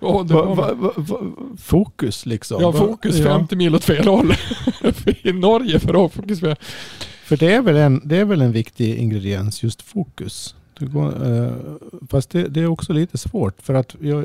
va, 0.00 0.22
va, 0.54 0.92
va, 0.96 1.20
fokus 1.58 2.26
liksom. 2.26 2.62
Ja, 2.62 2.72
fokus 2.72 3.22
50 3.22 3.46
ja. 3.54 3.56
mil 3.56 3.74
åt 3.74 3.84
fel 3.84 4.06
håll. 4.06 4.34
I 5.22 5.32
Norge 5.32 5.80
för 5.80 6.06
att 6.06 6.12
fokus. 6.12 6.40
För, 7.24 7.36
det, 7.36 7.54
är 7.54 7.62
väl 7.62 7.76
en, 7.76 8.00
det 8.04 8.16
är 8.16 8.24
väl 8.24 8.40
en 8.40 8.52
viktig 8.52 8.94
ingrediens, 8.96 9.62
just 9.62 9.82
fokus. 9.82 10.54
Det 10.78 10.86
går, 10.86 11.34
eh, 11.34 11.52
fast 12.10 12.30
det, 12.30 12.48
det, 12.48 12.60
är 12.60 12.66
också 12.66 12.92
lite 12.92 13.18
svårt 13.18 13.62
för 13.62 13.74
att 13.74 13.96
jag, 14.00 14.24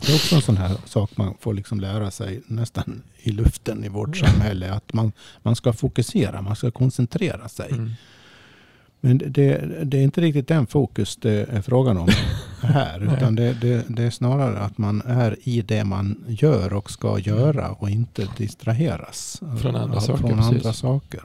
det 0.00 0.12
är 0.12 0.14
också 0.14 0.34
en 0.34 0.42
sån 0.42 0.56
här 0.56 0.76
sak 0.84 1.10
man 1.16 1.34
får 1.40 1.54
liksom 1.54 1.80
lära 1.80 2.10
sig 2.10 2.40
nästan 2.46 3.02
i 3.18 3.30
luften 3.30 3.84
i 3.84 3.88
vårt 3.88 4.16
samhälle. 4.16 4.72
Att 4.72 4.92
man, 4.92 5.12
man 5.42 5.56
ska 5.56 5.72
fokusera, 5.72 6.42
man 6.42 6.56
ska 6.56 6.70
koncentrera 6.70 7.48
sig. 7.48 7.70
Mm. 7.70 7.90
Men 9.00 9.18
det, 9.18 9.84
det, 9.84 9.98
är 9.98 10.02
inte 10.02 10.20
riktigt 10.20 10.48
den 10.48 10.66
fokus 10.66 11.16
det 11.16 11.46
är 11.50 11.62
frågan 11.62 11.98
om 11.98 12.08
här. 12.60 13.14
utan 13.16 13.34
det, 13.34 13.52
det, 13.52 13.84
det, 13.88 14.02
är 14.02 14.10
snarare 14.10 14.58
att 14.58 14.78
man 14.78 15.02
är 15.06 15.36
i 15.42 15.62
det 15.62 15.84
man 15.84 16.24
gör 16.28 16.72
och 16.72 16.90
ska 16.90 17.18
göra 17.18 17.70
och 17.70 17.90
inte 17.90 18.28
distraheras 18.36 19.42
från 19.62 19.76
andra 19.76 20.00
saker. 20.00 20.28
Från 20.28 20.40
andra 20.40 20.72
saker. 20.72 21.22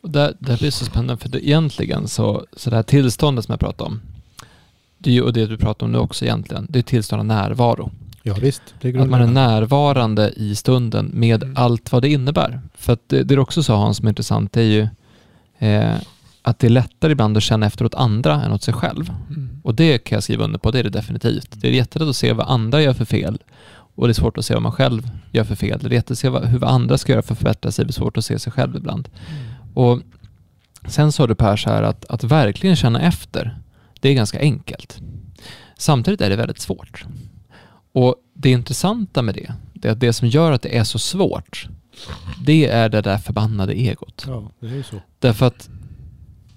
Och 0.00 0.10
det, 0.10 0.36
det 0.38 0.58
blir 0.58 0.70
så 0.70 0.84
spännande 0.84 1.16
för 1.16 1.28
det, 1.28 1.48
egentligen 1.48 2.08
så, 2.08 2.46
så 2.52 2.70
det 2.70 2.76
här 2.76 2.82
tillståndet 2.82 3.44
som 3.44 3.52
jag 3.52 3.60
pratade 3.60 3.90
om. 3.90 4.00
Det 4.98 5.10
är 5.10 5.14
ju, 5.14 5.22
och 5.22 5.32
det 5.32 5.46
du 5.46 5.58
pratar 5.58 5.86
om 5.86 5.92
nu 5.92 5.98
också 5.98 6.24
egentligen. 6.24 6.66
Det 6.70 6.78
är 6.78 6.82
tillstånd 6.82 7.20
av 7.20 7.26
närvaro. 7.26 7.90
Ja, 8.22 8.34
visst, 8.34 8.62
att 8.82 9.08
man 9.08 9.22
är 9.22 9.26
närvarande 9.26 10.32
i 10.36 10.54
stunden 10.54 11.10
med 11.14 11.42
mm. 11.42 11.56
allt 11.56 11.92
vad 11.92 12.02
det 12.02 12.08
innebär. 12.08 12.60
För 12.74 12.92
att 12.92 13.08
det, 13.08 13.22
det 13.22 13.34
du 13.34 13.38
också 13.38 13.62
sa 13.62 13.76
Hans 13.76 13.96
som 13.96 14.06
är 14.06 14.10
intressant, 14.10 14.52
det 14.52 14.60
är 14.60 14.64
ju 14.64 14.88
eh, 15.58 15.96
att 16.46 16.58
det 16.58 16.66
är 16.66 16.70
lättare 16.70 17.12
ibland 17.12 17.36
att 17.36 17.42
känna 17.42 17.66
efter 17.66 17.84
åt 17.84 17.94
andra 17.94 18.42
än 18.44 18.52
åt 18.52 18.62
sig 18.62 18.74
själv. 18.74 19.12
Mm. 19.30 19.60
Och 19.64 19.74
det 19.74 19.98
kan 19.98 20.16
jag 20.16 20.22
skriva 20.22 20.44
under 20.44 20.58
på, 20.58 20.70
det 20.70 20.78
är 20.78 20.84
det 20.84 20.90
definitivt. 20.90 21.48
Det 21.50 21.68
är 21.68 21.72
jättelätt 21.72 22.08
att 22.08 22.16
se 22.16 22.32
vad 22.32 22.48
andra 22.48 22.82
gör 22.82 22.94
för 22.94 23.04
fel 23.04 23.38
och 23.68 24.06
det 24.06 24.10
är 24.10 24.14
svårt 24.14 24.38
att 24.38 24.44
se 24.44 24.54
vad 24.54 24.62
man 24.62 24.72
själv 24.72 25.10
gör 25.32 25.44
för 25.44 25.54
fel. 25.54 25.78
Det 25.82 25.86
är 25.86 25.90
lätt 25.90 26.10
att 26.10 26.18
se 26.18 26.28
vad, 26.28 26.44
hur 26.44 26.58
vad 26.58 26.70
andra 26.70 26.98
ska 26.98 27.12
göra 27.12 27.22
för 27.22 27.34
att 27.34 27.38
förbättra 27.38 27.70
sig, 27.70 27.84
det 27.84 27.90
är 27.90 27.92
svårt 27.92 28.16
att 28.16 28.24
se 28.24 28.38
sig 28.38 28.52
själv 28.52 28.76
ibland. 28.76 29.08
Mm. 29.28 29.74
Och 29.74 30.00
Sen 30.88 31.12
sa 31.12 31.26
du 31.26 31.34
Per 31.34 31.56
så 31.56 31.70
här 31.70 31.82
att, 31.82 32.04
att 32.04 32.24
verkligen 32.24 32.76
känna 32.76 33.00
efter, 33.00 33.58
det 34.00 34.08
är 34.08 34.14
ganska 34.14 34.40
enkelt. 34.40 34.98
Samtidigt 35.78 36.20
är 36.20 36.30
det 36.30 36.36
väldigt 36.36 36.60
svårt. 36.60 37.04
Och 37.92 38.14
det 38.34 38.50
intressanta 38.50 39.22
med 39.22 39.34
det, 39.34 39.52
det 39.74 39.88
är 39.88 39.92
att 39.92 40.00
det 40.00 40.12
som 40.12 40.28
gör 40.28 40.52
att 40.52 40.62
det 40.62 40.76
är 40.76 40.84
så 40.84 40.98
svårt, 40.98 41.68
det 42.44 42.68
är 42.68 42.88
det 42.88 43.00
där 43.00 43.18
förbannade 43.18 43.74
egot. 43.74 44.24
Ja, 44.26 44.50
det 44.60 44.66
är 44.66 44.82
så. 44.82 44.96
Därför 45.18 45.46
att 45.46 45.68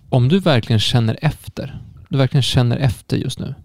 om 0.09 0.29
du 0.29 0.39
verkligen 0.39 0.79
känner 0.79 1.19
efter, 1.21 1.81
du 2.09 2.17
verkligen 2.17 2.43
känner 2.43 2.77
efter 2.77 3.17
just 3.17 3.39
nu, 3.39 3.55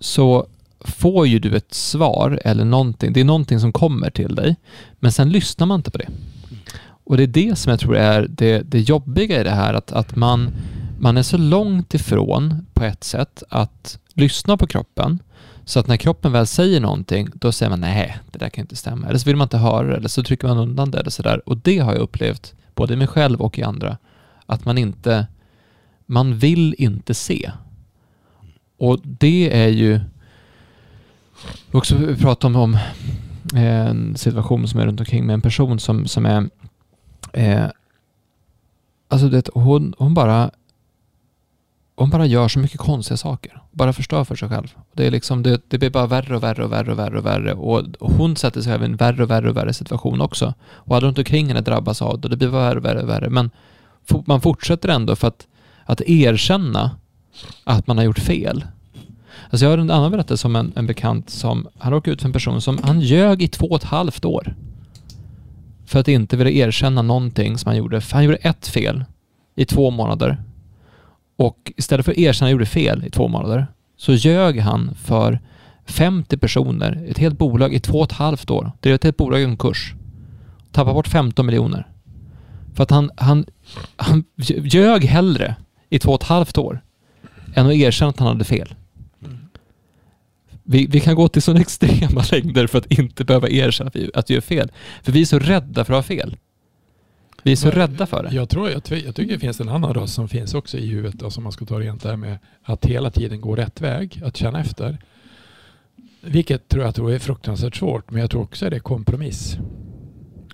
så 0.00 0.46
får 0.80 1.26
ju 1.26 1.38
du 1.38 1.56
ett 1.56 1.74
svar 1.74 2.40
eller 2.44 2.64
någonting. 2.64 3.12
Det 3.12 3.20
är 3.20 3.24
någonting 3.24 3.60
som 3.60 3.72
kommer 3.72 4.10
till 4.10 4.34
dig, 4.34 4.56
men 5.00 5.12
sen 5.12 5.28
lyssnar 5.28 5.66
man 5.66 5.80
inte 5.80 5.90
på 5.90 5.98
det. 5.98 6.08
Och 7.04 7.16
det 7.16 7.22
är 7.22 7.26
det 7.26 7.58
som 7.58 7.70
jag 7.70 7.80
tror 7.80 7.96
är 7.96 8.26
det, 8.30 8.62
det 8.70 8.80
jobbiga 8.80 9.40
i 9.40 9.44
det 9.44 9.50
här, 9.50 9.74
att, 9.74 9.92
att 9.92 10.16
man, 10.16 10.50
man 10.98 11.16
är 11.16 11.22
så 11.22 11.36
långt 11.36 11.94
ifrån 11.94 12.66
på 12.74 12.84
ett 12.84 13.04
sätt 13.04 13.42
att 13.48 13.98
lyssna 14.14 14.56
på 14.56 14.66
kroppen, 14.66 15.18
så 15.64 15.80
att 15.80 15.86
när 15.86 15.96
kroppen 15.96 16.32
väl 16.32 16.46
säger 16.46 16.80
någonting, 16.80 17.28
då 17.34 17.52
säger 17.52 17.70
man 17.70 17.80
nej, 17.80 18.18
det 18.30 18.38
där 18.38 18.48
kan 18.48 18.62
inte 18.62 18.76
stämma. 18.76 19.08
Eller 19.08 19.18
så 19.18 19.24
vill 19.24 19.36
man 19.36 19.44
inte 19.44 19.58
höra 19.58 19.86
det, 19.86 19.96
eller 19.96 20.08
så 20.08 20.22
trycker 20.22 20.48
man 20.48 20.58
undan 20.58 20.90
det 20.90 20.98
eller 20.98 21.10
sådär. 21.10 21.48
Och 21.48 21.56
det 21.56 21.78
har 21.78 21.92
jag 21.92 22.00
upplevt, 22.00 22.54
både 22.74 22.94
i 22.94 22.96
mig 22.96 23.06
själv 23.06 23.40
och 23.40 23.58
i 23.58 23.62
andra, 23.62 23.96
att 24.46 24.64
man 24.64 24.78
inte, 24.78 25.26
man 26.06 26.38
vill 26.38 26.74
inte 26.78 27.14
se. 27.14 27.50
Och 28.78 29.00
det 29.02 29.62
är 29.62 29.68
ju, 29.68 30.00
vi 31.70 31.78
också 31.78 31.96
prata 32.20 32.46
om, 32.46 32.56
om 32.56 32.74
eh, 33.54 33.86
en 33.86 34.16
situation 34.16 34.68
som 34.68 34.80
är 34.80 34.86
runt 34.86 35.00
omkring 35.00 35.26
med 35.26 35.34
en 35.34 35.42
person 35.42 35.78
som, 35.78 36.06
som 36.06 36.26
är, 36.26 36.50
eh, 37.32 37.66
alltså 39.08 39.28
det, 39.28 39.48
hon, 39.54 39.94
hon 39.98 40.14
bara 40.14 40.50
hon 41.96 42.10
bara 42.10 42.26
gör 42.26 42.48
så 42.48 42.58
mycket 42.58 42.78
konstiga 42.78 43.16
saker. 43.16 43.62
Bara 43.70 43.92
förstör 43.92 44.24
för 44.24 44.36
sig 44.36 44.48
själv. 44.48 44.74
Det, 44.92 45.06
är 45.06 45.10
liksom, 45.10 45.42
det, 45.42 45.62
det 45.68 45.78
blir 45.78 45.90
bara 45.90 46.06
värre 46.06 46.36
och 46.36 46.42
värre 46.42 46.64
och 46.64 46.72
värre 46.72 46.92
och 46.92 46.98
värre 46.98 47.18
och 47.18 47.26
värre. 47.26 47.54
Och 47.54 47.84
hon 48.00 48.36
sätter 48.36 48.60
sig 48.60 48.72
själv 48.72 48.82
i 48.82 48.86
en 48.86 48.96
värre 48.96 49.22
och 49.22 49.30
värre 49.30 49.50
och 49.50 49.56
värre 49.56 49.72
situation 49.72 50.20
också. 50.20 50.54
Och 50.64 50.96
alla 50.96 51.06
runt 51.06 51.18
omkring 51.18 51.46
henne 51.48 51.60
drabbas 51.60 52.02
av 52.02 52.20
det. 52.20 52.28
Det 52.28 52.36
blir 52.36 52.48
värre 52.48 52.78
och 52.78 52.84
värre 52.84 53.02
och 53.02 53.08
värre. 53.08 53.30
Men 53.30 53.50
man 54.24 54.40
fortsätter 54.40 54.88
ändå 54.88 55.16
för 55.16 55.28
att, 55.28 55.46
att 55.86 56.00
erkänna 56.00 56.90
att 57.64 57.86
man 57.86 57.98
har 57.98 58.04
gjort 58.04 58.18
fel. 58.18 58.64
Alltså 59.50 59.66
jag 59.66 59.70
har 59.70 59.78
en 59.78 59.90
annan 59.90 60.10
berättelse 60.10 60.46
om 60.46 60.56
en, 60.56 60.72
en 60.76 60.86
bekant 60.86 61.30
som, 61.30 61.68
han 61.78 61.92
råkade 61.92 62.14
ut 62.14 62.20
för 62.20 62.28
en 62.28 62.32
person 62.32 62.60
som, 62.60 62.78
han 62.82 63.00
ljög 63.00 63.42
i 63.42 63.48
två 63.48 63.66
och 63.66 63.76
ett 63.76 63.84
halvt 63.84 64.24
år. 64.24 64.54
För 65.86 66.00
att 66.00 66.08
inte 66.08 66.36
vilja 66.36 66.66
erkänna 66.66 67.02
någonting 67.02 67.58
som 67.58 67.68
han 67.68 67.76
gjorde. 67.76 68.00
För 68.00 68.14
han 68.14 68.24
gjorde 68.24 68.36
ett 68.36 68.66
fel 68.66 69.04
i 69.54 69.64
två 69.64 69.90
månader 69.90 70.42
och 71.36 71.72
istället 71.76 72.04
för 72.04 72.12
att 72.12 72.18
erkänna 72.18 72.30
att 72.30 72.40
han 72.40 72.50
gjorde 72.50 72.66
fel 72.66 73.04
i 73.06 73.10
två 73.10 73.28
månader 73.28 73.66
så 73.96 74.12
ljög 74.12 74.60
han 74.60 74.94
för 74.94 75.40
50 75.86 76.36
personer, 76.36 77.06
ett 77.08 77.18
helt 77.18 77.38
bolag 77.38 77.74
i 77.74 77.80
två 77.80 77.98
och 77.98 78.04
ett 78.04 78.12
halvt 78.12 78.50
år. 78.50 78.72
Det 78.80 78.90
är 78.90 78.94
ett 78.94 79.04
helt 79.04 79.16
bolag 79.16 79.40
i 79.40 79.44
konkurs. 79.44 79.94
Tappade 80.72 80.94
bort 80.94 81.08
15 81.08 81.46
miljoner. 81.46 81.88
För 82.74 82.82
att 82.82 82.90
han, 82.90 83.10
han, 83.16 83.46
han 83.96 84.24
ljög 84.36 85.04
hellre 85.04 85.56
i 85.96 85.98
två 85.98 86.12
och 86.12 86.22
ett 86.22 86.28
halvt 86.28 86.58
år 86.58 86.80
än 87.54 87.66
att 87.66 87.72
erkänna 87.72 88.10
att 88.10 88.18
han 88.18 88.28
hade 88.28 88.44
fel. 88.44 88.74
Vi, 90.62 90.86
vi 90.86 91.00
kan 91.00 91.14
gå 91.14 91.28
till 91.28 91.42
sådana 91.42 91.60
extrema 91.60 92.24
längder 92.32 92.66
för 92.66 92.78
att 92.78 92.92
inte 92.92 93.24
behöva 93.24 93.48
erkänna 93.48 93.88
att 93.88 93.96
vi, 93.96 94.10
att 94.14 94.30
vi 94.30 94.34
gör 94.34 94.40
fel. 94.40 94.72
För 95.02 95.12
vi 95.12 95.20
är 95.20 95.24
så 95.24 95.38
rädda 95.38 95.84
för 95.84 95.92
att 95.92 95.98
ha 95.98 96.02
fel. 96.02 96.36
Vi 97.42 97.52
är 97.52 97.56
så 97.56 97.70
rädda 97.70 98.06
för 98.06 98.22
det. 98.22 98.34
Jag, 98.34 98.48
tror, 98.48 98.70
jag, 98.70 98.82
jag 98.90 99.14
tycker 99.14 99.34
det 99.34 99.38
finns 99.38 99.60
en 99.60 99.68
annan 99.68 99.94
röst 99.94 100.14
som 100.14 100.28
finns 100.28 100.54
också 100.54 100.78
i 100.78 100.86
huvudet, 100.86 101.14
då, 101.14 101.30
som 101.30 101.42
man 101.42 101.52
ska 101.52 101.64
ta 101.64 101.80
rent 101.80 102.02
där 102.02 102.16
med 102.16 102.38
att 102.62 102.86
hela 102.86 103.10
tiden 103.10 103.40
gå 103.40 103.56
rätt 103.56 103.80
väg, 103.80 104.22
att 104.24 104.36
känna 104.36 104.60
efter. 104.60 104.98
Vilket 106.20 106.68
tror 106.68 106.84
jag 106.84 106.94
tror 106.94 107.12
är 107.12 107.18
fruktansvärt 107.18 107.76
svårt, 107.76 108.10
men 108.10 108.20
jag 108.20 108.30
tror 108.30 108.42
också 108.42 108.70
det 108.70 108.76
är 108.76 108.80
kompromiss. 108.80 109.58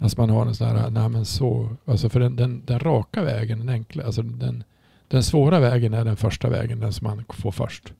Alltså 0.01 0.20
man 0.20 0.30
har 0.30 0.47
en 0.47 0.55
sån 0.55 0.68
här, 0.68 0.90
nej 0.90 1.09
men 1.09 1.24
så, 1.24 1.76
alltså 1.84 2.09
för 2.09 2.20
den, 2.20 2.36
den, 2.36 2.62
den 2.64 2.78
raka 2.78 3.22
vägen, 3.22 3.59
den 3.59 3.68
enkla, 3.68 4.05
alltså 4.05 4.22
den, 4.22 4.64
den 5.13 5.23
svåra 5.23 5.61
vägen 5.61 5.95
är 5.95 6.05
den 6.05 6.17
första 6.17 6.49
vägen, 6.49 6.81
den 6.81 6.93
som 6.93 7.07
man 7.07 7.25
får 7.29 7.53
först. 7.53 7.93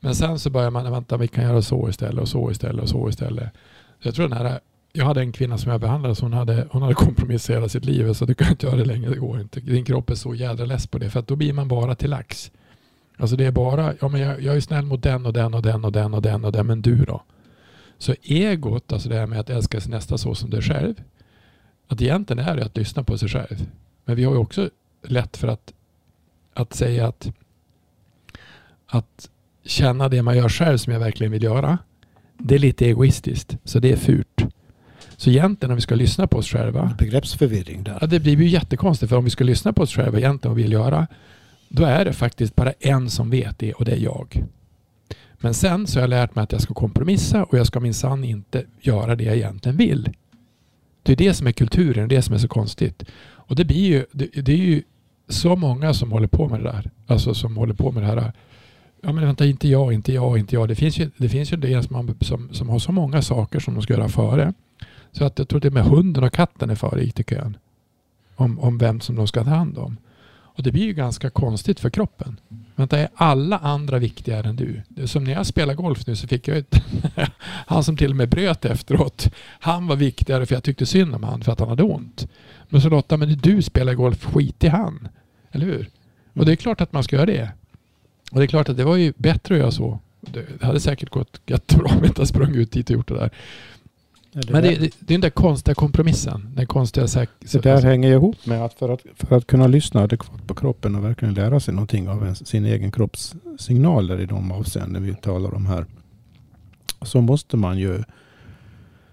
Men 0.00 0.14
sen 0.14 0.38
så 0.38 0.50
börjar 0.50 0.70
man, 0.70 0.92
vänta 0.92 1.16
vi 1.16 1.28
kan 1.28 1.44
göra 1.44 1.62
så 1.62 1.88
istället 1.88 2.22
och 2.22 2.28
så 2.28 2.50
istället 2.50 2.82
och 2.82 2.88
så 2.88 3.08
istället. 3.08 3.48
Så 4.02 4.08
jag 4.08 4.14
tror 4.14 4.28
den 4.28 4.38
här 4.38 4.60
jag 4.92 5.04
hade 5.04 5.20
en 5.20 5.32
kvinna 5.32 5.58
som 5.58 5.72
jag 5.72 5.80
behandlade 5.80 6.14
så 6.14 6.24
hon 6.24 6.32
hade, 6.32 6.66
hon 6.70 6.82
hade 6.82 6.94
kompromisserat 6.94 7.72
sitt 7.72 7.84
liv 7.84 8.12
så 8.12 8.24
du 8.24 8.34
kan 8.34 8.50
inte 8.50 8.66
göra 8.66 8.76
det 8.76 8.84
längre, 8.84 9.10
det 9.10 9.16
går 9.16 9.40
inte. 9.40 9.60
Din 9.60 9.84
kropp 9.84 10.10
är 10.10 10.14
så 10.14 10.34
jädra 10.34 10.64
less 10.64 10.86
på 10.86 10.98
det 10.98 11.10
för 11.10 11.20
att 11.20 11.26
då 11.26 11.36
blir 11.36 11.52
man 11.52 11.68
bara 11.68 11.94
till 11.94 12.10
lax. 12.10 12.50
Alltså 13.16 13.36
det 13.36 13.44
är 13.44 13.50
bara, 13.50 13.94
ja 14.00 14.08
men 14.08 14.20
jag, 14.20 14.42
jag 14.42 14.56
är 14.56 14.60
snäll 14.60 14.84
mot 14.84 15.02
den 15.02 15.26
och 15.26 15.32
den 15.32 15.54
och 15.54 15.62
den 15.62 15.84
och 15.84 15.92
den 15.92 16.14
och 16.14 16.22
den 16.22 16.44
och 16.44 16.52
den, 16.52 16.66
men 16.66 16.82
du 16.82 17.04
då? 17.04 17.22
Så 17.98 18.14
egot, 18.22 18.92
alltså 18.92 19.08
det 19.08 19.14
här 19.14 19.26
med 19.26 19.40
att 19.40 19.50
älska 19.50 19.80
sin 19.80 19.90
nästa 19.90 20.18
så 20.18 20.34
som 20.34 20.50
dig 20.50 20.62
själv, 20.62 20.94
att 21.88 22.02
egentligen 22.02 22.46
är 22.46 22.56
det 22.56 22.64
att 22.64 22.76
lyssna 22.76 23.04
på 23.04 23.18
sig 23.18 23.28
själv. 23.28 23.66
Men 24.04 24.16
vi 24.16 24.24
har 24.24 24.32
ju 24.32 24.38
också 24.38 24.70
lätt 25.02 25.36
för 25.36 25.48
att, 25.48 25.72
att 26.56 26.74
säga 26.74 27.06
att, 27.06 27.32
att 28.86 29.30
känna 29.64 30.08
det 30.08 30.22
man 30.22 30.36
gör 30.36 30.48
själv 30.48 30.78
som 30.78 30.92
jag 30.92 31.00
verkligen 31.00 31.32
vill 31.32 31.42
göra, 31.42 31.78
det 32.38 32.54
är 32.54 32.58
lite 32.58 32.86
egoistiskt, 32.86 33.56
så 33.64 33.78
det 33.78 33.92
är 33.92 33.96
fult. 33.96 34.44
Så 35.16 35.30
egentligen 35.30 35.70
om 35.70 35.76
vi 35.76 35.82
ska 35.82 35.94
lyssna 35.94 36.26
på 36.26 36.38
oss 36.38 36.48
själva. 36.48 36.94
Begreppsförvirring 36.98 37.84
där. 37.84 37.98
Ja, 38.00 38.06
det 38.06 38.20
blir 38.20 38.36
ju 38.36 38.48
jättekonstigt 38.48 39.10
för 39.10 39.16
om 39.16 39.24
vi 39.24 39.30
ska 39.30 39.44
lyssna 39.44 39.72
på 39.72 39.82
oss 39.82 39.92
själva 39.94 40.18
egentligen 40.18 40.52
och 40.52 40.58
vill 40.58 40.72
göra. 40.72 41.06
Då 41.68 41.84
är 41.84 42.04
det 42.04 42.12
faktiskt 42.12 42.56
bara 42.56 42.72
en 42.80 43.10
som 43.10 43.30
vet 43.30 43.58
det 43.58 43.72
och 43.72 43.84
det 43.84 43.92
är 43.92 44.00
jag. 44.00 44.44
Men 45.38 45.54
sen 45.54 45.86
så 45.86 45.98
har 45.98 46.02
jag 46.02 46.10
lärt 46.10 46.34
mig 46.34 46.42
att 46.42 46.52
jag 46.52 46.62
ska 46.62 46.74
kompromissa 46.74 47.44
och 47.44 47.58
jag 47.58 47.66
ska 47.66 47.80
minsann 47.80 48.24
inte 48.24 48.64
göra 48.80 49.16
det 49.16 49.24
jag 49.24 49.36
egentligen 49.36 49.76
vill. 49.76 50.10
Det 51.02 51.12
är 51.12 51.16
det 51.16 51.34
som 51.34 51.46
är 51.46 51.52
kulturen, 51.52 52.08
det 52.08 52.22
som 52.22 52.34
är 52.34 52.38
så 52.38 52.48
konstigt. 52.48 53.04
Och 53.20 53.56
det 53.56 53.64
blir 53.64 53.86
ju, 53.86 54.06
det, 54.12 54.42
det 54.42 54.52
är 54.52 54.56
ju 54.56 54.82
så 55.28 55.56
många 55.56 55.94
som 55.94 56.12
håller 56.12 56.28
på 56.28 56.48
med 56.48 56.60
det 56.60 56.64
där. 56.64 56.90
Alltså 57.06 57.34
som 57.34 57.56
håller 57.56 57.74
på 57.74 57.92
med 57.92 58.02
det 58.02 58.06
här. 58.06 58.32
Ja 59.00 59.12
men 59.12 59.24
vänta, 59.24 59.46
inte 59.46 59.68
jag, 59.68 59.92
inte 59.92 60.12
jag, 60.12 60.38
inte 60.38 60.54
jag. 60.54 60.68
Det 60.68 60.74
finns 60.74 60.98
ju, 60.98 61.10
det 61.16 61.28
finns 61.28 61.52
ju 61.52 61.56
del 61.56 61.82
som, 61.82 62.14
som, 62.20 62.48
som 62.52 62.68
har 62.68 62.78
så 62.78 62.92
många 62.92 63.22
saker 63.22 63.60
som 63.60 63.74
de 63.74 63.82
ska 63.82 63.94
göra 63.94 64.08
före. 64.08 64.52
Så 65.12 65.24
att 65.24 65.38
jag 65.38 65.48
tror 65.48 65.60
det 65.60 65.70
med 65.70 65.84
hunden 65.84 66.24
och 66.24 66.32
katten 66.32 66.70
är 66.70 66.74
före 66.74 67.02
i 67.02 67.10
kön. 67.10 67.56
Om, 68.36 68.58
om 68.58 68.78
vem 68.78 69.00
som 69.00 69.16
de 69.16 69.26
ska 69.26 69.44
ta 69.44 69.50
hand 69.50 69.78
om. 69.78 69.96
Och 70.28 70.62
det 70.62 70.72
blir 70.72 70.84
ju 70.84 70.92
ganska 70.92 71.30
konstigt 71.30 71.80
för 71.80 71.90
kroppen. 71.90 72.40
Vänta, 72.76 72.98
är 72.98 73.08
alla 73.14 73.58
andra 73.58 73.98
viktigare 73.98 74.48
än 74.48 74.56
du? 74.56 74.82
Som 75.06 75.24
när 75.24 75.32
jag 75.32 75.46
spelar 75.46 75.74
golf 75.74 76.06
nu 76.06 76.16
så 76.16 76.26
fick 76.28 76.48
jag 76.48 76.58
ett 76.58 76.82
Han 77.66 77.84
som 77.84 77.96
till 77.96 78.10
och 78.10 78.16
med 78.16 78.28
bröt 78.28 78.64
efteråt. 78.64 79.28
Han 79.60 79.86
var 79.86 79.96
viktigare 79.96 80.46
för 80.46 80.54
jag 80.54 80.64
tyckte 80.64 80.86
synd 80.86 81.14
om 81.14 81.22
han 81.22 81.42
för 81.42 81.52
att 81.52 81.60
han 81.60 81.68
hade 81.68 81.82
ont. 81.82 82.28
Men 82.68 82.80
så 82.80 82.88
Lotta, 82.88 83.16
men 83.16 83.38
du 83.38 83.62
spelar 83.62 83.94
golf, 83.94 84.24
skit 84.24 84.64
i 84.64 84.68
han. 84.68 85.08
Eller 85.52 85.66
hur? 85.66 85.88
Och 86.32 86.46
det 86.46 86.52
är 86.52 86.56
klart 86.56 86.80
att 86.80 86.92
man 86.92 87.04
ska 87.04 87.16
göra 87.16 87.26
det. 87.26 87.50
Och 88.30 88.38
det 88.38 88.44
är 88.44 88.48
klart 88.48 88.68
att 88.68 88.76
det 88.76 88.84
var 88.84 88.96
ju 88.96 89.12
bättre 89.16 89.54
att 89.54 89.60
göra 89.60 89.70
så. 89.70 89.98
Det 90.20 90.62
hade 90.62 90.80
säkert 90.80 91.10
gått 91.10 91.40
jättebra 91.46 91.90
om 91.90 91.98
jag 91.98 92.06
inte 92.06 92.20
hade 92.20 92.26
sprungit 92.26 92.56
ut 92.56 92.72
dit 92.72 92.90
och 92.90 92.96
gjort 92.96 93.08
det 93.08 93.14
där. 93.14 93.30
Det 94.42 94.52
Men 94.52 94.62
det, 94.62 94.68
det, 94.68 94.78
det, 94.78 94.86
är 94.86 94.92
den 95.06 95.20
där 95.20 95.30
konstiga 95.30 95.74
kompromissen. 95.74 96.52
Den 96.56 96.66
konstiga 96.66 97.06
det 97.52 97.62
där 97.62 97.82
hänger 97.82 98.10
ihop 98.12 98.46
med 98.46 98.64
att 98.64 98.74
för, 98.74 98.88
att 98.88 99.00
för 99.14 99.36
att 99.36 99.46
kunna 99.46 99.66
lyssna 99.66 100.02
adekvat 100.02 100.46
på 100.46 100.54
kroppen 100.54 100.94
och 100.94 101.04
verkligen 101.04 101.34
lära 101.34 101.60
sig 101.60 101.74
någonting 101.74 102.08
av 102.08 102.26
en, 102.26 102.34
sin 102.34 102.64
egen 102.64 102.92
kropps 102.92 103.34
signaler 103.58 104.20
i 104.20 104.26
de 104.26 104.52
avseenden 104.52 105.02
vi 105.02 105.14
talar 105.14 105.54
om 105.54 105.66
här. 105.66 105.86
Så 107.02 107.20
måste 107.20 107.56
man 107.56 107.78
ju 107.78 108.02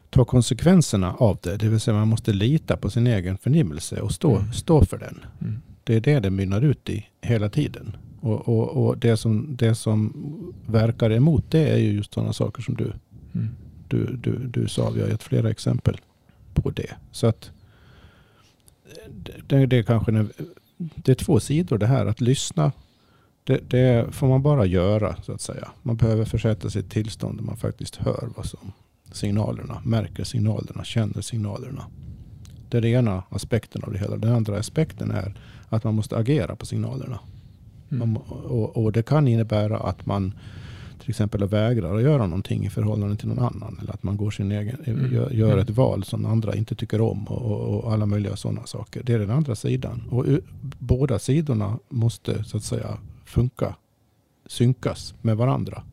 ta 0.09 0.25
konsekvenserna 0.25 1.13
av 1.13 1.37
det. 1.41 1.57
Det 1.57 1.67
vill 1.67 1.79
säga 1.79 1.97
man 1.97 2.07
måste 2.07 2.33
lita 2.33 2.77
på 2.77 2.89
sin 2.89 3.07
egen 3.07 3.37
förnimmelse 3.37 4.01
och 4.01 4.11
stå, 4.11 4.35
mm. 4.35 4.53
stå 4.53 4.85
för 4.85 4.97
den. 4.97 5.19
Mm. 5.41 5.61
Det 5.83 5.95
är 5.95 6.01
det 6.01 6.19
det 6.19 6.29
mynnar 6.29 6.61
ut 6.61 6.89
i 6.89 7.05
hela 7.21 7.49
tiden. 7.49 7.97
Och, 8.21 8.49
och, 8.49 8.85
och, 8.85 8.97
det, 8.97 9.17
som, 9.17 9.55
det 9.55 9.75
som 9.75 10.13
verkar 10.65 11.09
emot 11.09 11.51
det 11.51 11.69
är 11.69 11.77
ju 11.77 11.91
just 11.91 12.13
sådana 12.13 12.33
saker 12.33 12.61
som 12.61 12.75
du 12.75 12.93
mm 13.33 13.49
du, 13.93 14.15
du, 14.15 14.47
du 14.47 14.67
sa. 14.67 14.89
Vi 14.89 15.01
har 15.01 15.07
gett 15.07 15.23
flera 15.23 15.49
exempel 15.49 15.97
på 16.53 16.69
det. 16.69 16.95
Så 17.11 17.27
att 17.27 17.51
det, 19.47 19.65
det 19.65 19.77
är 19.77 19.83
kanske 19.83 20.27
det 20.77 21.11
är 21.11 21.15
två 21.15 21.39
sidor 21.39 21.77
det 21.77 21.87
här. 21.87 22.05
Att 22.05 22.21
lyssna, 22.21 22.71
det, 23.43 23.69
det, 23.69 24.13
får 24.15 24.27
man 24.27 24.41
bara 24.41 24.65
göra 24.65 25.15
så 25.23 25.31
att 25.31 25.41
säga. 25.41 25.71
Man 25.81 25.97
behöver 25.97 26.25
försätta 26.25 26.69
sig 26.69 26.81
i 26.81 26.85
ett 26.85 26.91
tillstånd 26.91 27.37
där 27.37 27.43
man 27.43 27.57
faktiskt 27.57 27.95
hör 27.95 28.29
vad 28.35 28.45
som 28.45 28.71
signalerna, 29.11 29.81
märker 29.85 30.23
signalerna, 30.23 30.83
känner 30.83 31.21
signalerna. 31.21 31.85
Det 32.69 32.77
är 32.77 32.81
den 32.81 32.91
ena 32.91 33.23
aspekten 33.29 33.83
av 33.83 33.93
det 33.93 33.99
hela. 33.99 34.17
Den 34.17 34.33
andra 34.33 34.57
aspekten 34.57 35.11
är 35.11 35.33
att 35.69 35.83
man 35.83 35.95
måste 35.95 36.17
agera 36.17 36.55
på 36.55 36.65
signalerna. 36.65 37.19
Mm. 37.91 38.09
Man, 38.09 38.23
och, 38.27 38.77
och, 38.77 38.91
det 38.91 39.03
kan 39.03 39.27
innebära 39.27 39.77
att 39.77 40.05
man 40.05 40.33
till 40.99 41.09
exempel 41.09 41.47
vägrar 41.47 41.95
att 41.95 42.01
göra 42.01 42.27
någonting 42.27 42.65
i 42.65 42.69
förhållande 42.69 43.15
till 43.15 43.27
någon 43.27 43.39
annan. 43.39 43.77
Eller 43.81 43.93
att 43.93 44.03
man 44.03 44.17
går 44.17 44.31
sin 44.31 44.51
egen, 44.51 44.77
mm. 44.85 45.13
gör, 45.13 45.29
gör, 45.29 45.57
ett 45.57 45.69
val 45.69 46.03
som 46.03 46.25
andra 46.25 46.55
inte 46.55 46.75
tycker 46.75 47.01
om. 47.01 47.27
Och, 47.27 47.41
och, 47.41 47.83
och, 47.83 47.93
alla 47.93 48.05
möjliga 48.05 48.35
sådana 48.35 48.65
saker. 48.65 49.03
Det 49.03 49.13
är 49.13 49.19
den 49.19 49.31
andra 49.31 49.55
sidan. 49.55 50.03
Och 50.09 50.25
båda 50.79 51.19
sidorna 51.19 51.79
måste 51.89 52.43
så 52.43 52.57
att 52.57 52.63
säga 52.63 52.97
funka, 53.25 53.75
synkas 54.47 55.13
med 55.21 55.37
varandra. 55.37 55.83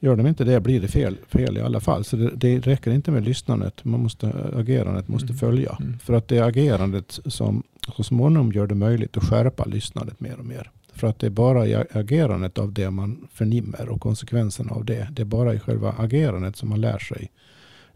Gör 0.00 0.16
de 0.16 0.26
inte 0.26 0.44
det 0.44 0.60
blir 0.60 0.80
det 0.80 0.88
fel, 0.88 1.16
fel 1.28 1.56
i 1.56 1.60
alla 1.60 1.80
fall. 1.80 2.04
Så 2.04 2.16
det, 2.16 2.30
det 2.34 2.58
räcker 2.58 2.90
inte 2.90 3.10
med 3.10 3.24
lyssnandet. 3.24 3.84
Man 3.84 4.00
måste, 4.00 4.32
agerandet 4.56 5.08
måste 5.08 5.26
Mm. 5.26 5.36
följa. 5.38 5.76
Mm. 5.80 5.98
För 5.98 6.14
att 6.14 6.28
det 6.28 6.38
är 6.38 6.42
agerandet 6.42 7.20
som 7.26 7.62
så 7.96 8.02
småningom 8.02 8.52
gör 8.52 8.66
det 8.66 8.74
möjligt 8.74 9.16
att 9.16 9.24
skärpa 9.24 9.64
lyssnandet 9.64 10.20
mer 10.20 10.38
och 10.38 10.44
mer. 10.44 10.70
För 10.94 11.06
att 11.06 11.18
det 11.18 11.26
är 11.26 11.30
bara 11.30 11.66
i 11.66 11.74
agerandet 11.74 12.58
av 12.58 12.72
det 12.72 12.90
man 12.90 13.28
förnimmer 13.32 13.88
och 13.88 14.00
konsekvenserna 14.00 14.72
av 14.72 14.84
det. 14.84 15.08
Det 15.12 15.22
är 15.22 15.26
bara 15.26 15.54
i 15.54 15.58
själva 15.58 15.92
agerandet 15.98 16.56
som 16.56 16.68
man 16.68 16.80
lär 16.80 16.98
sig 16.98 17.30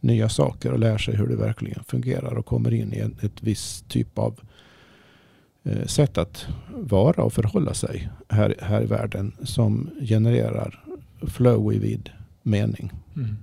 nya 0.01 0.29
saker 0.29 0.73
och 0.73 0.79
lär 0.79 0.99
sig 0.99 1.17
hur 1.17 1.27
det 1.27 1.37
verkligen 1.37 1.85
fungerar 1.85 2.35
och 2.35 2.47
kommer 2.47 2.75
in 2.75 2.93
i 2.93 2.99
en, 2.99 3.17
ett 3.23 3.43
visst 3.43 3.89
typ 3.89 4.19
av 4.19 4.41
eh, 5.65 5.87
sätt 5.87 6.19
att 6.19 6.47
vara 6.75 7.23
och 7.23 7.33
förhålla 7.33 7.75
sig 7.75 8.09
här, 8.29 8.55
här 8.61 8.83
i 8.83 8.87
världen 8.87 9.33
som 9.43 9.91
genererar 10.01 10.85
flow 11.27 11.73
i 11.73 11.79
vid 11.79 12.11
mening. 12.43 12.93
Mm. 13.17 13.37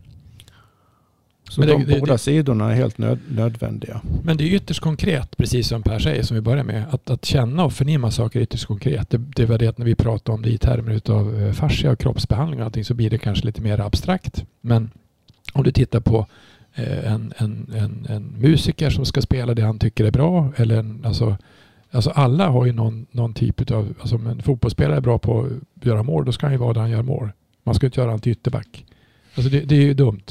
Så 1.50 1.62
Men 1.62 1.70
det- 1.70 1.86
de 1.86 2.00
båda 2.00 2.12
det- 2.14 2.18
sidorna 2.18 2.72
är 2.72 2.76
helt 2.76 2.98
nöd, 2.98 3.20
nödvändiga. 3.30 4.02
Men 4.24 4.38
det 4.38 4.43
är 4.43 4.56
ytterst 4.56 4.80
konkret, 4.80 5.38
precis 5.38 5.68
som 5.68 5.84
Per 5.84 6.00
säger, 6.00 6.24
som 6.24 6.36
vi 6.36 6.41
börjar 6.41 6.64
med. 6.64 6.84
Att, 6.91 7.10
att 7.10 7.26
känna 7.26 7.66
och 7.66 7.74
förnimma 7.74 8.12
saker 8.12 8.39
är 8.39 8.43
ytterst 8.43 8.66
konkret. 8.66 9.10
Det, 9.10 9.18
det 9.18 9.46
var 9.46 9.58
det 9.58 9.78
när 9.78 9.86
vi 9.86 9.96
pratar 9.96 10.34
om 10.34 10.41
det 10.41 10.50
i 10.50 10.58
termer 10.58 11.02
av 11.12 11.54
fascia 11.54 11.91
och 11.91 12.00
kroppsbehandling 12.00 12.60
och 12.60 12.66
allting 12.66 12.86
så 12.86 12.93
blir 12.93 13.10
det 13.10 13.18
kanske 13.18 13.46
lite 13.46 13.62
mer 13.62 13.80
abstrakt. 13.80 14.46
Men 14.62 14.89
om 15.54 15.64
du 15.64 15.72
tittar 15.72 16.00
på 16.00 16.28
eh, 16.76 17.12
en, 17.14 17.34
en, 17.38 17.72
en, 17.76 18.06
en 18.10 18.24
musiker 18.39 18.89
som 18.89 19.06
ska 19.06 19.22
spela 19.22 19.54
det 19.54 19.62
han 19.62 19.80
tycker 19.80 20.06
är 20.06 20.12
bra 20.12 20.52
eller 20.56 20.78
en, 20.78 21.06
alltså, 21.06 21.38
alltså 21.91 22.10
alla 22.10 22.48
har 22.50 22.66
ju 22.66 22.72
någon, 22.74 23.06
någon 23.12 23.34
typ 23.34 23.72
av, 23.72 23.93
alltså 24.00 24.16
om 24.16 24.28
en 24.28 24.41
fotbollsspelare 24.41 24.98
är 24.98 25.02
bra 25.02 25.18
på 25.20 25.50
att 25.80 25.86
göra 25.86 26.04
mål, 26.04 26.26
då 26.26 26.32
ska 26.32 26.46
han 26.46 26.54
ju 26.54 26.60
vara 26.60 26.74
där 26.74 26.82
han 26.82 26.89
gör 26.91 27.02
mål. 27.04 27.30
Man 27.64 27.76
ska 27.76 27.86
inte 27.86 28.00
göra 28.02 28.12
han 28.12 28.20
till 28.20 28.32
ytterback. 28.32 28.86
Alltså 29.36 29.52
det, 29.52 29.60
det 29.60 29.76
är 29.76 29.82
ju 29.82 29.93
dumt. 29.93 30.24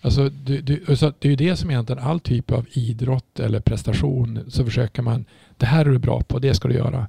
Alltså, 0.00 0.28
det, 0.28 0.60
det, 0.60 0.96
så 0.96 1.06
att 1.06 1.20
det 1.20 1.28
är 1.28 1.30
ju 1.30 1.36
det 1.36 1.56
som 1.56 1.70
egentligen 1.70 2.02
all 2.02 2.20
typ 2.20 2.50
av 2.52 2.66
idrott 2.72 3.40
eller 3.40 3.60
prestation 3.60 4.40
så 4.48 4.64
försöker 4.64 5.02
man, 5.02 5.24
det 5.56 5.66
här 5.66 5.86
är 5.86 5.90
du 5.90 5.98
bra 5.98 6.22
på, 6.22 6.38
det 6.38 6.54
ska 6.54 6.68
du 6.68 6.74
göra. 6.74 7.06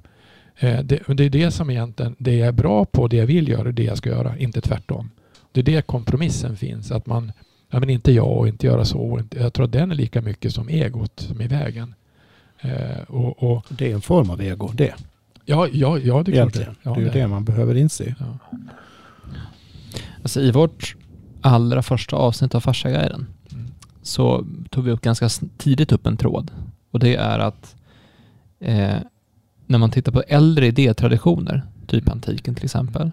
Eh, 0.60 0.80
det, 0.84 1.08
men 1.08 1.18
det 1.18 1.24
är 1.24 1.30
det 1.30 1.52
som 1.52 1.70
egentligen, 1.70 2.16
det 2.18 2.36
jag 2.36 2.48
är 2.48 2.52
bra 2.52 2.86
på, 2.86 3.08
det 3.08 3.18
jag 3.18 3.26
vill 3.26 3.48
göra, 3.48 3.72
det 3.72 3.84
jag 3.84 3.98
ska 3.98 4.10
göra, 4.10 4.38
inte 4.38 4.62
tvärtom. 4.62 5.10
Det 5.52 5.60
är 5.60 5.64
det 5.64 5.82
kompromissen 5.82 6.58
finns, 6.58 6.92
att 6.92 7.06
man, 7.06 7.32
ja 7.70 7.80
men 7.80 7.90
inte 7.90 8.12
jag 8.12 8.38
och 8.38 8.48
inte 8.48 8.68
göra 8.68 8.86
så. 8.86 9.00
Och 9.00 9.20
inte, 9.20 9.40
jag 9.40 9.54
tror 9.54 9.66
att 9.66 9.72
den 9.72 9.92
är 9.92 9.96
lika 9.96 10.22
mycket 10.22 10.54
som 10.54 10.70
egot 10.70 11.20
som 11.20 11.42
är 11.42 11.46
i 11.46 11.48
vägen. 11.48 11.96
Eh, 12.62 13.02
och, 13.08 13.44
och, 13.44 13.66
Det 13.70 13.92
är 13.92 13.94
en 13.94 14.02
form 14.02 14.30
av 14.30 14.42
ego 14.42 14.72
det. 14.74 14.94
ja, 15.46 15.68
ja, 15.74 15.98
ja, 15.98 15.98
det 15.98 16.08
är 16.10 16.24
klart 16.24 16.28
Egentligen. 16.28 16.76
Ja, 16.84 16.94
det 16.94 17.02
är 17.02 17.04
ju 17.04 17.10
det 17.10 17.28
man 17.28 17.46
behöver 17.46 17.76
inse. 17.76 18.16
Ja. 18.20 18.38
Alltså 20.22 20.42
i 20.42 20.52
vårt 20.52 20.96
allra 21.42 21.82
första 21.82 22.16
avsnitt 22.16 22.56
av 22.56 22.60
Farsaguiden 22.60 23.26
Mm. 23.52 23.66
så 24.02 24.46
tog 24.70 24.84
vi 24.84 24.92
upp 24.92 25.02
ganska 25.02 25.30
tidigt 25.58 25.92
upp 25.92 26.08
en 26.08 26.18
tråd. 26.18 26.52
Och 26.92 27.00
det 27.00 27.16
är 27.16 27.40
att 27.40 27.76
eh, 28.60 28.98
när 29.68 29.78
man 29.78 29.92
tittar 29.92 30.12
på 30.12 30.22
äldre 30.28 30.68
idétraditioner, 30.68 31.64
typ 31.88 32.10
antiken 32.10 32.56
till 32.56 32.66
exempel, 32.66 33.12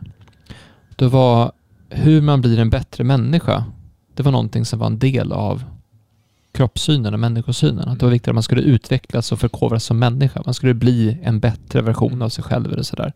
då 0.96 1.08
var 1.08 1.52
hur 1.88 2.20
man 2.22 2.40
blir 2.40 2.58
en 2.58 2.70
bättre 2.70 3.04
människa, 3.04 3.64
det 4.14 4.22
var 4.22 4.32
någonting 4.32 4.64
som 4.64 4.78
var 4.78 4.86
en 4.86 4.98
del 4.98 5.32
av 5.32 5.64
kroppssynen 6.52 7.14
och 7.14 7.20
människosynen. 7.20 7.88
Att 7.88 7.98
det 7.98 8.06
var 8.06 8.12
viktigt 8.12 8.28
att 8.28 8.34
man 8.34 8.42
skulle 8.42 8.62
utvecklas 8.62 9.32
och 9.32 9.40
förkovras 9.40 9.84
som 9.84 9.98
människa. 9.98 10.42
Man 10.44 10.54
skulle 10.54 10.74
bli 10.74 11.18
en 11.22 11.40
bättre 11.40 11.82
version 11.82 12.22
av 12.22 12.28
sig 12.28 12.44
själv 12.44 12.72
eller 12.72 12.82
sådär. 12.82 13.12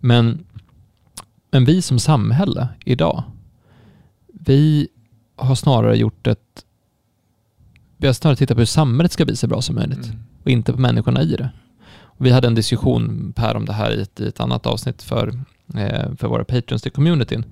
Men, 0.00 0.44
men 1.50 1.64
vi 1.64 1.82
som 1.82 1.98
samhälle 1.98 2.68
idag, 2.84 3.22
vi 4.44 4.88
har 5.36 5.54
snarare 5.54 5.96
gjort 5.96 6.26
ett... 6.26 6.64
Vi 7.96 8.06
har 8.06 8.14
snarare 8.14 8.36
tittat 8.36 8.56
på 8.56 8.60
hur 8.60 8.66
samhället 8.66 9.12
ska 9.12 9.24
bli 9.24 9.36
så 9.36 9.46
bra 9.46 9.62
som 9.62 9.74
möjligt 9.74 10.06
Mm. 10.06 10.18
och 10.42 10.50
inte 10.50 10.72
på 10.72 10.80
människorna 10.80 11.22
i 11.22 11.36
det. 11.36 11.50
Och 12.02 12.26
vi 12.26 12.30
hade 12.30 12.46
en 12.46 12.54
diskussion, 12.54 13.32
Per, 13.36 13.56
om 13.56 13.64
det 13.66 13.72
här 13.72 13.90
i 13.90 14.02
ett, 14.02 14.20
i 14.20 14.28
ett 14.28 14.40
annat 14.40 14.66
avsnitt 14.66 15.02
för, 15.02 15.28
eh, 15.74 16.14
för 16.16 16.28
våra 16.28 16.44
patrons 16.44 16.82
till 16.82 16.92
communityn. 16.92 17.44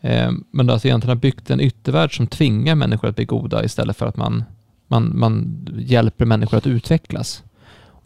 Eh, 0.00 0.32
men 0.50 0.70
alltså 0.70 0.88
egentligen 0.88 1.16
har 1.16 1.20
byggt 1.20 1.50
en 1.50 1.60
yttervärld 1.60 2.16
som 2.16 2.26
tvingar 2.26 2.74
människor 2.74 3.08
att 3.08 3.16
bli 3.16 3.24
goda 3.24 3.64
istället 3.64 3.96
för 3.96 4.06
att 4.06 4.16
man, 4.16 4.44
man, 4.88 5.18
man 5.18 5.66
hjälper 5.78 6.24
människor 6.24 6.58
att 6.58 6.66
utvecklas. 6.66 7.44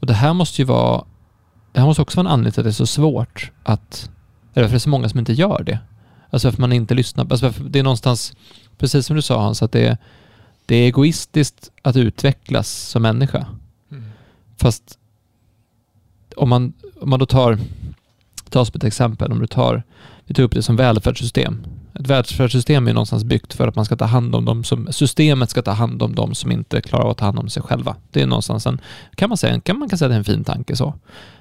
Och 0.01 0.07
det 0.07 0.15
här 0.15 0.33
måste 0.35 0.63
ju 0.63 0.67
vara... 0.67 1.05
Det 1.73 1.81
här 1.81 1.87
måste 1.87 2.03
också 2.03 2.17
vara 2.17 2.29
en 2.29 2.33
anledning 2.33 2.53
till 2.53 2.61
att 2.61 2.65
det 2.65 2.71
är 2.71 2.73
så 2.73 2.87
svårt 2.87 3.51
att... 3.63 4.11
Eller 4.55 4.67
för 4.67 4.73
det 4.73 4.77
är 4.77 4.79
så 4.79 4.89
många 4.89 5.09
som 5.09 5.19
inte 5.19 5.33
gör 5.33 5.63
det. 5.67 5.79
Alltså 6.31 6.53
för 6.53 6.61
man 6.61 6.73
inte 6.73 6.95
lyssnar. 6.95 7.27
Alltså 7.31 7.53
för 7.53 7.65
det 7.65 7.79
är 7.79 7.83
någonstans, 7.83 8.35
precis 8.79 9.07
som 9.07 9.17
du 9.17 9.23
sa 9.23 9.43
Hans, 9.43 9.63
att 9.63 9.73
det 9.73 9.87
är, 9.87 9.99
det 10.67 10.77
är 10.77 10.87
egoistiskt 10.87 11.71
att 11.83 11.97
utvecklas 11.97 12.69
som 12.71 13.03
människa. 13.03 13.47
Mm. 13.91 14.05
Fast 14.57 14.99
om 16.37 16.49
man, 16.49 16.73
om 17.01 17.11
man 17.11 17.19
då 17.19 17.27
tar, 17.27 17.59
tar 18.49 18.65
som 18.65 18.77
ett 18.77 18.85
exempel, 18.85 19.33
om 19.33 19.39
du 19.39 19.47
tar, 19.47 19.83
vi 20.25 20.35
tar 20.35 20.43
upp 20.43 20.53
det 20.53 20.63
som 20.63 20.77
välfärdssystem. 20.77 21.67
Ett 21.95 22.07
välfärdssystem 22.07 22.89
är 22.89 22.93
någonstans 22.95 23.25
byggt 23.25 23.55
för 23.55 23.69
att 23.69 23.77
man 23.77 23.85
ska 23.85 23.97
ta 23.97 24.05
hand 24.05 24.35
om 24.35 24.45
dem 24.45 24.65
som, 24.65 24.93
systemet 24.93 25.51
ska 25.51 25.63
ta 25.63 25.71
hand 25.71 26.03
om 26.03 26.15
dem 26.15 26.35
som 26.35 26.53
inte 26.53 26.81
klarar 26.81 27.05
av 27.05 27.11
att 27.11 27.17
ta 27.17 27.25
hand 27.25 27.39
om 27.39 27.49
sig 27.49 27.63
själva. 27.63 27.97
Det 28.11 28.23
är 28.23 28.27
någonstans 28.27 28.67
en, 28.67 28.81
kan 29.15 29.29
man 29.29 29.39
säga, 29.39 29.61
kan 29.61 29.79
man 29.79 29.89
kan 29.89 29.99
säga 29.99 30.07
att 30.07 30.11
det 30.11 30.15
är 30.15 30.19
en 30.19 30.25
fin 30.25 30.45
tanke 30.45 30.77
så. 30.77 30.95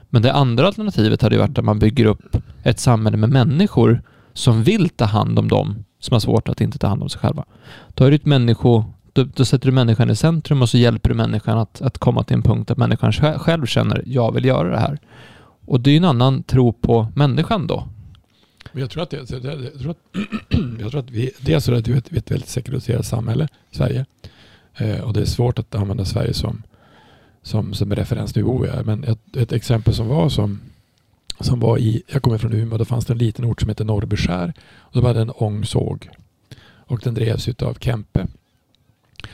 Men 0.09 0.21
det 0.21 0.33
andra 0.33 0.67
alternativet 0.67 1.21
hade 1.21 1.35
ju 1.35 1.41
varit 1.41 1.57
att 1.57 1.65
man 1.65 1.79
bygger 1.79 2.05
upp 2.05 2.37
ett 2.63 2.79
samhälle 2.79 3.17
med 3.17 3.29
människor 3.29 4.01
som 4.33 4.63
vill 4.63 4.89
ta 4.89 5.05
hand 5.05 5.39
om 5.39 5.47
dem 5.47 5.85
som 5.99 6.13
har 6.13 6.19
svårt 6.19 6.49
att 6.49 6.61
inte 6.61 6.77
ta 6.77 6.87
hand 6.87 7.03
om 7.03 7.09
sig 7.09 7.21
själva. 7.21 7.45
Då, 7.93 8.03
är 8.03 8.09
det 8.09 8.15
ett 8.15 8.25
människo, 8.25 8.83
då, 9.13 9.23
då 9.23 9.45
sätter 9.45 9.65
du 9.65 9.71
människan 9.71 10.09
i 10.09 10.15
centrum 10.15 10.61
och 10.61 10.69
så 10.69 10.77
hjälper 10.77 11.09
du 11.09 11.15
människan 11.15 11.57
att, 11.57 11.81
att 11.81 11.97
komma 11.97 12.23
till 12.23 12.35
en 12.35 12.43
punkt 12.43 12.71
att 12.71 12.77
människan 12.77 13.13
själv 13.13 13.65
känner 13.65 14.03
jag 14.05 14.31
vill 14.33 14.45
göra 14.45 14.69
det 14.69 14.79
här. 14.79 14.99
Och 15.65 15.81
det 15.81 15.89
är 15.89 15.91
ju 15.91 15.97
en 15.97 16.05
annan 16.05 16.43
tro 16.43 16.73
på 16.73 17.07
människan 17.15 17.67
då. 17.67 17.87
Jag 18.71 18.89
tror 18.89 19.03
att, 19.03 19.09
det, 19.09 19.17
jag 19.17 19.27
tror 19.27 19.45
jag 19.45 19.81
tror 19.81 19.91
att, 19.91 19.97
jag 20.79 20.91
tror 20.91 20.99
att 20.99 21.09
vi, 21.09 21.31
dels 21.41 21.67
är 21.67 21.71
det 21.71 21.97
ett, 21.97 22.13
ett 22.13 22.31
väldigt 22.31 22.49
sekulariserat 22.49 23.05
samhälle, 23.05 23.47
Sverige. 23.71 24.05
Eh, 24.75 24.99
och 24.99 25.13
det 25.13 25.21
är 25.21 25.25
svårt 25.25 25.59
att 25.59 25.75
använda 25.75 26.05
Sverige 26.05 26.33
som, 26.33 26.63
som, 27.43 27.73
som 27.73 27.95
referensnivå. 27.95 28.65
Ja. 28.65 28.83
Men 28.85 29.03
ett, 29.03 29.35
ett 29.37 29.51
exempel 29.51 29.93
som 29.93 30.07
var 30.07 30.29
som, 30.29 30.59
som 31.39 31.59
var 31.59 31.77
i, 31.77 32.03
jag 32.07 32.23
kommer 32.23 32.37
från 32.37 32.53
Umeå, 32.53 32.77
då 32.77 32.85
fanns 32.85 33.05
det 33.05 33.13
en 33.13 33.17
liten 33.17 33.45
ort 33.45 33.59
som 33.59 33.69
hette 33.69 33.83
Norrbyskär. 33.83 34.53
Och 34.77 34.93
då 34.93 35.01
var 35.01 35.13
det 35.13 35.21
en 35.21 35.31
ångsåg. 35.35 36.09
Och 36.61 36.99
den 37.03 37.13
drevs 37.13 37.47
av 37.47 37.73
Kempe. 37.73 38.27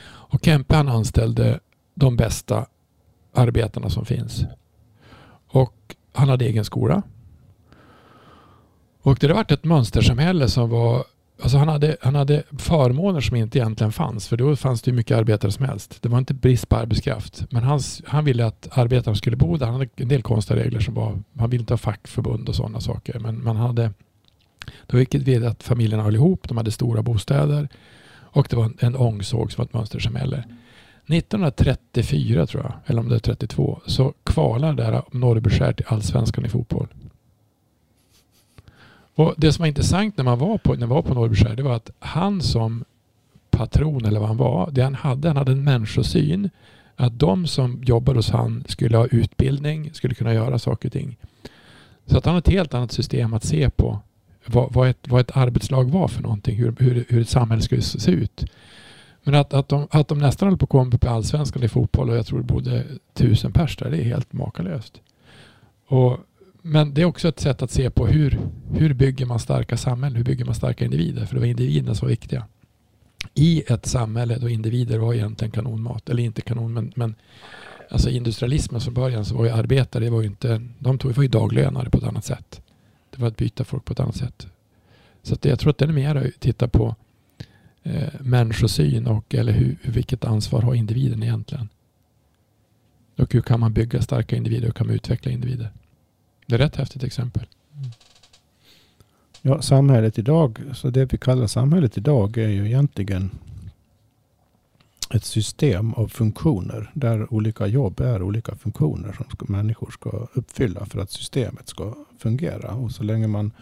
Och 0.06 0.44
Kempe 0.44 0.76
han 0.76 0.88
anställde 0.88 1.60
de 1.94 2.16
bästa 2.16 2.66
arbetarna 3.34 3.90
som 3.90 4.04
finns. 4.04 4.44
Och 5.48 5.96
han 6.12 6.28
hade 6.28 6.44
egen 6.44 6.64
skola. 6.64 7.02
Och 9.02 9.16
det 9.20 9.26
hade 9.26 9.34
varit 9.34 9.50
ett 9.50 9.64
mönstersamhälle 9.64 10.48
som 10.48 10.70
var 10.70 11.04
Alltså 11.42 11.58
han, 11.58 11.68
hade, 11.68 11.96
han 12.00 12.14
hade 12.14 12.42
förmåner 12.58 13.20
som 13.20 13.36
inte 13.36 13.58
egentligen 13.58 13.92
fanns. 13.92 14.28
För 14.28 14.36
då 14.36 14.56
fanns 14.56 14.82
det 14.82 14.90
ju 14.90 14.96
mycket 14.96 15.16
arbetare 15.16 15.52
som 15.52 15.64
helst. 15.64 16.02
Det 16.02 16.08
var 16.08 16.18
inte 16.18 16.34
brist 16.34 16.68
på 16.68 16.76
arbetskraft. 16.76 17.46
Men 17.50 17.62
hans, 17.62 18.02
han 18.06 18.24
ville 18.24 18.46
att 18.46 18.68
arbetarna 18.70 19.14
skulle 19.16 19.36
bo 19.36 19.56
där. 19.56 19.66
Han 19.66 19.74
hade 19.74 19.88
en 19.96 20.08
del 20.08 20.22
konstiga 20.22 20.60
regler 20.60 20.80
som 20.80 20.94
var... 20.94 21.18
Han 21.38 21.50
ville 21.50 21.60
inte 21.62 21.72
ha 21.72 21.78
fackförbund 21.78 22.48
och 22.48 22.54
sådana 22.54 22.80
saker. 22.80 23.18
Men 23.18 23.44
man 23.44 23.56
hade... 23.56 23.92
Då 24.86 24.98
gick 24.98 25.10
det 25.10 25.46
att 25.46 25.62
familjerna 25.62 26.02
höll 26.02 26.14
ihop. 26.14 26.48
De 26.48 26.56
hade 26.56 26.70
stora 26.70 27.02
bostäder. 27.02 27.68
Och 28.18 28.46
det 28.50 28.56
var 28.56 28.64
en, 28.64 28.76
en 28.78 28.96
ångsåg 28.96 29.52
som 29.52 29.62
var 29.62 29.64
ett 29.64 29.74
mönstersamhälle. 29.74 30.44
1934 31.08 32.46
tror 32.46 32.62
jag, 32.62 32.72
eller 32.86 33.00
om 33.00 33.08
det 33.08 33.14
är 33.14 33.18
32, 33.18 33.80
så 33.86 34.14
kvalar 34.24 34.72
där 34.72 35.02
Norrbyskär 35.10 35.72
till 35.72 35.86
allsvenskan 35.88 36.46
i 36.46 36.48
fotboll. 36.48 36.88
Och 39.16 39.34
Det 39.36 39.52
som 39.52 39.62
var 39.62 39.66
intressant 39.66 40.16
när 40.16 40.24
man 40.24 40.38
var 40.38 40.58
på, 40.58 40.72
när 40.72 40.86
man 40.86 40.88
var 40.88 41.02
på 41.02 41.14
Norrbyskär, 41.14 41.56
det 41.56 41.62
var 41.62 41.74
att 41.74 41.90
han 41.98 42.42
som 42.42 42.84
patron 43.50 44.04
eller 44.04 44.20
vad 44.20 44.28
han 44.28 44.36
var, 44.36 44.70
det 44.70 44.82
han 44.82 44.94
hade, 44.94 45.28
han 45.28 45.36
hade 45.36 45.52
en 45.52 45.64
människosyn. 45.64 46.50
Att 46.96 47.18
de 47.18 47.46
som 47.46 47.82
jobbade 47.82 48.18
hos 48.18 48.30
han 48.30 48.64
skulle 48.68 48.96
ha 48.96 49.06
utbildning, 49.06 49.90
skulle 49.94 50.14
kunna 50.14 50.34
göra 50.34 50.58
saker 50.58 50.88
och 50.88 50.92
ting. 50.92 51.16
Så 52.06 52.18
att 52.18 52.24
han 52.24 52.34
har 52.34 52.38
ett 52.38 52.48
helt 52.48 52.74
annat 52.74 52.92
system 52.92 53.34
att 53.34 53.44
se 53.44 53.70
på 53.70 53.98
vad, 54.46 54.72
vad, 54.72 54.88
ett, 54.88 55.08
vad 55.08 55.20
ett 55.20 55.36
arbetslag 55.36 55.90
var 55.90 56.08
för 56.08 56.22
någonting, 56.22 56.56
hur, 56.56 56.74
hur, 56.78 57.04
hur 57.08 57.20
ett 57.20 57.28
samhälle 57.28 57.62
skulle 57.62 57.82
se 57.82 58.10
ut. 58.10 58.44
Men 59.22 59.34
att, 59.34 59.54
att, 59.54 59.68
de, 59.68 59.86
att 59.90 60.08
de 60.08 60.18
nästan 60.18 60.48
höll 60.48 60.58
på 60.58 60.64
att 60.64 60.70
komma 60.70 60.94
upp 60.94 61.04
i 61.04 61.08
allsvenskan 61.08 61.62
i 61.62 61.68
fotboll 61.68 62.10
och 62.10 62.16
jag 62.16 62.26
tror 62.26 62.38
det 62.38 62.44
bodde 62.44 62.84
tusen 63.14 63.52
pers 63.52 63.76
där, 63.76 63.90
det 63.90 63.98
är 63.98 64.04
helt 64.04 64.32
makalöst. 64.32 65.00
Och, 65.86 66.18
men 66.66 66.94
det 66.94 67.02
är 67.02 67.04
också 67.04 67.28
ett 67.28 67.40
sätt 67.40 67.62
att 67.62 67.70
se 67.70 67.90
på 67.90 68.06
hur, 68.06 68.40
hur 68.72 68.94
bygger 68.94 69.26
man 69.26 69.38
starka 69.38 69.76
samhällen, 69.76 70.16
hur 70.16 70.24
bygger 70.24 70.44
man 70.44 70.54
starka 70.54 70.84
individer? 70.84 71.26
För 71.26 71.34
det 71.34 71.40
var 71.40 71.46
individerna 71.46 71.94
som 71.94 72.06
var 72.06 72.10
viktiga. 72.10 72.46
I 73.34 73.62
ett 73.72 73.86
samhälle 73.86 74.38
då 74.38 74.48
individer 74.48 74.98
var 74.98 75.14
egentligen 75.14 75.52
kanonmat, 75.52 76.08
eller 76.08 76.22
inte 76.22 76.40
kanon, 76.40 76.74
men, 76.74 76.92
men 76.96 77.14
alltså 77.90 78.10
industrialismen 78.10 78.80
från 78.80 78.94
början 78.94 79.24
så 79.24 79.36
var 79.36 79.44
ju 79.44 79.50
arbetare, 79.50 80.04
det 80.04 80.10
var 80.10 80.20
ju 80.20 80.26
inte, 80.26 80.62
de 80.78 80.98
tog, 80.98 81.12
var 81.12 81.22
ju 81.22 81.28
daglönare 81.28 81.90
på 81.90 81.98
ett 81.98 82.04
annat 82.04 82.24
sätt. 82.24 82.60
Det 83.10 83.20
var 83.20 83.28
att 83.28 83.36
byta 83.36 83.64
folk 83.64 83.84
på 83.84 83.92
ett 83.92 84.00
annat 84.00 84.16
sätt. 84.16 84.46
Så 85.22 85.34
att 85.34 85.44
jag 85.44 85.58
tror 85.58 85.70
att 85.70 85.78
det 85.78 85.84
är 85.84 85.88
mer 85.88 86.14
att 86.14 86.40
titta 86.40 86.68
på 86.68 86.94
eh, 87.82 88.20
människosyn 88.20 89.06
och 89.06 89.34
eller 89.34 89.52
hur, 89.52 89.76
vilket 89.82 90.24
ansvar 90.24 90.62
har 90.62 90.74
individen 90.74 91.22
egentligen. 91.22 91.68
Och 93.18 93.34
hur 93.34 93.42
kan 93.42 93.60
man 93.60 93.72
bygga 93.72 94.02
starka 94.02 94.36
individer 94.36 94.62
och 94.62 94.68
hur 94.68 94.78
kan 94.78 94.86
man 94.86 94.96
utveckla 94.96 95.32
individer? 95.32 95.70
Det 96.46 96.54
är 96.54 96.58
ett 96.58 96.64
rätt 96.64 96.76
häftigt 96.76 97.04
exempel. 97.04 97.46
Ja, 99.42 99.62
samhället 99.62 100.18
idag, 100.18 100.58
så 100.74 100.90
det 100.90 101.12
vi 101.12 101.18
kallar 101.18 101.46
samhället 101.46 101.98
idag 101.98 102.38
är 102.38 102.48
ju 102.48 102.66
egentligen 102.66 103.30
ett 105.10 105.24
system 105.24 105.94
av 105.94 106.08
funktioner 106.08 106.90
där 106.94 107.34
olika 107.34 107.66
jobb 107.66 108.00
är 108.00 108.22
olika 108.22 108.56
funktioner 108.56 109.12
som 109.12 109.26
ska, 109.30 109.46
människor 109.48 109.90
ska 109.90 110.26
uppfylla 110.32 110.86
för 110.86 110.98
att 110.98 111.10
systemet 111.10 111.68
ska 111.68 111.94
fungera. 112.18 112.70
Och 112.70 112.90
så 112.90 113.02
länge 113.02 113.26
man 113.26 113.52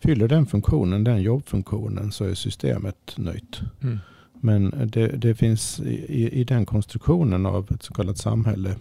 fyller 0.00 0.28
den 0.28 0.46
funktionen, 0.46 1.04
den 1.04 1.22
jobbfunktionen, 1.22 2.12
så 2.12 2.24
är 2.24 2.34
systemet 2.34 3.14
nöjt. 3.16 3.60
Mm. 3.82 3.98
Men 4.40 4.90
det, 4.92 5.06
det 5.06 5.34
finns 5.34 5.80
i, 5.80 6.40
i 6.40 6.44
den 6.44 6.66
konstruktionen 6.66 7.46
av 7.46 7.66
ett 7.74 7.82
så 7.82 7.94
kallat 7.94 8.18
samhälle 8.18 8.76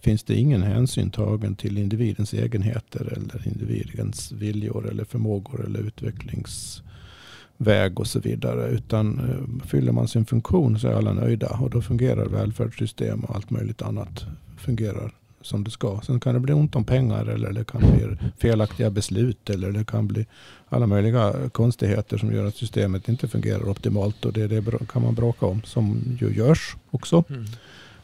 finns 0.00 0.22
det 0.22 0.34
ingen 0.34 0.62
hänsyn 0.62 1.10
tagen 1.10 1.54
till 1.54 1.78
individens 1.78 2.34
egenheter 2.34 3.00
eller 3.00 3.48
individens 3.48 4.32
viljor 4.32 4.88
eller 4.90 5.04
förmågor 5.04 5.64
eller 5.64 5.80
utvecklingsväg 5.80 8.00
och 8.00 8.06
så 8.06 8.20
vidare. 8.20 8.68
Utan 8.68 9.18
eh, 9.18 9.36
fyller 9.66 9.92
man 9.92 10.08
sin 10.08 10.26
funktion 10.26 10.78
så 10.78 10.88
är 10.88 10.92
alla 10.92 11.12
nöjda 11.12 11.48
och 11.48 11.70
då 11.70 11.82
fungerar 11.82 12.26
välfärdssystem 12.26 13.20
och 13.20 13.36
allt 13.36 13.50
möjligt 13.50 13.82
annat 13.82 14.24
fungerar 14.58 15.12
som 15.42 15.64
det 15.64 15.70
ska. 15.70 16.00
Sen 16.06 16.20
kan 16.20 16.34
det 16.34 16.40
bli 16.40 16.52
ont 16.52 16.76
om 16.76 16.84
pengar 16.84 17.26
eller 17.26 17.52
det 17.52 17.64
kan 17.64 17.80
bli 17.80 18.16
felaktiga 18.38 18.90
beslut 18.90 19.50
eller 19.50 19.72
det 19.72 19.84
kan 19.84 20.08
bli 20.08 20.26
alla 20.68 20.86
möjliga 20.86 21.34
konstigheter 21.52 22.18
som 22.18 22.32
gör 22.32 22.44
att 22.44 22.56
systemet 22.56 23.08
inte 23.08 23.28
fungerar 23.28 23.68
optimalt 23.68 24.24
och 24.24 24.32
det, 24.32 24.46
det 24.46 24.64
kan 24.92 25.02
man 25.02 25.14
bråka 25.14 25.46
om 25.46 25.62
som 25.62 26.02
ju 26.20 26.34
görs 26.34 26.76
också. 26.90 27.24
Mm. 27.28 27.44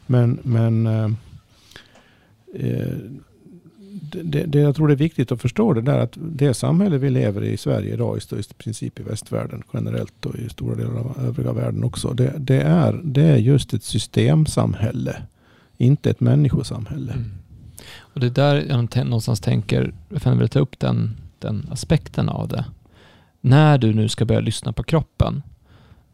Men, 0.05 0.39
men 0.43 0.87
eh, 0.87 1.03
eh, 1.03 1.11
Eh, 2.57 2.97
det, 4.23 4.43
det, 4.43 4.59
jag 4.59 4.75
tror 4.75 4.87
det 4.87 4.93
är 4.93 4.95
viktigt 4.95 5.31
att 5.31 5.41
förstå 5.41 5.73
det 5.73 5.81
där 5.81 5.99
att 5.99 6.13
det 6.15 6.53
samhälle 6.53 6.97
vi 6.97 7.09
lever 7.09 7.43
i 7.43 7.51
i 7.51 7.57
Sverige 7.57 7.93
idag, 7.93 8.17
i 8.17 8.53
princip 8.57 8.99
i 8.99 9.03
västvärlden 9.03 9.63
generellt 9.73 10.25
och 10.25 10.35
i 10.35 10.49
stora 10.49 10.75
delar 10.75 10.99
av 10.99 11.17
övriga 11.27 11.53
världen 11.53 11.83
också. 11.83 12.13
Det, 12.13 12.33
det, 12.37 12.61
är, 12.61 13.01
det 13.03 13.23
är 13.23 13.37
just 13.37 13.73
ett 13.73 13.83
systemsamhälle, 13.83 15.15
inte 15.77 16.09
ett 16.09 16.19
människosamhälle. 16.19 17.11
Mm. 17.11 17.31
Och 17.97 18.19
det 18.19 18.25
är 18.25 18.31
där 18.31 18.55
jag 18.55 19.05
någonstans 19.05 19.39
tänker, 19.39 19.93
jag 20.23 20.35
vill 20.35 20.49
ta 20.49 20.59
upp 20.59 20.79
den, 20.79 21.11
den 21.39 21.69
aspekten 21.71 22.29
av 22.29 22.47
det. 22.47 22.65
När 23.41 23.77
du 23.77 23.93
nu 23.93 24.09
ska 24.09 24.25
börja 24.25 24.41
lyssna 24.41 24.73
på 24.73 24.83
kroppen 24.83 25.43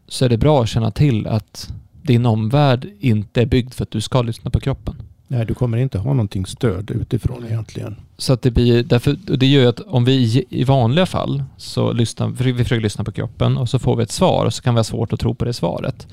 så 0.08 0.24
är 0.24 0.28
det 0.28 0.38
bra 0.38 0.62
att 0.62 0.68
känna 0.68 0.90
till 0.90 1.26
att 1.26 1.72
din 2.02 2.26
omvärld 2.26 2.92
inte 3.00 3.42
är 3.42 3.46
byggd 3.46 3.74
för 3.74 3.82
att 3.82 3.90
du 3.90 4.00
ska 4.00 4.22
lyssna 4.22 4.50
på 4.50 4.60
kroppen. 4.60 4.94
Nej, 5.28 5.46
du 5.46 5.54
kommer 5.54 5.78
inte 5.78 5.98
ha 5.98 6.12
någonting 6.12 6.46
stöd 6.46 6.90
utifrån 6.90 7.44
egentligen. 7.46 7.96
Så 8.16 8.32
att 8.32 8.42
det 8.42 8.50
blir, 8.50 8.82
därför, 8.82 9.16
det 9.36 9.46
gör 9.46 9.62
ju 9.62 9.68
att 9.68 9.80
om 9.80 10.04
vi 10.04 10.44
i 10.50 10.64
vanliga 10.64 11.06
fall 11.06 11.44
så 11.56 11.92
lyssnar, 11.92 12.28
vi 12.28 12.64
försöker 12.64 12.82
lyssna 12.82 13.04
på 13.04 13.12
kroppen 13.12 13.56
och 13.56 13.68
så 13.68 13.78
får 13.78 13.96
vi 13.96 14.02
ett 14.02 14.10
svar 14.10 14.46
och 14.46 14.54
så 14.54 14.62
kan 14.62 14.74
vi 14.74 14.78
ha 14.78 14.84
svårt 14.84 15.12
att 15.12 15.20
tro 15.20 15.34
på 15.34 15.44
det 15.44 15.52
svaret. 15.52 16.06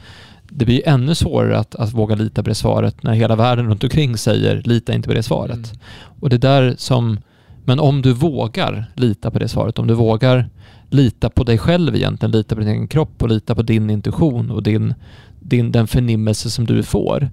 Det 0.49 0.65
blir 0.65 0.87
ännu 0.87 1.15
svårare 1.15 1.57
att, 1.57 1.75
att 1.75 1.93
våga 1.93 2.15
lita 2.15 2.43
på 2.43 2.49
det 2.49 2.55
svaret 2.55 3.03
när 3.03 3.13
hela 3.13 3.35
världen 3.35 3.67
runt 3.67 3.83
omkring 3.83 4.17
säger 4.17 4.61
lita 4.65 4.93
inte 4.93 5.09
på 5.09 5.15
det 5.15 5.23
svaret. 5.23 5.53
Mm. 5.53 5.79
Och 6.19 6.29
det 6.29 6.35
är 6.35 6.39
där 6.39 6.75
som, 6.77 7.19
men 7.65 7.79
om 7.79 8.01
du 8.01 8.13
vågar 8.13 8.85
lita 8.95 9.31
på 9.31 9.39
det 9.39 9.47
svaret, 9.47 9.79
om 9.79 9.87
du 9.87 9.93
vågar 9.93 10.49
lita 10.89 11.29
på 11.29 11.43
dig 11.43 11.57
själv 11.57 11.95
egentligen, 11.95 12.31
lita 12.31 12.55
på 12.55 12.61
din 12.61 12.69
egen 12.69 12.87
kropp 12.87 13.23
och 13.23 13.29
lita 13.29 13.55
på 13.55 13.61
din 13.61 13.89
intuition 13.89 14.51
och 14.51 14.63
din, 14.63 14.93
din, 15.39 15.71
den 15.71 15.87
förnimmelse 15.87 16.49
som 16.49 16.65
du 16.65 16.83
får, 16.83 17.29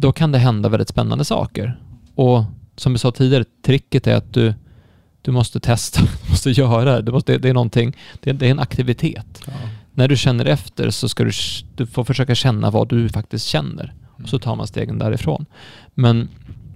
då 0.00 0.12
kan 0.12 0.32
det 0.32 0.38
hända 0.38 0.68
väldigt 0.68 0.88
spännande 0.88 1.24
saker. 1.24 1.80
Och 2.14 2.44
som 2.76 2.92
vi 2.92 2.98
sa 2.98 3.10
tidigare, 3.10 3.44
tricket 3.62 4.06
är 4.06 4.14
att 4.14 4.32
du, 4.32 4.54
du 5.22 5.30
måste 5.30 5.60
testa, 5.60 6.00
du 6.24 6.30
måste 6.30 6.50
göra 6.50 7.02
det. 7.02 7.12
Måste, 7.12 7.38
det 7.38 7.48
är 7.48 7.54
någonting, 7.54 7.96
det 8.20 8.30
är, 8.30 8.34
det 8.34 8.46
är 8.46 8.50
en 8.50 8.58
aktivitet. 8.58 9.42
Ja. 9.46 9.52
När 9.92 10.08
du 10.08 10.16
känner 10.16 10.44
efter 10.44 10.90
så 10.90 11.08
ska 11.08 11.24
du, 11.24 11.30
du 11.76 11.86
får 11.86 12.04
försöka 12.04 12.34
känna 12.34 12.70
vad 12.70 12.88
du 12.88 13.08
faktiskt 13.08 13.46
känner. 13.46 13.94
Och 14.22 14.28
så 14.28 14.38
tar 14.38 14.56
man 14.56 14.66
stegen 14.66 14.98
därifrån. 14.98 15.46
Men 15.94 16.28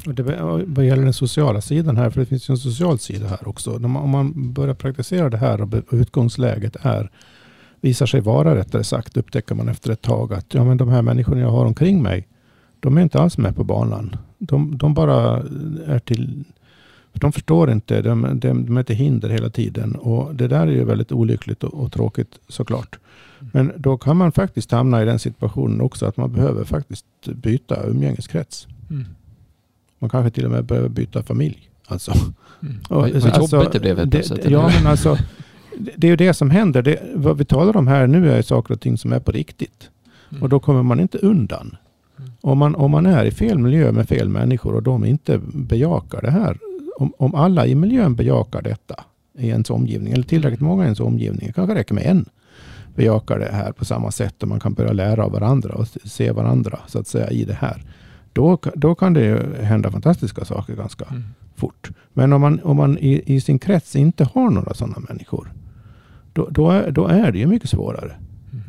det, 0.04 0.22
vad 0.66 0.84
gäller 0.86 1.02
den 1.02 1.12
sociala 1.12 1.60
sidan 1.60 1.96
här, 1.96 2.10
för 2.10 2.20
det 2.20 2.26
finns 2.26 2.50
ju 2.50 2.52
en 2.52 2.58
social 2.58 2.98
sida 2.98 3.28
här 3.28 3.48
också. 3.48 3.76
Om 3.76 4.10
man 4.10 4.52
börjar 4.52 4.74
praktisera 4.74 5.30
det 5.30 5.36
här 5.36 5.60
och 5.60 5.84
utgångsläget 5.90 6.76
är 6.80 7.10
visar 7.80 8.06
sig 8.06 8.20
vara 8.20 8.54
rättare 8.56 8.84
sagt, 8.84 9.16
upptäcker 9.16 9.54
man 9.54 9.68
efter 9.68 9.92
ett 9.92 10.02
tag 10.02 10.32
att 10.32 10.54
ja, 10.54 10.64
men 10.64 10.76
de 10.76 10.88
här 10.88 11.02
människorna 11.02 11.40
jag 11.40 11.50
har 11.50 11.66
omkring 11.66 12.02
mig, 12.02 12.28
de 12.82 12.98
är 12.98 13.02
inte 13.02 13.20
alls 13.20 13.38
med 13.38 13.56
på 13.56 13.64
banan. 13.64 14.16
De, 14.38 14.78
de 14.78 14.94
bara 14.94 15.42
är 15.86 15.98
till... 15.98 16.44
De 17.12 17.32
förstår 17.32 17.70
inte, 17.70 18.02
de, 18.02 18.40
de, 18.40 18.66
de 18.66 18.76
är 18.76 18.82
till 18.82 18.96
hinder 18.96 19.28
hela 19.28 19.50
tiden. 19.50 19.94
Och 19.96 20.34
det 20.34 20.48
där 20.48 20.66
är 20.66 20.70
ju 20.70 20.84
väldigt 20.84 21.12
olyckligt 21.12 21.64
och, 21.64 21.74
och 21.74 21.92
tråkigt 21.92 22.38
såklart. 22.48 22.98
Men 23.38 23.72
då 23.76 23.96
kan 23.96 24.16
man 24.16 24.32
faktiskt 24.32 24.70
hamna 24.70 25.02
i 25.02 25.04
den 25.04 25.18
situationen 25.18 25.80
också 25.80 26.06
att 26.06 26.16
man 26.16 26.32
behöver 26.32 26.64
faktiskt 26.64 27.06
byta 27.24 27.86
umgängeskrets. 27.86 28.66
Mm. 28.90 29.04
Man 29.98 30.10
kanske 30.10 30.30
till 30.30 30.44
och 30.44 30.50
med 30.50 30.64
behöver 30.64 30.88
byta 30.88 31.22
familj. 31.22 31.70
Alltså. 31.86 32.12
Mm. 32.62 32.74
Och, 32.88 32.96
vad 32.96 33.14
alltså, 33.14 33.56
jobbigt 33.56 33.72
det 33.72 33.80
blev 33.80 33.98
helt 33.98 34.10
plötsligt. 34.10 34.50
Ja, 34.50 34.70
men 34.76 34.86
alltså, 34.86 35.18
det 35.96 36.06
är 36.06 36.10
ju 36.10 36.16
det 36.16 36.34
som 36.34 36.50
händer. 36.50 36.82
Det, 36.82 37.02
vad 37.14 37.38
vi 37.38 37.44
talar 37.44 37.76
om 37.76 37.86
här 37.86 38.06
nu 38.06 38.32
är 38.32 38.42
saker 38.42 38.74
och 38.74 38.80
ting 38.80 38.98
som 38.98 39.12
är 39.12 39.20
på 39.20 39.32
riktigt. 39.32 39.90
Mm. 40.30 40.42
Och 40.42 40.48
då 40.48 40.60
kommer 40.60 40.82
man 40.82 41.00
inte 41.00 41.18
undan. 41.18 41.76
Om, 42.42 42.58
man, 42.58 42.74
om 42.74 42.90
man 42.90 43.06
är 43.06 43.24
i 43.24 43.30
fel 43.30 43.58
miljö 43.58 43.92
med 43.92 44.08
fel 44.08 44.28
människor 44.28 44.74
och 44.74 44.82
de 44.82 45.04
inte 45.04 45.40
bejakar 45.54 46.22
det 46.22 46.30
här. 46.30 46.58
Om, 46.96 47.12
om 47.18 47.34
alla 47.34 47.66
i 47.66 47.74
miljön 47.74 48.14
bejakar 48.14 48.62
detta 48.62 49.04
i 49.38 49.48
ens 49.48 49.70
omgivning, 49.70 50.12
eller 50.12 50.24
tillräckligt 50.24 50.60
många 50.60 50.82
i 50.82 50.86
ens 50.86 51.00
omgivning, 51.00 51.46
det 51.46 51.52
kanske 51.52 51.74
räcker 51.74 51.94
med 51.94 52.06
en, 52.06 52.24
bejakar 52.94 53.38
det 53.38 53.52
här 53.52 53.72
på 53.72 53.84
samma 53.84 54.10
sätt 54.10 54.42
och 54.42 54.48
man 54.48 54.60
kan 54.60 54.74
börja 54.74 54.92
lära 54.92 55.24
av 55.24 55.32
varandra 55.32 55.74
och 55.74 55.88
se 56.04 56.32
varandra 56.32 56.78
så 56.86 56.98
att 56.98 57.06
säga 57.06 57.30
i 57.30 57.44
det 57.44 57.54
här. 57.54 57.84
Då, 58.32 58.58
då 58.74 58.94
kan 58.94 59.14
det 59.14 59.56
hända 59.62 59.90
fantastiska 59.90 60.44
saker 60.44 60.74
ganska 60.74 61.04
mm. 61.04 61.22
fort. 61.56 61.90
Men 62.12 62.32
om 62.32 62.40
man, 62.40 62.60
om 62.62 62.76
man 62.76 62.98
i, 62.98 63.22
i, 63.26 63.40
sin 63.40 63.58
krets 63.58 63.96
inte 63.96 64.24
har 64.24 64.50
några 64.50 64.74
sådana 64.74 64.98
människor, 65.08 65.52
då, 66.32 66.48
då, 66.50 66.70
är, 66.70 66.90
då 66.90 67.06
är 67.06 67.32
det 67.32 67.38
ju 67.38 67.46
mycket 67.46 67.70
svårare. 67.70 68.16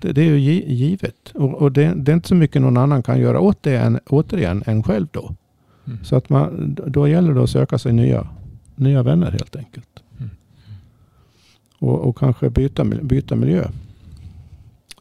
Det, 0.03 0.13
det, 0.13 0.21
är 0.21 0.25
ju 0.25 0.37
givet. 0.73 1.31
Och, 1.33 1.53
och 1.53 1.71
det, 1.71 1.93
det, 1.95 2.11
är 2.11 2.13
inte 2.13 2.27
så 2.27 2.35
mycket 2.35 2.61
någon 2.61 2.77
annan 2.77 3.03
kan 3.03 3.19
göra 3.19 3.39
åt 3.39 3.63
det 3.63 3.77
än, 3.77 3.99
återigen 4.05 4.63
än 4.65 4.83
själv 4.83 5.07
då. 5.11 5.35
Mm. 5.87 6.03
Så 6.03 6.15
att 6.15 6.29
man, 6.29 6.77
då 6.87 7.07
gäller 7.07 7.33
det 7.33 7.43
att 7.43 7.49
söka 7.49 7.77
sig 7.77 7.93
nya, 7.93 8.27
nya 8.75 9.03
vänner 9.03 9.31
helt 9.31 9.55
enkelt. 9.55 10.03
Mm. 10.17 10.29
Och, 11.79 12.07
och, 12.07 12.17
kanske 12.17 12.49
byta, 12.49 12.85
byta 12.85 13.35
miljö. 13.35 13.67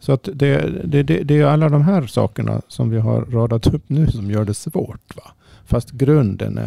Så 0.00 0.12
att 0.12 0.28
det, 0.34 0.84
det, 0.84 1.02
det, 1.02 1.22
det 1.22 1.38
är 1.38 1.44
alla 1.44 1.68
de 1.68 1.82
här 1.82 2.06
sakerna 2.06 2.62
som 2.68 2.90
vi 2.90 2.98
har 2.98 3.24
radat 3.24 3.66
upp 3.66 3.84
nu 3.86 4.06
som 4.06 4.30
gör 4.30 4.44
det 4.44 4.54
svårt. 4.54 5.16
Va? 5.16 5.32
Fast 5.64 5.90
grunden 5.90 6.58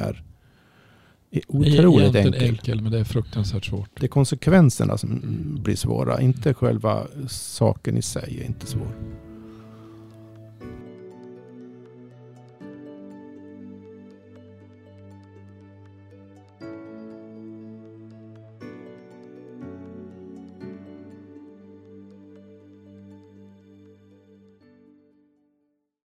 är 1.36 1.44
otroligt 1.48 2.16
enkel. 2.16 2.44
enkel. 2.44 2.82
Men 2.82 2.92
det 2.92 3.00
är 3.00 3.04
fruktansvärt 3.04 3.66
svårt. 3.66 3.90
Det 4.00 4.06
är 4.06 4.08
konsekvenserna 4.08 4.98
som 4.98 5.22
blir 5.64 5.76
svåra. 5.76 6.22
Inte 6.22 6.54
själva 6.54 7.08
saken 7.28 7.98
i 7.98 8.02
sig 8.02 8.40
är 8.42 8.46
inte 8.46 8.66
svår. 8.66 8.92